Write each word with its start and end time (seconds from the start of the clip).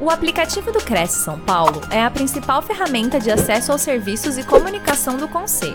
O 0.00 0.10
aplicativo 0.10 0.70
do 0.70 0.78
Cresce 0.78 1.24
São 1.24 1.40
Paulo 1.40 1.80
é 1.92 2.00
a 2.00 2.08
principal 2.08 2.62
ferramenta 2.62 3.18
de 3.18 3.32
acesso 3.32 3.72
aos 3.72 3.80
serviços 3.80 4.38
e 4.38 4.46
comunicação 4.46 5.16
do 5.16 5.26
Conselho. 5.26 5.74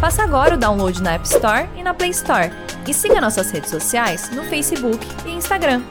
Faça 0.00 0.22
agora 0.22 0.54
o 0.54 0.58
download 0.58 1.02
na 1.02 1.12
App 1.12 1.26
Store 1.26 1.68
e 1.76 1.82
na 1.82 1.92
Play 1.92 2.08
Store. 2.08 2.48
E 2.88 2.94
siga 2.94 3.20
nossas 3.20 3.50
redes 3.50 3.68
sociais 3.68 4.34
no 4.34 4.44
Facebook 4.44 4.98
e 5.26 5.32
Instagram. 5.32 5.82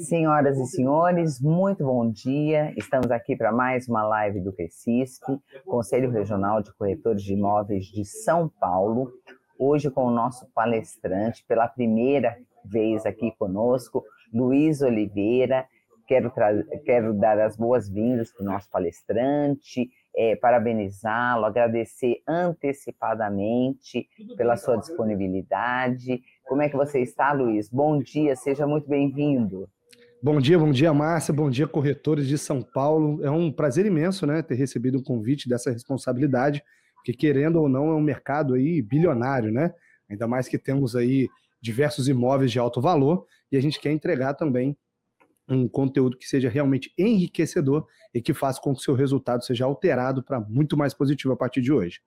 Senhoras 0.00 0.58
e 0.58 0.66
senhores, 0.66 1.40
muito 1.40 1.84
bom 1.84 2.10
dia. 2.10 2.74
Estamos 2.76 3.12
aqui 3.12 3.36
para 3.36 3.52
mais 3.52 3.88
uma 3.88 4.02
live 4.02 4.40
do 4.40 4.52
CRECISP, 4.52 5.40
Conselho 5.64 6.10
Regional 6.10 6.60
de 6.60 6.74
Corretores 6.74 7.22
de 7.22 7.34
Imóveis 7.34 7.84
de 7.84 8.04
São 8.04 8.48
Paulo. 8.48 9.12
Hoje 9.56 9.88
com 9.90 10.06
o 10.06 10.10
nosso 10.10 10.44
palestrante, 10.52 11.44
pela 11.46 11.68
primeira 11.68 12.36
vez 12.64 13.06
aqui 13.06 13.32
conosco, 13.38 14.04
Luiz 14.32 14.82
Oliveira. 14.82 15.66
Quero, 16.06 16.32
quero 16.84 17.14
dar 17.14 17.38
as 17.38 17.56
boas-vindas 17.56 18.32
para 18.32 18.42
o 18.42 18.46
nosso 18.46 18.68
palestrante, 18.68 19.88
é, 20.16 20.34
parabenizá-lo, 20.34 21.44
agradecer 21.44 22.16
antecipadamente 22.26 24.08
pela 24.36 24.56
sua 24.56 24.76
disponibilidade. 24.76 26.20
Como 26.44 26.62
é 26.62 26.68
que 26.68 26.76
você 26.76 27.00
está, 27.00 27.32
Luiz? 27.32 27.70
Bom 27.70 28.00
dia, 28.00 28.34
seja 28.34 28.66
muito 28.66 28.88
bem-vindo. 28.88 29.68
Bom 30.22 30.38
dia, 30.38 30.58
bom 30.58 30.70
dia, 30.70 30.92
Márcia, 30.92 31.32
bom 31.32 31.48
dia, 31.48 31.66
corretores 31.66 32.26
de 32.26 32.36
São 32.36 32.60
Paulo. 32.60 33.24
É 33.24 33.30
um 33.30 33.50
prazer 33.50 33.86
imenso, 33.86 34.26
né, 34.26 34.42
ter 34.42 34.56
recebido 34.56 34.98
um 34.98 35.02
convite 35.02 35.48
dessa 35.48 35.70
responsabilidade, 35.70 36.62
porque 36.96 37.14
querendo 37.14 37.60
ou 37.60 37.68
não 37.68 37.88
é 37.88 37.94
um 37.94 38.02
mercado 38.02 38.54
aí 38.54 38.82
bilionário, 38.82 39.50
né? 39.50 39.72
Ainda 40.10 40.26
mais 40.26 40.46
que 40.46 40.58
temos 40.58 40.94
aí 40.94 41.28
diversos 41.60 42.08
imóveis 42.08 42.50
de 42.50 42.58
alto 42.58 42.80
valor 42.80 43.26
e 43.50 43.56
a 43.56 43.60
gente 43.60 43.80
quer 43.80 43.92
entregar 43.92 44.34
também 44.34 44.76
um 45.48 45.68
conteúdo 45.68 46.16
que 46.16 46.26
seja 46.26 46.48
realmente 46.48 46.92
enriquecedor 46.96 47.86
e 48.14 48.22
que 48.22 48.32
faça 48.32 48.60
com 48.60 48.74
que 48.74 48.82
seu 48.82 48.94
resultado 48.94 49.44
seja 49.44 49.64
alterado 49.64 50.22
para 50.22 50.40
muito 50.40 50.76
mais 50.76 50.94
positivo 50.94 51.32
a 51.32 51.36
partir 51.36 51.60
de 51.60 51.72
hoje. 51.72 52.00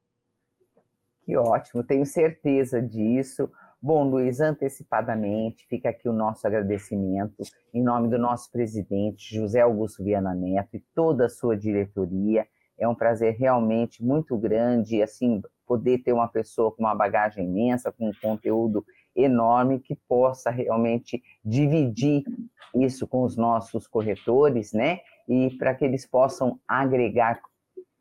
Que 1.26 1.38
ótimo, 1.38 1.84
tenho 1.84 2.06
certeza 2.06 2.82
disso. 2.82 3.50
Bom, 3.82 4.10
Luiz, 4.10 4.40
antecipadamente, 4.40 5.66
fica 5.68 5.90
aqui 5.90 6.08
o 6.08 6.14
nosso 6.14 6.48
agradecimento 6.48 7.44
em 7.74 7.84
nome 7.84 8.08
do 8.08 8.18
nosso 8.18 8.50
presidente, 8.50 9.36
José 9.36 9.60
Augusto 9.60 10.04
Viana 10.04 10.34
Neto, 10.34 10.78
e 10.78 10.84
toda 10.96 11.26
a 11.26 11.30
sua 11.30 11.58
diretoria. 11.58 12.48
É 12.78 12.88
um 12.88 12.96
prazer 12.96 13.36
realmente 13.36 14.04
muito 14.04 14.38
grande, 14.38 15.02
assim, 15.02 15.42
poder 15.66 16.00
ter 16.00 16.14
uma 16.14 16.28
pessoa 16.28 16.72
com 16.72 16.84
uma 16.84 16.96
bagagem 16.96 17.46
imensa, 17.46 17.92
com 17.92 18.10
um 18.10 18.14
conteúdo 18.22 18.86
enorme 19.16 19.80
que 19.80 19.96
possa 20.08 20.50
realmente 20.50 21.22
dividir 21.44 22.24
isso 22.76 23.08
com 23.08 23.24
os 23.24 23.38
nossos 23.38 23.88
corretores, 23.88 24.74
né? 24.74 25.00
E 25.28 25.52
para 25.58 25.76
que 25.76 25.86
eles 25.86 26.06
possam 26.06 26.60
agregar, 26.68 27.40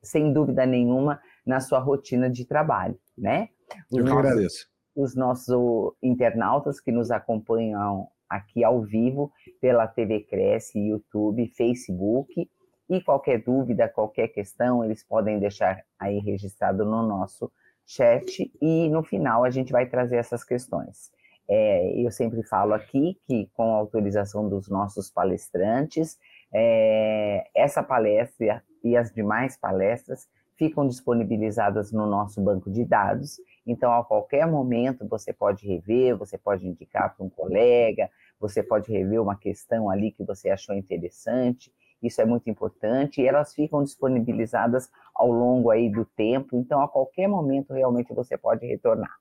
sem 0.03 0.33
dúvida 0.33 0.65
nenhuma, 0.65 1.21
na 1.45 1.61
sua 1.61 1.79
rotina 1.79 2.31
de 2.31 2.45
trabalho, 2.45 2.99
né? 3.17 3.49
Os 3.91 3.99
Eu 3.99 4.05
que 4.05 4.11
nossos, 4.11 4.27
agradeço. 4.27 4.69
Os 4.97 5.17
nossos 5.17 5.93
internautas 6.03 6.81
que 6.81 6.91
nos 6.91 7.11
acompanham 7.11 8.09
aqui 8.29 8.65
ao 8.65 8.81
vivo 8.83 9.31
pela 9.61 9.87
TV 9.87 10.21
Cresce, 10.21 10.79
YouTube, 10.79 11.47
Facebook. 11.49 12.49
E 12.89 13.01
qualquer 13.01 13.43
dúvida, 13.43 13.89
qualquer 13.89 14.29
questão, 14.29 14.85
eles 14.85 15.05
podem 15.05 15.39
deixar 15.39 15.83
aí 15.99 16.19
registrado 16.19 16.85
no 16.85 17.07
nosso 17.07 17.51
chat 17.87 18.51
e 18.61 18.89
no 18.89 19.03
final 19.03 19.45
a 19.45 19.51
gente 19.51 19.73
vai 19.73 19.87
trazer 19.87 20.17
essas 20.17 20.45
questões. 20.45 21.11
É, 21.49 21.93
eu 22.01 22.11
sempre 22.11 22.43
falo 22.43 22.73
aqui 22.73 23.19
que, 23.27 23.51
com 23.55 23.75
a 23.75 23.79
autorização 23.79 24.49
dos 24.49 24.69
nossos 24.69 25.11
palestrantes, 25.11 26.19
é, 26.53 27.47
essa 27.55 27.83
palestra 27.83 28.63
e 28.83 28.97
as 28.97 29.13
demais 29.13 29.57
palestras 29.57 30.29
ficam 30.57 30.87
disponibilizadas 30.87 31.93
no 31.93 32.07
nosso 32.07 32.41
banco 32.41 32.71
de 32.71 32.85
dados. 32.85 33.41
Então, 33.67 33.93
a 33.93 34.05
qualquer 34.05 34.47
momento, 34.47 35.07
você 35.09 35.33
pode 35.33 35.67
rever, 35.67 36.17
você 36.17 36.39
pode 36.39 36.67
indicar 36.67 37.15
para 37.15 37.25
um 37.25 37.29
colega, 37.29 38.09
você 38.39 38.63
pode 38.63 38.91
rever 38.91 39.21
uma 39.21 39.37
questão 39.37 39.91
ali 39.91 40.13
que 40.13 40.25
você 40.25 40.51
achou 40.51 40.75
interessante 40.75 41.73
isso 42.03 42.21
é 42.21 42.25
muito 42.25 42.51
importante, 42.51 43.21
e 43.21 43.27
elas 43.27 43.55
ficam 43.55 43.83
disponibilizadas 43.83 44.91
ao 45.15 45.31
longo 45.31 45.71
aí 45.71 45.91
do 45.91 46.05
tempo, 46.05 46.57
então 46.57 46.81
a 46.83 46.89
qualquer 46.89 47.29
momento 47.29 47.73
realmente 47.73 48.13
você 48.13 48.37
pode 48.37 48.67
retornar. 48.67 49.17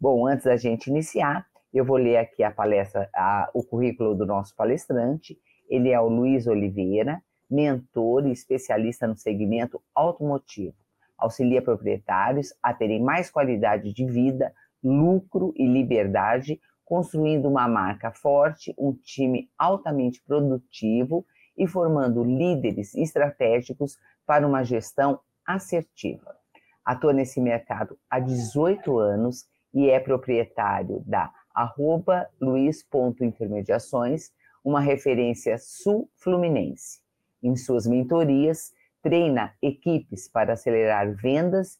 Bom, 0.00 0.26
antes 0.26 0.44
da 0.44 0.56
gente 0.56 0.88
iniciar, 0.88 1.46
eu 1.72 1.84
vou 1.84 1.96
ler 1.96 2.16
aqui 2.18 2.42
a 2.42 2.50
palestra, 2.50 3.10
a, 3.14 3.50
o 3.52 3.62
currículo 3.62 4.14
do 4.14 4.24
nosso 4.24 4.54
palestrante. 4.54 5.38
Ele 5.68 5.90
é 5.90 6.00
o 6.00 6.08
Luiz 6.08 6.46
Oliveira, 6.46 7.22
mentor 7.50 8.26
e 8.26 8.32
especialista 8.32 9.06
no 9.06 9.16
segmento 9.16 9.82
automotivo. 9.94 10.74
Auxilia 11.16 11.60
proprietários 11.60 12.54
a 12.62 12.72
terem 12.72 13.02
mais 13.02 13.30
qualidade 13.30 13.92
de 13.92 14.06
vida, 14.06 14.52
lucro 14.82 15.52
e 15.56 15.66
liberdade, 15.66 16.60
construindo 16.84 17.48
uma 17.48 17.68
marca 17.68 18.10
forte, 18.12 18.74
um 18.78 18.92
time 18.92 19.50
altamente 19.58 20.22
produtivo 20.22 21.26
e 21.58 21.66
formando 21.66 22.22
líderes 22.22 22.94
estratégicos 22.94 23.98
para 24.24 24.46
uma 24.46 24.62
gestão 24.62 25.20
assertiva. 25.44 26.36
Atua 26.84 27.12
nesse 27.12 27.40
mercado 27.40 27.98
há 28.08 28.20
18 28.20 28.96
anos 28.98 29.46
e 29.74 29.90
é 29.90 29.98
proprietário 29.98 31.02
da 31.04 31.30
arroba 31.54 32.28
luiz.intermediações, 32.40 34.30
uma 34.64 34.80
referência 34.80 35.58
sul-fluminense. 35.58 37.00
Em 37.42 37.56
suas 37.56 37.86
mentorias, 37.86 38.72
treina 39.02 39.54
equipes 39.60 40.28
para 40.28 40.52
acelerar 40.52 41.12
vendas 41.14 41.78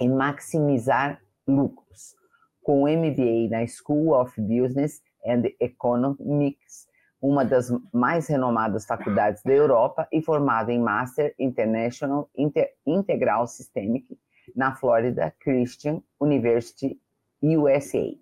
e 0.00 0.08
maximizar 0.08 1.22
lucros. 1.46 2.16
Com 2.62 2.82
MBA 2.82 3.48
na 3.50 3.66
School 3.66 4.12
of 4.12 4.40
Business 4.40 5.00
and 5.24 5.44
Economics 5.60 6.87
uma 7.20 7.44
das 7.44 7.68
mais 7.92 8.28
renomadas 8.28 8.86
faculdades 8.86 9.42
da 9.42 9.52
Europa 9.52 10.06
e 10.12 10.22
formado 10.22 10.70
em 10.70 10.80
Master 10.80 11.34
International 11.38 12.30
Inter 12.36 12.72
Integral 12.86 13.46
Systemic 13.46 14.18
na 14.54 14.74
Florida 14.74 15.34
Christian 15.40 16.02
University, 16.20 17.00
USA. 17.42 18.14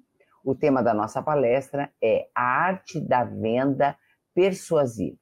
O 0.42 0.54
tema 0.54 0.82
da 0.82 0.94
nossa 0.94 1.22
palestra 1.22 1.92
é 2.02 2.28
a 2.34 2.42
arte 2.42 3.00
da 3.00 3.24
venda 3.24 3.96
persuasiva. 4.34 5.18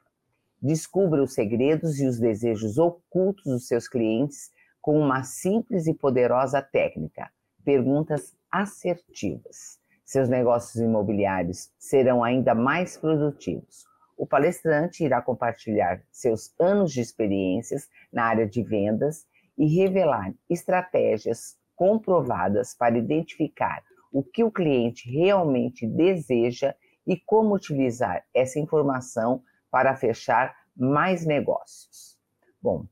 Descubra 0.61 1.21
os 1.21 1.33
segredos 1.33 1.99
e 1.99 2.07
os 2.07 2.19
desejos 2.19 2.77
ocultos 2.77 3.45
dos 3.45 3.67
seus 3.67 3.87
clientes 3.87 4.51
com 4.81 4.97
uma 4.99 5.23
simples 5.23 5.87
e 5.87 5.93
poderosa 5.93 6.61
técnica, 6.61 7.29
perguntas 7.63 8.35
assertivas 8.51 9.79
seus 10.05 10.29
negócios 10.29 10.75
imobiliários 10.75 11.71
serão 11.79 12.23
ainda 12.23 12.53
mais 12.53 12.95
produtivos. 12.95 13.85
O 14.17 14.25
palestrante 14.25 15.03
irá 15.03 15.21
compartilhar 15.21 16.01
seus 16.11 16.53
anos 16.59 16.93
de 16.93 17.01
experiências 17.01 17.89
na 18.13 18.23
área 18.23 18.47
de 18.47 18.63
vendas 18.63 19.25
e 19.57 19.65
revelar 19.65 20.33
estratégias 20.49 21.57
comprovadas 21.75 22.73
para 22.73 22.97
identificar 22.97 23.83
o 24.11 24.23
que 24.23 24.43
o 24.43 24.51
cliente 24.51 25.09
realmente 25.09 25.85
deseja 25.85 26.73
e 27.05 27.17
como 27.17 27.53
utilizar 27.53 28.23
essa 28.33 28.59
informação 28.59 29.43
para 29.69 29.95
fechar 29.95 30.55
mais 30.75 31.25
negócios. 31.25 32.17
Bom, 32.61 32.85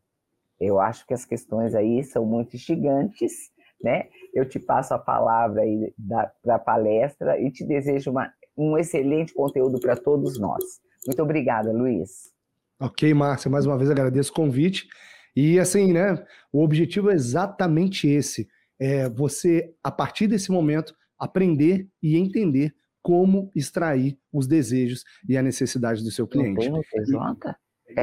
eu 0.60 0.80
acho 0.80 1.06
que 1.08 1.14
as 1.14 1.26
questões 1.26 1.74
aí 1.74 2.04
são 2.04 2.26
muito 2.26 2.56
instigantes 2.56 3.53
né? 3.84 4.08
Eu 4.34 4.48
te 4.48 4.60
passo 4.60 4.94
a 4.94 5.00
palavra 5.00 5.62
aí 5.62 5.94
para 6.44 6.56
a 6.56 6.60
palestra 6.60 7.40
e 7.40 7.52
te 7.52 7.66
desejo 7.66 8.12
uma, 8.12 8.32
um 8.58 8.78
excelente 8.78 9.34
conteúdo 9.34 9.80
para 9.80 9.96
todos 9.96 10.40
nós. 10.40 10.64
Muito 11.06 11.22
obrigada, 11.22 11.72
Luiz. 11.72 12.32
Ok, 12.80 13.14
Márcia, 13.14 13.52
mais 13.52 13.66
uma 13.66 13.78
vez 13.78 13.92
agradeço 13.92 14.32
o 14.32 14.36
convite. 14.36 14.88
E 15.36 15.60
assim, 15.60 15.92
né? 15.92 16.24
O 16.52 16.64
objetivo 16.64 17.12
é 17.12 17.14
exatamente 17.14 18.08
esse: 18.08 18.48
é 18.80 19.10
você, 19.10 19.74
a 19.84 19.92
partir 19.92 20.28
desse 20.28 20.52
momento, 20.52 20.96
aprender 21.20 21.88
e 22.02 22.18
entender 22.18 22.74
como 23.02 23.52
extrair 23.54 24.18
os 24.32 24.48
desejos 24.48 25.04
e 25.28 25.38
a 25.38 25.42
necessidade 25.42 26.04
do 26.04 26.12
seu 26.12 26.26
cliente. 26.26 26.70
Não 26.70 26.82
tem 26.82 27.54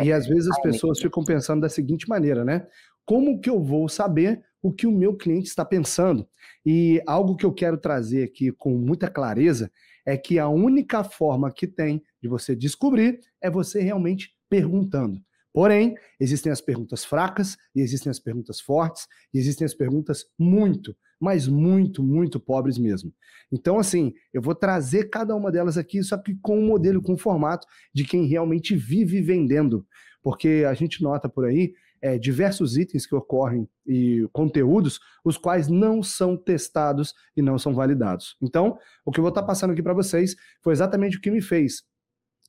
e, 0.02 0.08
e 0.08 0.12
às 0.12 0.26
vezes 0.26 0.48
as 0.48 0.60
pessoas 0.60 1.00
ficam 1.00 1.24
pensando 1.24 1.62
da 1.62 1.68
seguinte 1.68 2.08
maneira, 2.08 2.44
né? 2.44 2.66
Como 3.04 3.40
que 3.40 3.50
eu 3.50 3.62
vou 3.62 3.88
saber 3.88 4.42
o 4.62 4.72
que 4.72 4.86
o 4.86 4.92
meu 4.92 5.16
cliente 5.16 5.48
está 5.48 5.64
pensando. 5.64 6.26
E 6.64 7.02
algo 7.06 7.36
que 7.36 7.44
eu 7.44 7.52
quero 7.52 7.78
trazer 7.78 8.24
aqui 8.24 8.52
com 8.52 8.76
muita 8.76 9.08
clareza 9.08 9.70
é 10.06 10.16
que 10.16 10.38
a 10.38 10.48
única 10.48 11.04
forma 11.04 11.52
que 11.52 11.66
tem 11.66 12.02
de 12.22 12.28
você 12.28 12.54
descobrir 12.54 13.20
é 13.40 13.50
você 13.50 13.80
realmente 13.80 14.30
perguntando. 14.48 15.20
Porém, 15.52 15.96
existem 16.20 16.52
as 16.52 16.60
perguntas 16.60 17.04
fracas, 17.04 17.56
e 17.74 17.80
existem 17.80 18.08
as 18.08 18.20
perguntas 18.20 18.60
fortes, 18.60 19.06
e 19.34 19.38
existem 19.38 19.64
as 19.64 19.74
perguntas 19.74 20.24
muito, 20.38 20.96
mas 21.20 21.48
muito, 21.48 22.02
muito 22.02 22.38
pobres 22.38 22.78
mesmo. 22.78 23.12
Então, 23.50 23.78
assim, 23.78 24.14
eu 24.32 24.40
vou 24.40 24.54
trazer 24.54 25.10
cada 25.10 25.34
uma 25.34 25.50
delas 25.50 25.76
aqui, 25.76 26.02
só 26.04 26.16
que 26.16 26.36
com 26.36 26.58
um 26.58 26.66
modelo, 26.66 27.02
com 27.02 27.14
um 27.14 27.18
formato 27.18 27.66
de 27.92 28.04
quem 28.04 28.26
realmente 28.26 28.76
vive 28.76 29.20
vendendo. 29.20 29.84
Porque 30.22 30.64
a 30.68 30.74
gente 30.74 31.02
nota 31.02 31.28
por 31.28 31.44
aí 31.44 31.72
é, 32.02 32.18
diversos 32.18 32.76
itens 32.76 33.06
que 33.06 33.14
ocorrem 33.14 33.68
e 33.86 34.26
conteúdos, 34.32 35.00
os 35.24 35.36
quais 35.36 35.68
não 35.68 36.02
são 36.02 36.36
testados 36.36 37.14
e 37.36 37.42
não 37.42 37.58
são 37.58 37.74
validados. 37.74 38.36
Então, 38.40 38.78
o 39.04 39.10
que 39.10 39.20
eu 39.20 39.22
vou 39.22 39.30
estar 39.30 39.42
passando 39.42 39.72
aqui 39.72 39.82
para 39.82 39.94
vocês 39.94 40.34
foi 40.62 40.72
exatamente 40.72 41.18
o 41.18 41.20
que 41.20 41.30
me 41.30 41.42
fez, 41.42 41.82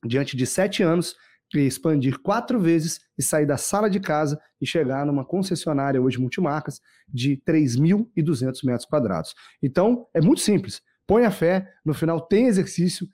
diante 0.05 0.37
de 0.37 0.45
sete 0.45 0.83
anos, 0.83 1.15
expandir 1.53 2.19
quatro 2.19 2.59
vezes 2.59 3.01
e 3.17 3.23
sair 3.23 3.45
da 3.45 3.57
sala 3.57 3.89
de 3.89 3.99
casa 3.99 4.39
e 4.61 4.65
chegar 4.65 5.05
numa 5.05 5.25
concessionária 5.25 6.01
hoje 6.01 6.17
multimarcas 6.17 6.79
de 7.07 7.35
3.200 7.45 8.63
metros 8.63 8.85
quadrados. 8.85 9.35
Então, 9.61 10.07
é 10.13 10.21
muito 10.21 10.39
simples. 10.39 10.81
Põe 11.05 11.25
a 11.25 11.31
fé, 11.31 11.67
no 11.83 11.93
final 11.93 12.21
tem 12.21 12.47
exercício, 12.47 13.07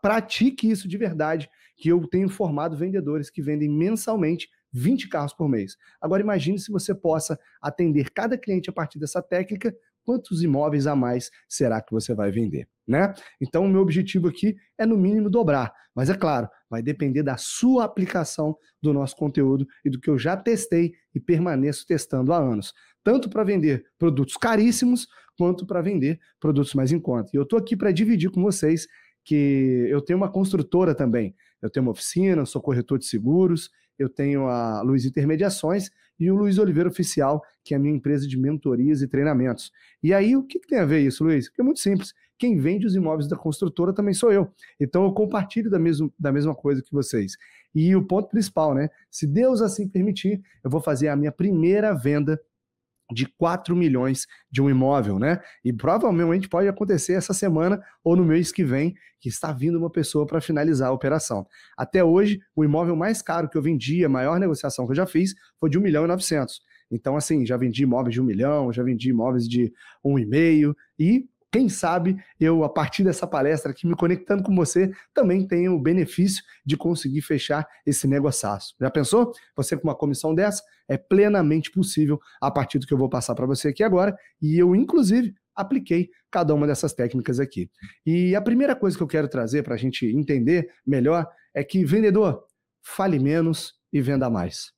pratique 0.00 0.70
isso 0.70 0.88
de 0.88 0.96
verdade, 0.96 1.50
que 1.76 1.90
eu 1.90 2.06
tenho 2.06 2.28
formado 2.28 2.76
vendedores 2.76 3.28
que 3.28 3.42
vendem 3.42 3.68
mensalmente 3.68 4.48
20 4.74 5.08
carros 5.08 5.32
por 5.32 5.48
mês. 5.48 5.76
Agora 6.00 6.20
imagine 6.20 6.58
se 6.58 6.72
você 6.72 6.94
possa 6.94 7.38
atender 7.62 8.10
cada 8.10 8.36
cliente 8.36 8.68
a 8.68 8.72
partir 8.72 8.98
dessa 8.98 9.22
técnica, 9.22 9.74
quantos 10.04 10.42
imóveis 10.42 10.86
a 10.86 10.94
mais 10.94 11.30
será 11.48 11.80
que 11.80 11.92
você 11.92 12.14
vai 12.14 12.30
vender, 12.30 12.68
né? 12.86 13.14
Então 13.40 13.64
o 13.64 13.68
meu 13.68 13.80
objetivo 13.80 14.28
aqui 14.28 14.54
é 14.76 14.84
no 14.84 14.98
mínimo 14.98 15.30
dobrar, 15.30 15.72
mas 15.94 16.10
é 16.10 16.14
claro, 16.14 16.48
vai 16.68 16.82
depender 16.82 17.22
da 17.22 17.36
sua 17.36 17.84
aplicação 17.84 18.56
do 18.82 18.92
nosso 18.92 19.16
conteúdo 19.16 19.66
e 19.84 19.88
do 19.88 19.98
que 19.98 20.10
eu 20.10 20.18
já 20.18 20.36
testei 20.36 20.92
e 21.14 21.20
permaneço 21.20 21.86
testando 21.86 22.32
há 22.32 22.38
anos, 22.38 22.74
tanto 23.02 23.30
para 23.30 23.44
vender 23.44 23.84
produtos 23.98 24.36
caríssimos 24.36 25.06
quanto 25.38 25.66
para 25.66 25.80
vender 25.80 26.18
produtos 26.38 26.74
mais 26.74 26.92
em 26.92 27.00
conta. 27.00 27.30
E 27.32 27.36
eu 27.36 27.44
estou 27.44 27.58
aqui 27.58 27.76
para 27.76 27.92
dividir 27.92 28.30
com 28.30 28.42
vocês 28.42 28.86
que 29.24 29.86
eu 29.88 30.02
tenho 30.02 30.18
uma 30.18 30.30
construtora 30.30 30.94
também. 30.94 31.34
Eu 31.62 31.70
tenho 31.70 31.86
uma 31.86 31.92
oficina, 31.92 32.44
sou 32.44 32.60
corretor 32.60 32.98
de 32.98 33.06
seguros, 33.06 33.70
eu 33.98 34.08
tenho 34.08 34.46
a 34.48 34.82
Luiz 34.82 35.04
Intermediações 35.04 35.90
e 36.18 36.30
o 36.30 36.36
Luiz 36.36 36.58
Oliveira 36.58 36.88
Oficial, 36.88 37.42
que 37.64 37.74
é 37.74 37.76
a 37.76 37.80
minha 37.80 37.94
empresa 37.94 38.26
de 38.26 38.38
mentorias 38.38 39.02
e 39.02 39.08
treinamentos. 39.08 39.72
E 40.02 40.12
aí, 40.14 40.36
o 40.36 40.42
que, 40.42 40.60
que 40.60 40.68
tem 40.68 40.78
a 40.78 40.84
ver 40.84 41.00
isso, 41.00 41.24
Luiz? 41.24 41.48
Porque 41.48 41.60
é 41.60 41.64
muito 41.64 41.80
simples. 41.80 42.14
Quem 42.38 42.58
vende 42.58 42.86
os 42.86 42.94
imóveis 42.94 43.28
da 43.28 43.36
construtora 43.36 43.92
também 43.92 44.12
sou 44.12 44.32
eu. 44.32 44.52
Então 44.78 45.04
eu 45.04 45.12
compartilho 45.12 45.70
da, 45.70 45.78
mesmo, 45.78 46.12
da 46.18 46.32
mesma 46.32 46.54
coisa 46.54 46.82
que 46.82 46.92
vocês. 46.92 47.36
E 47.74 47.94
o 47.94 48.04
ponto 48.04 48.28
principal, 48.28 48.74
né? 48.74 48.88
Se 49.10 49.26
Deus 49.26 49.62
assim 49.62 49.88
permitir, 49.88 50.42
eu 50.62 50.70
vou 50.70 50.80
fazer 50.80 51.08
a 51.08 51.16
minha 51.16 51.32
primeira 51.32 51.92
venda 51.94 52.40
de 53.14 53.26
4 53.38 53.74
milhões 53.74 54.26
de 54.50 54.60
um 54.60 54.68
imóvel, 54.68 55.18
né? 55.18 55.40
E 55.64 55.72
provavelmente 55.72 56.48
pode 56.48 56.68
acontecer 56.68 57.14
essa 57.14 57.32
semana 57.32 57.80
ou 58.02 58.16
no 58.16 58.24
mês 58.24 58.52
que 58.52 58.64
vem, 58.64 58.94
que 59.20 59.28
está 59.28 59.52
vindo 59.52 59.78
uma 59.78 59.90
pessoa 59.90 60.26
para 60.26 60.40
finalizar 60.40 60.88
a 60.88 60.92
operação. 60.92 61.46
Até 61.78 62.04
hoje, 62.04 62.40
o 62.54 62.64
imóvel 62.64 62.96
mais 62.96 63.22
caro 63.22 63.48
que 63.48 63.56
eu 63.56 63.62
vendi, 63.62 64.04
a 64.04 64.08
maior 64.08 64.38
negociação 64.38 64.84
que 64.84 64.92
eu 64.92 64.96
já 64.96 65.06
fiz, 65.06 65.34
foi 65.58 65.70
de 65.70 65.78
1 65.78 65.80
milhão 65.80 66.04
e 66.04 66.08
900. 66.08 66.60
Então, 66.90 67.16
assim, 67.16 67.46
já 67.46 67.56
vendi 67.56 67.84
imóveis 67.84 68.14
de 68.14 68.20
1 68.20 68.24
milhão, 68.24 68.72
já 68.72 68.82
vendi 68.82 69.10
imóveis 69.10 69.48
de 69.48 69.72
1,5 70.04 70.74
e 70.98 71.26
quem 71.54 71.68
sabe 71.68 72.16
eu, 72.40 72.64
a 72.64 72.68
partir 72.68 73.04
dessa 73.04 73.28
palestra 73.28 73.70
aqui, 73.70 73.86
me 73.86 73.94
conectando 73.94 74.42
com 74.42 74.52
você, 74.56 74.90
também 75.14 75.46
tenho 75.46 75.76
o 75.76 75.80
benefício 75.80 76.42
de 76.66 76.76
conseguir 76.76 77.22
fechar 77.22 77.64
esse 77.86 78.08
negociaço. 78.08 78.74
Já 78.80 78.90
pensou? 78.90 79.30
Você 79.54 79.76
com 79.76 79.86
uma 79.86 79.94
comissão 79.94 80.34
dessa 80.34 80.64
é 80.88 80.96
plenamente 80.96 81.70
possível 81.70 82.18
a 82.40 82.50
partir 82.50 82.80
do 82.80 82.88
que 82.88 82.92
eu 82.92 82.98
vou 82.98 83.08
passar 83.08 83.36
para 83.36 83.46
você 83.46 83.68
aqui 83.68 83.84
agora. 83.84 84.16
E 84.42 84.58
eu, 84.58 84.74
inclusive, 84.74 85.32
apliquei 85.54 86.10
cada 86.28 86.52
uma 86.52 86.66
dessas 86.66 86.92
técnicas 86.92 87.38
aqui. 87.38 87.70
E 88.04 88.34
a 88.34 88.42
primeira 88.42 88.74
coisa 88.74 88.96
que 88.96 89.02
eu 89.04 89.06
quero 89.06 89.28
trazer 89.28 89.62
para 89.62 89.74
a 89.74 89.78
gente 89.78 90.06
entender 90.06 90.68
melhor 90.84 91.24
é 91.54 91.62
que 91.62 91.84
vendedor 91.84 92.42
fale 92.82 93.20
menos 93.20 93.74
e 93.92 94.00
venda 94.00 94.28
mais. 94.28 94.72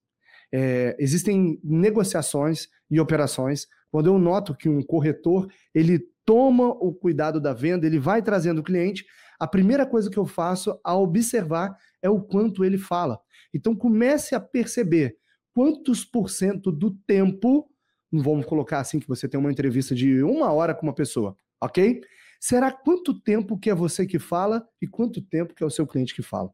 É, 0.52 0.94
existem 0.98 1.58
negociações 1.64 2.68
e 2.90 3.00
operações 3.00 3.66
quando 3.90 4.08
eu 4.08 4.18
noto 4.18 4.54
que 4.54 4.68
um 4.68 4.82
corretor 4.82 5.50
ele 5.74 6.04
toma 6.26 6.68
o 6.68 6.92
cuidado 6.92 7.40
da 7.40 7.54
venda, 7.54 7.86
ele 7.86 7.98
vai 7.98 8.20
trazendo 8.20 8.58
o 8.58 8.64
cliente, 8.64 9.06
a 9.38 9.46
primeira 9.46 9.86
coisa 9.86 10.10
que 10.10 10.18
eu 10.18 10.26
faço 10.26 10.78
a 10.82 10.94
observar 10.96 11.76
é 12.02 12.10
o 12.10 12.20
quanto 12.20 12.64
ele 12.64 12.76
fala. 12.76 13.18
Então 13.54 13.74
comece 13.74 14.34
a 14.34 14.40
perceber 14.40 15.16
quantos 15.54 16.04
por 16.04 16.28
cento 16.28 16.72
do 16.72 16.90
tempo, 17.06 17.70
vamos 18.12 18.44
colocar 18.44 18.80
assim 18.80 18.98
que 18.98 19.08
você 19.08 19.28
tem 19.28 19.38
uma 19.38 19.52
entrevista 19.52 19.94
de 19.94 20.22
uma 20.22 20.52
hora 20.52 20.74
com 20.74 20.86
uma 20.86 20.94
pessoa, 20.94 21.36
ok? 21.62 22.02
Será 22.40 22.70
quanto 22.70 23.18
tempo 23.22 23.58
que 23.58 23.70
é 23.70 23.74
você 23.74 24.06
que 24.06 24.18
fala 24.18 24.66
e 24.82 24.86
quanto 24.86 25.22
tempo 25.22 25.54
que 25.54 25.62
é 25.62 25.66
o 25.66 25.70
seu 25.70 25.86
cliente 25.86 26.14
que 26.14 26.22
fala? 26.22 26.50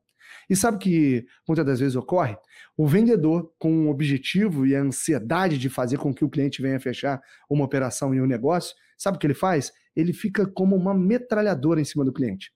E 0.48 0.56
sabe 0.56 0.78
que 0.78 1.26
muitas 1.46 1.64
das 1.64 1.80
vezes 1.80 1.96
ocorre? 1.96 2.36
O 2.76 2.86
vendedor, 2.86 3.52
com 3.58 3.86
o 3.86 3.90
objetivo 3.90 4.66
e 4.66 4.74
a 4.74 4.80
ansiedade 4.80 5.58
de 5.58 5.68
fazer 5.68 5.98
com 5.98 6.12
que 6.14 6.24
o 6.24 6.30
cliente 6.30 6.62
venha 6.62 6.80
fechar 6.80 7.20
uma 7.48 7.64
operação 7.64 8.14
e 8.14 8.20
um 8.20 8.26
negócio, 8.26 8.74
sabe 8.96 9.16
o 9.16 9.20
que 9.20 9.26
ele 9.26 9.34
faz? 9.34 9.72
Ele 9.94 10.12
fica 10.12 10.46
como 10.46 10.76
uma 10.76 10.94
metralhadora 10.94 11.80
em 11.80 11.84
cima 11.84 12.04
do 12.04 12.12
cliente. 12.12 12.52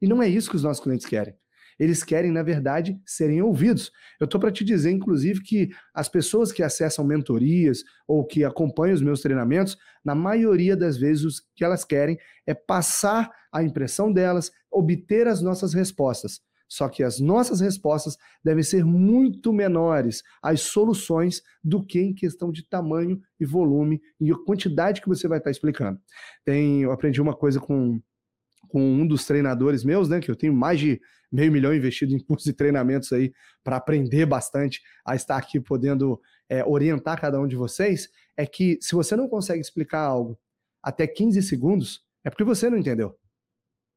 E 0.00 0.06
não 0.06 0.22
é 0.22 0.28
isso 0.28 0.50
que 0.50 0.56
os 0.56 0.62
nossos 0.62 0.82
clientes 0.82 1.06
querem. 1.06 1.34
Eles 1.80 2.04
querem, 2.04 2.30
na 2.30 2.42
verdade, 2.42 3.00
serem 3.06 3.40
ouvidos. 3.40 3.90
Eu 4.20 4.26
estou 4.26 4.38
para 4.38 4.52
te 4.52 4.62
dizer, 4.62 4.90
inclusive, 4.90 5.42
que 5.42 5.70
as 5.94 6.10
pessoas 6.10 6.52
que 6.52 6.62
acessam 6.62 7.02
mentorias 7.02 7.82
ou 8.06 8.22
que 8.22 8.44
acompanham 8.44 8.94
os 8.94 9.00
meus 9.00 9.22
treinamentos, 9.22 9.78
na 10.04 10.14
maioria 10.14 10.76
das 10.76 10.98
vezes, 10.98 11.24
o 11.24 11.42
que 11.56 11.64
elas 11.64 11.82
querem 11.82 12.18
é 12.46 12.52
passar 12.52 13.30
a 13.50 13.62
impressão 13.62 14.12
delas, 14.12 14.50
obter 14.70 15.26
as 15.26 15.40
nossas 15.40 15.72
respostas. 15.72 16.42
Só 16.70 16.88
que 16.88 17.02
as 17.02 17.18
nossas 17.18 17.60
respostas 17.60 18.16
devem 18.44 18.62
ser 18.62 18.84
muito 18.84 19.52
menores 19.52 20.22
às 20.40 20.60
soluções 20.60 21.42
do 21.64 21.84
que 21.84 21.98
em 21.98 22.14
questão 22.14 22.52
de 22.52 22.62
tamanho 22.62 23.20
e 23.40 23.44
volume 23.44 24.00
e 24.20 24.30
a 24.30 24.36
quantidade 24.36 25.00
que 25.00 25.08
você 25.08 25.26
vai 25.26 25.38
estar 25.38 25.50
explicando. 25.50 26.00
Tem, 26.44 26.82
eu 26.82 26.92
aprendi 26.92 27.20
uma 27.20 27.34
coisa 27.34 27.58
com, 27.58 28.00
com 28.68 28.80
um 28.80 29.04
dos 29.04 29.26
treinadores 29.26 29.82
meus, 29.82 30.08
né? 30.08 30.20
Que 30.20 30.30
eu 30.30 30.36
tenho 30.36 30.54
mais 30.54 30.78
de 30.78 31.00
meio 31.30 31.50
milhão 31.50 31.74
investido 31.74 32.14
em 32.14 32.20
cursos 32.20 32.46
e 32.46 32.52
treinamentos 32.52 33.12
aí 33.12 33.32
para 33.64 33.76
aprender 33.76 34.24
bastante 34.24 34.80
a 35.04 35.16
estar 35.16 35.36
aqui 35.36 35.60
podendo 35.60 36.20
é, 36.48 36.64
orientar 36.64 37.20
cada 37.20 37.40
um 37.40 37.48
de 37.48 37.56
vocês. 37.56 38.08
É 38.36 38.46
que 38.46 38.78
se 38.80 38.94
você 38.94 39.16
não 39.16 39.28
consegue 39.28 39.60
explicar 39.60 40.02
algo 40.02 40.38
até 40.80 41.04
15 41.04 41.42
segundos, 41.42 42.00
é 42.24 42.30
porque 42.30 42.44
você 42.44 42.70
não 42.70 42.78
entendeu. 42.78 43.18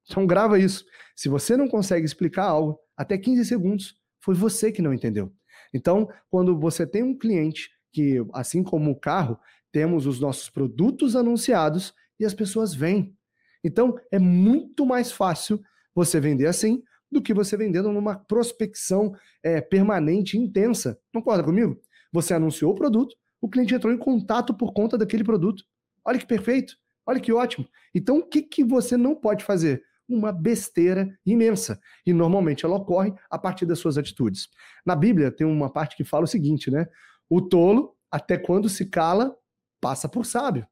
Então 0.09 0.25
grava 0.25 0.59
isso. 0.59 0.85
Se 1.15 1.29
você 1.29 1.55
não 1.55 1.67
consegue 1.67 2.05
explicar 2.05 2.45
algo 2.45 2.79
até 2.97 3.17
15 3.17 3.45
segundos, 3.45 3.95
foi 4.21 4.33
você 4.33 4.71
que 4.71 4.81
não 4.81 4.93
entendeu. 4.93 5.31
Então, 5.73 6.07
quando 6.29 6.57
você 6.57 6.85
tem 6.85 7.03
um 7.03 7.17
cliente 7.17 7.69
que, 7.91 8.23
assim 8.33 8.63
como 8.63 8.91
o 8.91 8.99
carro, 8.99 9.39
temos 9.71 10.05
os 10.05 10.19
nossos 10.19 10.49
produtos 10.49 11.15
anunciados 11.15 11.93
e 12.19 12.25
as 12.25 12.33
pessoas 12.33 12.73
vêm. 12.73 13.15
Então, 13.63 13.97
é 14.11 14.19
muito 14.19 14.85
mais 14.85 15.11
fácil 15.11 15.61
você 15.95 16.19
vender 16.19 16.47
assim 16.47 16.83
do 17.11 17.21
que 17.21 17.33
você 17.33 17.55
vendendo 17.55 17.91
numa 17.91 18.15
prospecção 18.15 19.15
é, 19.43 19.61
permanente 19.61 20.37
intensa. 20.37 20.99
Concorda 21.13 21.43
comigo? 21.43 21.79
Você 22.11 22.33
anunciou 22.33 22.71
o 22.71 22.75
produto, 22.75 23.15
o 23.41 23.49
cliente 23.49 23.73
entrou 23.73 23.93
em 23.93 23.97
contato 23.97 24.53
por 24.53 24.73
conta 24.73 24.97
daquele 24.97 25.23
produto. 25.23 25.63
Olha 26.05 26.19
que 26.19 26.25
perfeito, 26.25 26.75
olha 27.05 27.19
que 27.19 27.31
ótimo. 27.31 27.67
Então, 27.93 28.17
o 28.17 28.25
que, 28.25 28.41
que 28.41 28.63
você 28.63 28.97
não 28.97 29.15
pode 29.15 29.43
fazer? 29.43 29.83
Uma 30.07 30.31
besteira 30.31 31.17
imensa. 31.25 31.79
E 32.05 32.13
normalmente 32.13 32.65
ela 32.65 32.75
ocorre 32.75 33.13
a 33.29 33.37
partir 33.37 33.65
das 33.65 33.79
suas 33.79 33.97
atitudes. 33.97 34.49
Na 34.85 34.95
Bíblia 34.95 35.31
tem 35.31 35.45
uma 35.45 35.71
parte 35.71 35.95
que 35.95 36.03
fala 36.03 36.25
o 36.25 36.27
seguinte, 36.27 36.69
né? 36.69 36.87
O 37.29 37.41
tolo, 37.41 37.95
até 38.11 38.37
quando 38.37 38.69
se 38.69 38.85
cala, 38.85 39.35
passa 39.81 40.07
por 40.07 40.25
sábio. 40.25 40.67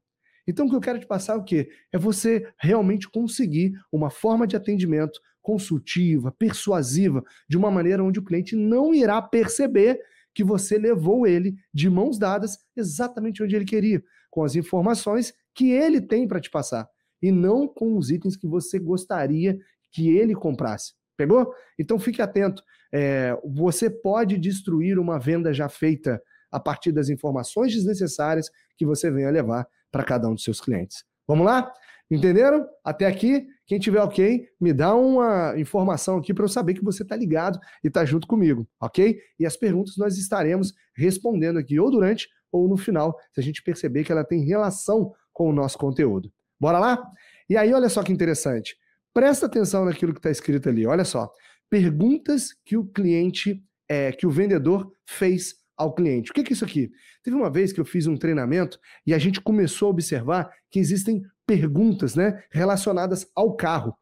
Então 0.46 0.66
o 0.66 0.70
que 0.70 0.76
eu 0.76 0.80
quero 0.80 0.98
te 0.98 1.06
passar 1.06 1.34
é 1.34 1.36
o 1.36 1.44
quê? 1.44 1.70
É 1.92 1.98
você 1.98 2.48
realmente 2.58 3.08
conseguir 3.08 3.72
uma 3.90 4.10
forma 4.10 4.46
de 4.46 4.56
atendimento 4.56 5.20
consultiva, 5.40 6.32
persuasiva, 6.32 7.22
de 7.48 7.56
uma 7.56 7.70
maneira 7.70 8.02
onde 8.02 8.18
o 8.18 8.24
cliente 8.24 8.54
não 8.54 8.94
irá 8.94 9.20
perceber 9.20 10.00
que 10.34 10.44
você 10.44 10.78
levou 10.78 11.26
ele 11.26 11.56
de 11.74 11.90
mãos 11.90 12.18
dadas 12.18 12.58
exatamente 12.76 13.42
onde 13.42 13.54
ele 13.54 13.64
queria, 13.64 14.02
com 14.30 14.44
as 14.44 14.54
informações 14.54 15.34
que 15.54 15.70
ele 15.70 16.00
tem 16.00 16.26
para 16.26 16.40
te 16.40 16.50
passar 16.50 16.88
e 17.22 17.30
não 17.30 17.68
com 17.68 17.96
os 17.96 18.10
itens 18.10 18.36
que 18.36 18.46
você 18.46 18.78
gostaria 18.78 19.58
que 19.90 20.16
ele 20.16 20.34
comprasse. 20.34 20.94
Pegou? 21.16 21.54
Então 21.78 21.98
fique 21.98 22.20
atento. 22.20 22.62
É, 22.92 23.38
você 23.44 23.88
pode 23.88 24.38
destruir 24.38 24.98
uma 24.98 25.18
venda 25.18 25.52
já 25.52 25.68
feita 25.68 26.20
a 26.50 26.58
partir 26.58 26.92
das 26.92 27.08
informações 27.08 27.72
desnecessárias 27.72 28.50
que 28.76 28.84
você 28.84 29.10
venha 29.10 29.30
levar 29.30 29.66
para 29.90 30.02
cada 30.02 30.28
um 30.28 30.34
dos 30.34 30.44
seus 30.44 30.60
clientes. 30.60 31.04
Vamos 31.26 31.46
lá? 31.46 31.72
Entenderam? 32.10 32.66
Até 32.84 33.06
aqui, 33.06 33.46
quem 33.66 33.78
tiver 33.78 34.00
ok, 34.02 34.46
me 34.60 34.72
dá 34.72 34.94
uma 34.94 35.54
informação 35.56 36.18
aqui 36.18 36.34
para 36.34 36.44
eu 36.44 36.48
saber 36.48 36.74
que 36.74 36.84
você 36.84 37.02
está 37.02 37.16
ligado 37.16 37.58
e 37.82 37.88
está 37.88 38.04
junto 38.04 38.26
comigo, 38.26 38.68
ok? 38.78 39.18
E 39.38 39.46
as 39.46 39.56
perguntas 39.56 39.96
nós 39.96 40.18
estaremos 40.18 40.74
respondendo 40.94 41.58
aqui 41.58 41.80
ou 41.80 41.90
durante 41.90 42.28
ou 42.50 42.68
no 42.68 42.76
final, 42.76 43.18
se 43.32 43.40
a 43.40 43.42
gente 43.42 43.62
perceber 43.62 44.04
que 44.04 44.12
ela 44.12 44.24
tem 44.24 44.44
relação 44.44 45.10
com 45.32 45.48
o 45.48 45.52
nosso 45.54 45.78
conteúdo. 45.78 46.30
Bora 46.62 46.78
lá? 46.78 47.12
E 47.50 47.56
aí, 47.56 47.74
olha 47.74 47.88
só 47.88 48.04
que 48.04 48.12
interessante. 48.12 48.76
Presta 49.12 49.46
atenção 49.46 49.84
naquilo 49.84 50.12
que 50.12 50.20
está 50.20 50.30
escrito 50.30 50.68
ali. 50.68 50.86
Olha 50.86 51.04
só. 51.04 51.28
Perguntas 51.68 52.54
que 52.64 52.76
o 52.76 52.84
cliente, 52.84 53.60
é, 53.88 54.12
que 54.12 54.28
o 54.28 54.30
vendedor 54.30 54.92
fez 55.04 55.56
ao 55.76 55.92
cliente. 55.92 56.30
O 56.30 56.34
que 56.34 56.40
é 56.40 56.52
isso 56.52 56.64
aqui? 56.64 56.92
Teve 57.24 57.36
uma 57.36 57.50
vez 57.50 57.72
que 57.72 57.80
eu 57.80 57.84
fiz 57.84 58.06
um 58.06 58.16
treinamento 58.16 58.78
e 59.04 59.12
a 59.12 59.18
gente 59.18 59.40
começou 59.40 59.88
a 59.88 59.90
observar 59.90 60.52
que 60.70 60.78
existem 60.78 61.24
perguntas 61.44 62.14
né, 62.14 62.44
relacionadas 62.48 63.28
ao 63.34 63.56
carro 63.56 63.98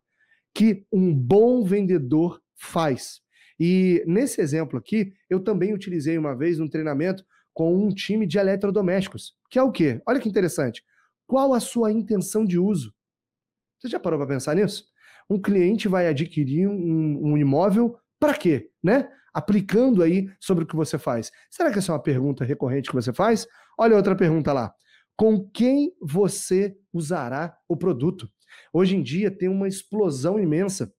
que 0.54 0.84
um 0.92 1.14
bom 1.14 1.64
vendedor 1.64 2.42
faz. 2.54 3.22
E 3.58 4.04
nesse 4.06 4.42
exemplo 4.42 4.78
aqui, 4.78 5.14
eu 5.30 5.40
também 5.40 5.72
utilizei 5.72 6.18
uma 6.18 6.36
vez 6.36 6.60
um 6.60 6.68
treinamento 6.68 7.24
com 7.54 7.74
um 7.74 7.88
time 7.88 8.26
de 8.26 8.36
eletrodomésticos, 8.36 9.34
que 9.48 9.58
é 9.58 9.62
o 9.62 9.72
quê? 9.72 10.02
Olha 10.06 10.20
que 10.20 10.28
interessante. 10.28 10.84
Qual 11.30 11.54
a 11.54 11.60
sua 11.60 11.92
intenção 11.92 12.44
de 12.44 12.58
uso? 12.58 12.92
Você 13.78 13.88
já 13.88 14.00
parou 14.00 14.18
para 14.18 14.26
pensar 14.26 14.56
nisso? 14.56 14.84
Um 15.30 15.40
cliente 15.40 15.86
vai 15.86 16.08
adquirir 16.08 16.66
um, 16.66 17.20
um 17.22 17.38
imóvel 17.38 17.96
para 18.18 18.34
quê? 18.34 18.68
Né? 18.82 19.08
Aplicando 19.32 20.02
aí 20.02 20.28
sobre 20.40 20.64
o 20.64 20.66
que 20.66 20.74
você 20.74 20.98
faz. 20.98 21.30
Será 21.48 21.70
que 21.70 21.78
essa 21.78 21.92
é 21.92 21.94
uma 21.94 22.02
pergunta 22.02 22.44
recorrente 22.44 22.88
que 22.88 22.96
você 22.96 23.12
faz? 23.12 23.46
Olha 23.78 23.94
outra 23.94 24.16
pergunta 24.16 24.52
lá. 24.52 24.74
Com 25.16 25.48
quem 25.50 25.94
você 26.02 26.76
usará 26.92 27.56
o 27.68 27.76
produto? 27.76 28.28
Hoje 28.72 28.96
em 28.96 29.02
dia 29.02 29.30
tem 29.30 29.48
uma 29.48 29.68
explosão 29.68 30.36
imensa 30.36 30.92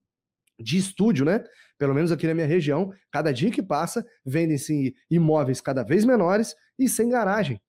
de 0.58 0.78
estúdio, 0.78 1.26
né? 1.26 1.44
Pelo 1.78 1.94
menos 1.94 2.10
aqui 2.10 2.26
na 2.26 2.34
minha 2.34 2.48
região, 2.48 2.94
cada 3.12 3.34
dia 3.34 3.52
que 3.52 3.62
passa, 3.62 4.06
vendem-se 4.26 4.96
imóveis 5.10 5.60
cada 5.60 5.84
vez 5.84 6.06
menores 6.06 6.56
e 6.80 6.88
sem 6.88 7.10
garagem. 7.10 7.62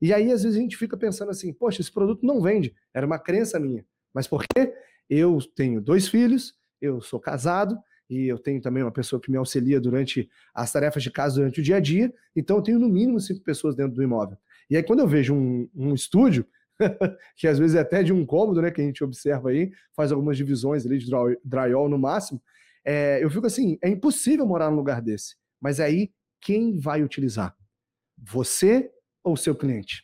E 0.00 0.12
aí, 0.12 0.30
às 0.32 0.42
vezes, 0.42 0.56
a 0.56 0.60
gente 0.60 0.76
fica 0.76 0.96
pensando 0.96 1.30
assim: 1.30 1.52
poxa, 1.52 1.80
esse 1.80 1.92
produto 1.92 2.24
não 2.24 2.40
vende. 2.40 2.74
Era 2.94 3.06
uma 3.06 3.18
crença 3.18 3.58
minha. 3.58 3.84
Mas 4.14 4.26
por 4.26 4.44
quê? 4.46 4.72
Eu 5.08 5.38
tenho 5.54 5.80
dois 5.80 6.08
filhos, 6.08 6.54
eu 6.80 7.00
sou 7.00 7.18
casado 7.18 7.78
e 8.08 8.26
eu 8.26 8.38
tenho 8.38 8.60
também 8.60 8.82
uma 8.82 8.92
pessoa 8.92 9.20
que 9.20 9.30
me 9.30 9.36
auxilia 9.36 9.80
durante 9.80 10.28
as 10.54 10.72
tarefas 10.72 11.02
de 11.02 11.10
casa 11.10 11.36
durante 11.36 11.60
o 11.60 11.62
dia 11.62 11.76
a 11.76 11.80
dia. 11.80 12.12
Então, 12.34 12.56
eu 12.56 12.62
tenho 12.62 12.78
no 12.78 12.88
mínimo 12.88 13.20
cinco 13.20 13.42
pessoas 13.42 13.74
dentro 13.74 13.94
do 13.94 14.02
imóvel. 14.02 14.38
E 14.70 14.76
aí, 14.76 14.82
quando 14.82 15.00
eu 15.00 15.08
vejo 15.08 15.34
um, 15.34 15.68
um 15.74 15.94
estúdio, 15.94 16.46
que 17.36 17.46
às 17.46 17.58
vezes 17.58 17.76
é 17.76 17.80
até 17.80 18.02
de 18.02 18.12
um 18.12 18.24
cômodo, 18.24 18.62
né, 18.62 18.70
que 18.70 18.80
a 18.80 18.84
gente 18.84 19.02
observa 19.02 19.50
aí, 19.50 19.72
faz 19.94 20.12
algumas 20.12 20.36
divisões 20.36 20.86
ali 20.86 20.98
de 20.98 21.10
drywall 21.44 21.88
no 21.88 21.98
máximo, 21.98 22.40
é, 22.84 23.22
eu 23.22 23.28
fico 23.30 23.46
assim, 23.46 23.78
é 23.82 23.88
impossível 23.88 24.46
morar 24.46 24.70
num 24.70 24.76
lugar 24.76 25.02
desse. 25.02 25.36
Mas 25.60 25.80
aí, 25.80 26.10
quem 26.40 26.78
vai 26.78 27.02
utilizar? 27.02 27.54
Você 28.16 28.90
ou 29.28 29.36
seu 29.36 29.54
cliente? 29.54 30.02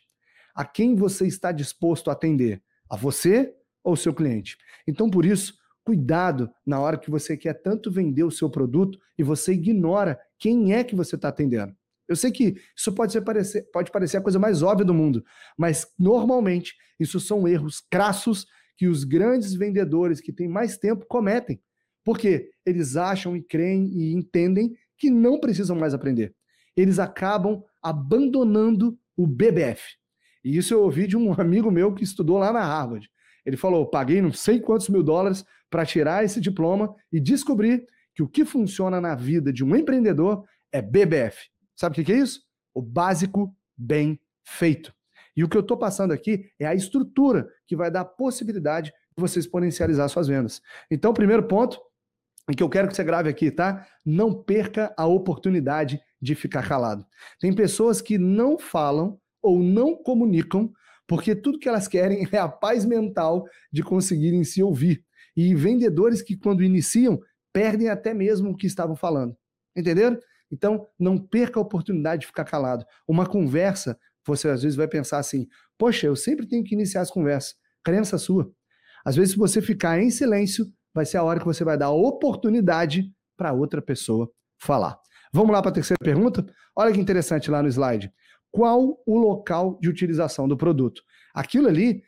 A 0.55 0.63
quem 0.63 0.95
você 0.95 1.25
está 1.25 1.51
disposto 1.51 2.09
a 2.09 2.13
atender? 2.13 2.61
A 2.89 2.95
você 2.95 3.53
ou 3.83 3.95
seu 3.95 4.13
cliente? 4.13 4.57
Então, 4.87 5.09
por 5.09 5.25
isso, 5.25 5.53
cuidado 5.83 6.49
na 6.65 6.79
hora 6.79 6.97
que 6.97 7.11
você 7.11 7.35
quer 7.35 7.53
tanto 7.53 7.91
vender 7.91 8.23
o 8.23 8.31
seu 8.31 8.49
produto 8.49 8.99
e 9.17 9.23
você 9.23 9.53
ignora 9.53 10.19
quem 10.37 10.73
é 10.73 10.83
que 10.83 10.95
você 10.95 11.15
está 11.15 11.29
atendendo. 11.29 11.75
Eu 12.07 12.15
sei 12.15 12.31
que 12.31 12.55
isso 12.75 12.93
pode, 12.93 13.19
parecer, 13.21 13.63
pode 13.71 13.91
parecer 13.91 14.17
a 14.17 14.21
coisa 14.21 14.37
mais 14.37 14.61
óbvia 14.61 14.85
do 14.85 14.93
mundo, 14.93 15.25
mas 15.57 15.87
normalmente 15.97 16.75
isso 16.99 17.19
são 17.19 17.47
erros 17.47 17.81
crassos 17.89 18.45
que 18.77 18.87
os 18.87 19.03
grandes 19.03 19.53
vendedores 19.53 20.21
que 20.21 20.31
têm 20.31 20.47
mais 20.47 20.77
tempo 20.77 21.05
cometem. 21.07 21.59
Porque 22.03 22.51
eles 22.65 22.95
acham 22.95 23.35
e 23.35 23.41
creem 23.41 23.87
e 23.87 24.13
entendem 24.13 24.75
que 24.97 25.09
não 25.09 25.39
precisam 25.39 25.75
mais 25.75 25.93
aprender. 25.93 26.35
Eles 26.77 26.99
acabam 26.99 27.63
abandonando 27.81 28.97
o 29.15 29.25
BBF. 29.27 29.95
E 30.43 30.57
isso 30.57 30.73
eu 30.73 30.83
ouvi 30.83 31.07
de 31.07 31.17
um 31.17 31.33
amigo 31.39 31.71
meu 31.71 31.93
que 31.93 32.03
estudou 32.03 32.37
lá 32.37 32.51
na 32.51 32.63
Harvard. 32.63 33.09
Ele 33.45 33.57
falou: 33.57 33.89
paguei 33.89 34.21
não 34.21 34.31
sei 34.31 34.59
quantos 34.59 34.89
mil 34.89 35.03
dólares 35.03 35.45
para 35.69 35.85
tirar 35.85 36.23
esse 36.23 36.39
diploma 36.39 36.95
e 37.11 37.19
descobrir 37.19 37.85
que 38.13 38.23
o 38.23 38.27
que 38.27 38.45
funciona 38.45 39.01
na 39.01 39.13
vida 39.13 39.51
de 39.51 39.63
um 39.63 39.75
empreendedor 39.75 40.45
é 40.71 40.81
BBF. 40.81 41.49
Sabe 41.75 41.99
o 41.99 42.05
que 42.05 42.11
é 42.11 42.17
isso? 42.17 42.41
O 42.73 42.81
básico 42.81 43.53
bem 43.77 44.19
feito. 44.43 44.93
E 45.35 45.43
o 45.43 45.49
que 45.49 45.57
eu 45.57 45.61
estou 45.61 45.75
passando 45.75 46.13
aqui 46.13 46.49
é 46.57 46.65
a 46.65 46.73
estrutura 46.73 47.49
que 47.67 47.75
vai 47.75 47.91
dar 47.91 48.01
a 48.01 48.05
possibilidade 48.05 48.91
de 48.91 49.21
você 49.21 49.39
exponencializar 49.39 50.07
suas 50.07 50.27
vendas. 50.27 50.61
Então, 50.89 51.13
primeiro 51.13 51.43
ponto, 51.43 51.79
e 52.49 52.55
que 52.55 52.61
eu 52.61 52.69
quero 52.69 52.87
que 52.87 52.95
você 52.95 53.03
grave 53.03 53.29
aqui, 53.29 53.49
tá? 53.49 53.87
Não 54.05 54.33
perca 54.33 54.93
a 54.97 55.05
oportunidade 55.07 55.99
de 56.21 56.35
ficar 56.35 56.67
calado. 56.67 57.05
Tem 57.39 57.53
pessoas 57.53 58.01
que 58.01 58.17
não 58.17 58.57
falam 58.57 59.19
ou 59.41 59.59
não 59.59 59.95
comunicam 59.95 60.71
porque 61.07 61.35
tudo 61.35 61.59
que 61.59 61.69
elas 61.69 61.87
querem 61.87 62.27
é 62.31 62.37
a 62.37 62.47
paz 62.47 62.85
mental 62.85 63.45
de 63.71 63.83
conseguirem 63.83 64.43
se 64.43 64.61
ouvir. 64.61 65.03
E 65.35 65.53
vendedores 65.53 66.21
que, 66.21 66.37
quando 66.37 66.63
iniciam, 66.63 67.19
perdem 67.51 67.89
até 67.89 68.13
mesmo 68.13 68.51
o 68.51 68.55
que 68.55 68.67
estavam 68.67 68.95
falando. 68.95 69.35
Entenderam? 69.75 70.17
Então, 70.51 70.87
não 70.97 71.17
perca 71.17 71.59
a 71.59 71.61
oportunidade 71.61 72.21
de 72.21 72.27
ficar 72.27 72.45
calado. 72.45 72.85
Uma 73.07 73.25
conversa, 73.25 73.97
você 74.25 74.47
às 74.47 74.63
vezes 74.63 74.75
vai 74.75 74.87
pensar 74.87 75.17
assim: 75.17 75.47
poxa, 75.77 76.07
eu 76.07 76.15
sempre 76.15 76.47
tenho 76.47 76.63
que 76.63 76.73
iniciar 76.73 77.01
as 77.01 77.11
conversas. 77.11 77.55
Crença 77.83 78.17
sua. 78.17 78.51
Às 79.03 79.15
vezes, 79.15 79.33
se 79.33 79.37
você 79.37 79.61
ficar 79.61 79.99
em 79.99 80.09
silêncio, 80.09 80.65
vai 80.95 81.05
ser 81.05 81.17
a 81.17 81.23
hora 81.23 81.39
que 81.39 81.45
você 81.45 81.65
vai 81.65 81.77
dar 81.77 81.91
oportunidade 81.91 83.13
para 83.35 83.51
outra 83.51 83.81
pessoa 83.81 84.31
falar. 84.57 84.97
Vamos 85.31 85.51
lá 85.51 85.61
para 85.61 85.69
a 85.69 85.73
terceira 85.73 85.99
pergunta? 86.01 86.45
Olha 86.73 86.93
que 86.93 86.99
interessante 86.99 87.51
lá 87.51 87.61
no 87.61 87.67
slide. 87.67 88.09
Qual 88.49 89.03
o 89.05 89.17
local 89.17 89.77
de 89.81 89.89
utilização 89.89 90.47
do 90.47 90.55
produto? 90.55 91.03
Aquilo 91.33 91.67
ali, 91.67 92.01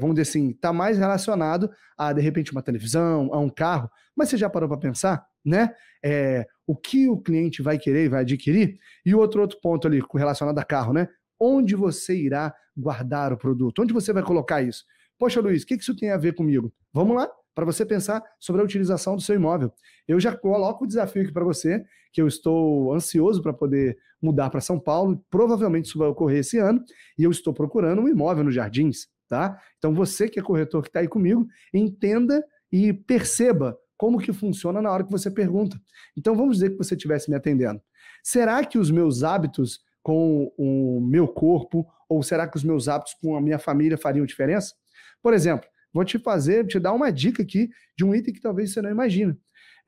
vamos 0.00 0.16
dizer 0.16 0.30
assim, 0.30 0.50
está 0.52 0.72
mais 0.72 0.96
relacionado 0.96 1.70
a, 1.98 2.14
de 2.14 2.22
repente, 2.22 2.50
uma 2.50 2.62
televisão, 2.62 3.28
a 3.30 3.38
um 3.38 3.50
carro, 3.50 3.90
mas 4.16 4.30
você 4.30 4.38
já 4.38 4.48
parou 4.48 4.70
para 4.70 4.78
pensar, 4.78 5.26
né? 5.44 5.74
É, 6.02 6.46
o 6.66 6.74
que 6.74 7.06
o 7.06 7.18
cliente 7.18 7.60
vai 7.60 7.76
querer 7.76 8.06
e 8.06 8.08
vai 8.08 8.22
adquirir? 8.22 8.78
E 9.04 9.14
outro 9.14 9.42
outro 9.42 9.60
ponto 9.60 9.86
ali 9.86 10.02
relacionado 10.14 10.58
a 10.58 10.64
carro, 10.64 10.94
né? 10.94 11.08
Onde 11.38 11.74
você 11.74 12.16
irá 12.16 12.54
guardar 12.74 13.34
o 13.34 13.36
produto? 13.36 13.82
Onde 13.82 13.92
você 13.92 14.14
vai 14.14 14.22
colocar 14.22 14.62
isso? 14.62 14.84
Poxa, 15.18 15.42
Luiz, 15.42 15.62
o 15.62 15.66
que 15.66 15.74
isso 15.74 15.94
tem 15.94 16.10
a 16.10 16.16
ver 16.16 16.34
comigo? 16.34 16.72
Vamos 16.90 17.14
lá, 17.14 17.30
para 17.54 17.64
você 17.64 17.86
pensar 17.86 18.22
sobre 18.38 18.60
a 18.60 18.64
utilização 18.64 19.16
do 19.16 19.22
seu 19.22 19.34
imóvel. 19.34 19.72
Eu 20.08 20.18
já 20.18 20.36
coloco 20.36 20.84
o 20.84 20.86
desafio 20.86 21.22
aqui 21.22 21.32
para 21.32 21.44
você, 21.44 21.84
que 22.12 22.20
eu 22.20 22.26
estou 22.26 22.92
ansioso 22.92 23.42
para 23.42 23.52
poder 23.52 23.96
mudar 24.20 24.50
para 24.50 24.60
São 24.60 24.78
Paulo. 24.78 25.24
Provavelmente 25.30 25.86
isso 25.86 25.98
vai 25.98 26.08
ocorrer 26.08 26.38
esse 26.38 26.58
ano, 26.58 26.82
e 27.18 27.24
eu 27.24 27.30
estou 27.30 27.52
procurando 27.52 28.02
um 28.02 28.08
imóvel 28.08 28.44
nos 28.44 28.54
Jardins, 28.54 29.08
tá? 29.28 29.58
Então 29.78 29.94
você 29.94 30.28
que 30.28 30.38
é 30.38 30.42
corretor 30.42 30.82
que 30.82 30.88
está 30.88 31.00
aí 31.00 31.08
comigo, 31.08 31.46
entenda 31.72 32.44
e 32.72 32.92
perceba 32.92 33.78
como 33.96 34.18
que 34.18 34.32
funciona 34.32 34.82
na 34.82 34.90
hora 34.90 35.04
que 35.04 35.12
você 35.12 35.30
pergunta. 35.30 35.80
Então 36.16 36.34
vamos 36.34 36.56
dizer 36.56 36.70
que 36.70 36.78
você 36.78 36.94
estivesse 36.94 37.30
me 37.30 37.36
atendendo. 37.36 37.80
Será 38.22 38.64
que 38.64 38.78
os 38.78 38.90
meus 38.90 39.22
hábitos 39.22 39.80
com 40.02 40.52
o 40.58 41.00
meu 41.00 41.26
corpo 41.26 41.86
ou 42.08 42.22
será 42.22 42.46
que 42.46 42.56
os 42.56 42.64
meus 42.64 42.88
hábitos 42.88 43.14
com 43.14 43.36
a 43.36 43.40
minha 43.40 43.58
família 43.58 43.96
fariam 43.96 44.26
diferença? 44.26 44.74
Por 45.22 45.32
exemplo, 45.32 45.68
vou 45.94 46.04
te 46.04 46.18
fazer, 46.18 46.66
te 46.66 46.78
dar 46.80 46.92
uma 46.92 47.10
dica 47.10 47.42
aqui 47.42 47.70
de 47.96 48.04
um 48.04 48.14
item 48.14 48.34
que 48.34 48.40
talvez 48.40 48.72
você 48.72 48.82
não 48.82 48.90
imagina. 48.90 49.38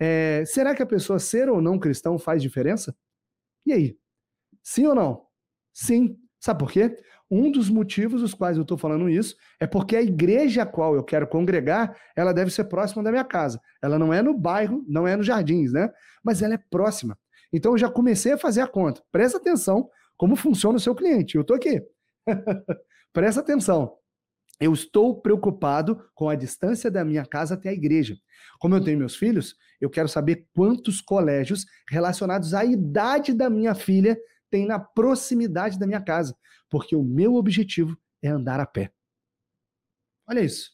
É, 0.00 0.44
será 0.46 0.74
que 0.74 0.82
a 0.82 0.86
pessoa 0.86 1.18
ser 1.18 1.48
ou 1.48 1.60
não 1.60 1.78
cristão 1.78 2.18
faz 2.18 2.40
diferença? 2.40 2.96
E 3.66 3.72
aí? 3.72 3.98
Sim 4.62 4.86
ou 4.86 4.94
não? 4.94 5.26
Sim. 5.74 6.16
Sabe 6.38 6.60
por 6.60 6.70
quê? 6.70 6.96
Um 7.28 7.50
dos 7.50 7.68
motivos 7.68 8.20
dos 8.20 8.34
quais 8.34 8.56
eu 8.56 8.62
estou 8.62 8.78
falando 8.78 9.08
isso 9.08 9.36
é 9.58 9.66
porque 9.66 9.96
a 9.96 10.02
igreja 10.02 10.62
a 10.62 10.66
qual 10.66 10.94
eu 10.94 11.02
quero 11.02 11.26
congregar, 11.26 11.96
ela 12.14 12.32
deve 12.32 12.52
ser 12.52 12.64
próxima 12.64 13.02
da 13.02 13.10
minha 13.10 13.24
casa. 13.24 13.60
Ela 13.82 13.98
não 13.98 14.12
é 14.12 14.22
no 14.22 14.32
bairro, 14.32 14.84
não 14.86 15.08
é 15.08 15.16
nos 15.16 15.26
jardins, 15.26 15.72
né? 15.72 15.92
Mas 16.22 16.40
ela 16.40 16.54
é 16.54 16.58
próxima. 16.70 17.18
Então 17.52 17.72
eu 17.72 17.78
já 17.78 17.90
comecei 17.90 18.32
a 18.32 18.38
fazer 18.38 18.60
a 18.60 18.66
conta. 18.68 19.02
Presta 19.10 19.38
atenção 19.38 19.88
como 20.16 20.36
funciona 20.36 20.76
o 20.76 20.80
seu 20.80 20.94
cliente. 20.94 21.34
Eu 21.34 21.42
estou 21.42 21.56
aqui. 21.56 21.82
Presta 23.12 23.40
atenção. 23.40 23.96
Eu 24.58 24.72
estou 24.72 25.20
preocupado 25.20 26.02
com 26.14 26.28
a 26.28 26.34
distância 26.34 26.90
da 26.90 27.04
minha 27.04 27.26
casa 27.26 27.54
até 27.54 27.68
a 27.68 27.74
igreja. 27.74 28.16
Como 28.58 28.74
eu 28.74 28.82
tenho 28.82 28.98
meus 28.98 29.16
filhos, 29.16 29.54
eu 29.80 29.90
quero 29.90 30.08
saber 30.08 30.46
quantos 30.54 31.00
colégios 31.00 31.66
relacionados 31.90 32.54
à 32.54 32.64
idade 32.64 33.34
da 33.34 33.50
minha 33.50 33.74
filha 33.74 34.16
tem 34.50 34.66
na 34.66 34.78
proximidade 34.78 35.78
da 35.78 35.86
minha 35.86 36.00
casa 36.00 36.34
porque 36.70 36.96
o 36.96 37.02
meu 37.02 37.34
objetivo 37.34 37.96
é 38.22 38.28
andar 38.28 38.60
a 38.60 38.66
pé. 38.66 38.92
Olha 40.28 40.40
isso. 40.40 40.70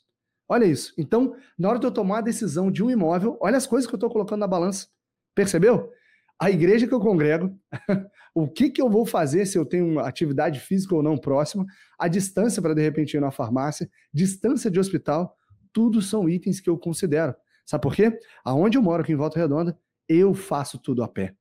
Olha 0.48 0.64
isso. 0.64 0.92
Então, 0.98 1.36
na 1.58 1.68
hora 1.68 1.78
de 1.78 1.86
eu 1.86 1.92
tomar 1.92 2.18
a 2.18 2.22
decisão 2.22 2.70
de 2.70 2.82
um 2.82 2.90
imóvel, 2.90 3.38
olha 3.40 3.56
as 3.56 3.66
coisas 3.66 3.88
que 3.88 3.94
eu 3.94 3.98
estou 3.98 4.10
colocando 4.10 4.40
na 4.40 4.46
balança. 4.46 4.88
Percebeu? 5.34 5.90
A 6.38 6.50
igreja 6.50 6.86
que 6.86 6.94
eu 6.94 7.00
congrego, 7.00 7.58
o 8.34 8.48
que, 8.48 8.70
que 8.70 8.80
eu 8.80 8.88
vou 8.88 9.04
fazer 9.04 9.46
se 9.46 9.58
eu 9.58 9.64
tenho 9.64 9.98
atividade 10.00 10.58
física 10.58 10.94
ou 10.94 11.02
não 11.02 11.18
próxima, 11.18 11.66
a 11.98 12.08
distância 12.08 12.62
para 12.62 12.74
de 12.74 12.82
repente 12.82 13.16
ir 13.16 13.20
na 13.20 13.30
farmácia, 13.30 13.90
distância 14.12 14.70
de 14.70 14.80
hospital, 14.80 15.36
tudo 15.72 16.00
são 16.00 16.28
itens 16.28 16.60
que 16.60 16.70
eu 16.70 16.78
considero. 16.78 17.34
Sabe 17.66 17.82
por 17.82 17.94
quê? 17.94 18.18
Aonde 18.44 18.78
eu 18.78 18.82
moro 18.82 19.02
aqui 19.02 19.12
em 19.12 19.16
Volta 19.16 19.38
Redonda, 19.38 19.78
eu 20.08 20.34
faço 20.34 20.78
tudo 20.78 21.02
a 21.02 21.08
pé. 21.08 21.34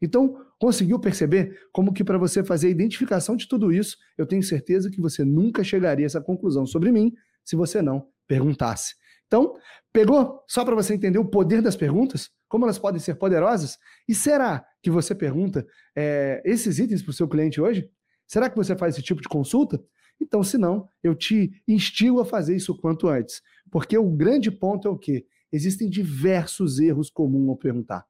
Então, 0.00 0.44
conseguiu 0.58 0.98
perceber 0.98 1.58
como 1.72 1.92
que 1.92 2.04
para 2.04 2.18
você 2.18 2.44
fazer 2.44 2.68
a 2.68 2.70
identificação 2.70 3.36
de 3.36 3.48
tudo 3.48 3.72
isso, 3.72 3.96
eu 4.16 4.26
tenho 4.26 4.42
certeza 4.42 4.90
que 4.90 5.00
você 5.00 5.24
nunca 5.24 5.64
chegaria 5.64 6.04
a 6.04 6.08
essa 6.08 6.20
conclusão 6.20 6.66
sobre 6.66 6.92
mim 6.92 7.12
se 7.44 7.56
você 7.56 7.80
não 7.80 8.08
perguntasse. 8.26 8.94
Então, 9.26 9.54
pegou? 9.92 10.42
Só 10.46 10.64
para 10.64 10.74
você 10.74 10.94
entender 10.94 11.18
o 11.18 11.24
poder 11.24 11.62
das 11.62 11.76
perguntas, 11.76 12.30
como 12.48 12.64
elas 12.64 12.78
podem 12.78 13.00
ser 13.00 13.16
poderosas? 13.16 13.78
E 14.08 14.14
será 14.14 14.64
que 14.82 14.90
você 14.90 15.14
pergunta 15.14 15.66
é, 15.94 16.42
esses 16.44 16.78
itens 16.78 17.02
para 17.02 17.10
o 17.10 17.14
seu 17.14 17.28
cliente 17.28 17.60
hoje? 17.60 17.90
Será 18.26 18.50
que 18.50 18.56
você 18.56 18.76
faz 18.76 18.94
esse 18.94 19.04
tipo 19.04 19.20
de 19.20 19.28
consulta? 19.28 19.82
Então, 20.20 20.42
se 20.42 20.56
não, 20.56 20.88
eu 21.02 21.14
te 21.14 21.62
instigo 21.68 22.20
a 22.20 22.24
fazer 22.24 22.56
isso 22.56 22.72
o 22.72 22.78
quanto 22.78 23.08
antes. 23.08 23.42
Porque 23.70 23.96
o 23.96 24.10
grande 24.10 24.50
ponto 24.50 24.88
é 24.88 24.90
o 24.90 24.98
quê? 24.98 25.26
Existem 25.52 25.88
diversos 25.88 26.78
erros 26.78 27.10
comuns 27.10 27.48
ao 27.48 27.56
perguntar. 27.56 28.04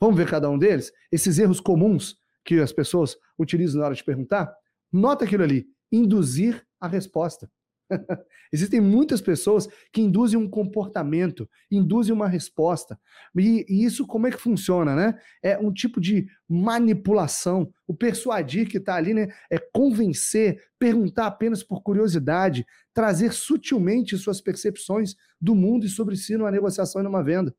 Vamos 0.00 0.16
ver 0.16 0.28
cada 0.28 0.50
um 0.50 0.58
deles? 0.58 0.92
Esses 1.10 1.38
erros 1.38 1.60
comuns 1.60 2.16
que 2.44 2.58
as 2.60 2.72
pessoas 2.72 3.16
utilizam 3.38 3.80
na 3.80 3.86
hora 3.86 3.94
de 3.94 4.04
perguntar? 4.04 4.52
Nota 4.92 5.24
aquilo 5.24 5.44
ali: 5.44 5.66
induzir 5.90 6.66
a 6.80 6.88
resposta. 6.88 7.50
Existem 8.52 8.80
muitas 8.80 9.20
pessoas 9.20 9.68
que 9.92 10.00
induzem 10.00 10.38
um 10.38 10.48
comportamento, 10.48 11.48
induzem 11.70 12.14
uma 12.14 12.28
resposta. 12.28 12.98
E, 13.36 13.64
e, 13.68 13.84
isso 13.84 14.06
como 14.06 14.26
é 14.26 14.30
que 14.30 14.38
funciona, 14.38 14.94
né? 14.94 15.18
É 15.42 15.58
um 15.58 15.72
tipo 15.72 16.00
de 16.00 16.26
manipulação. 16.48 17.72
O 17.86 17.94
persuadir 17.94 18.68
que 18.68 18.78
está 18.78 18.96
ali, 18.96 19.14
né? 19.14 19.28
É 19.50 19.58
convencer, 19.58 20.62
perguntar 20.78 21.26
apenas 21.26 21.62
por 21.62 21.82
curiosidade, 21.82 22.66
trazer 22.92 23.32
sutilmente 23.32 24.18
suas 24.18 24.40
percepções 24.40 25.14
do 25.40 25.54
mundo 25.54 25.86
e 25.86 25.88
sobre 25.88 26.16
si 26.16 26.36
numa 26.36 26.50
negociação 26.50 27.00
e 27.00 27.04
numa 27.04 27.22
venda. 27.22 27.54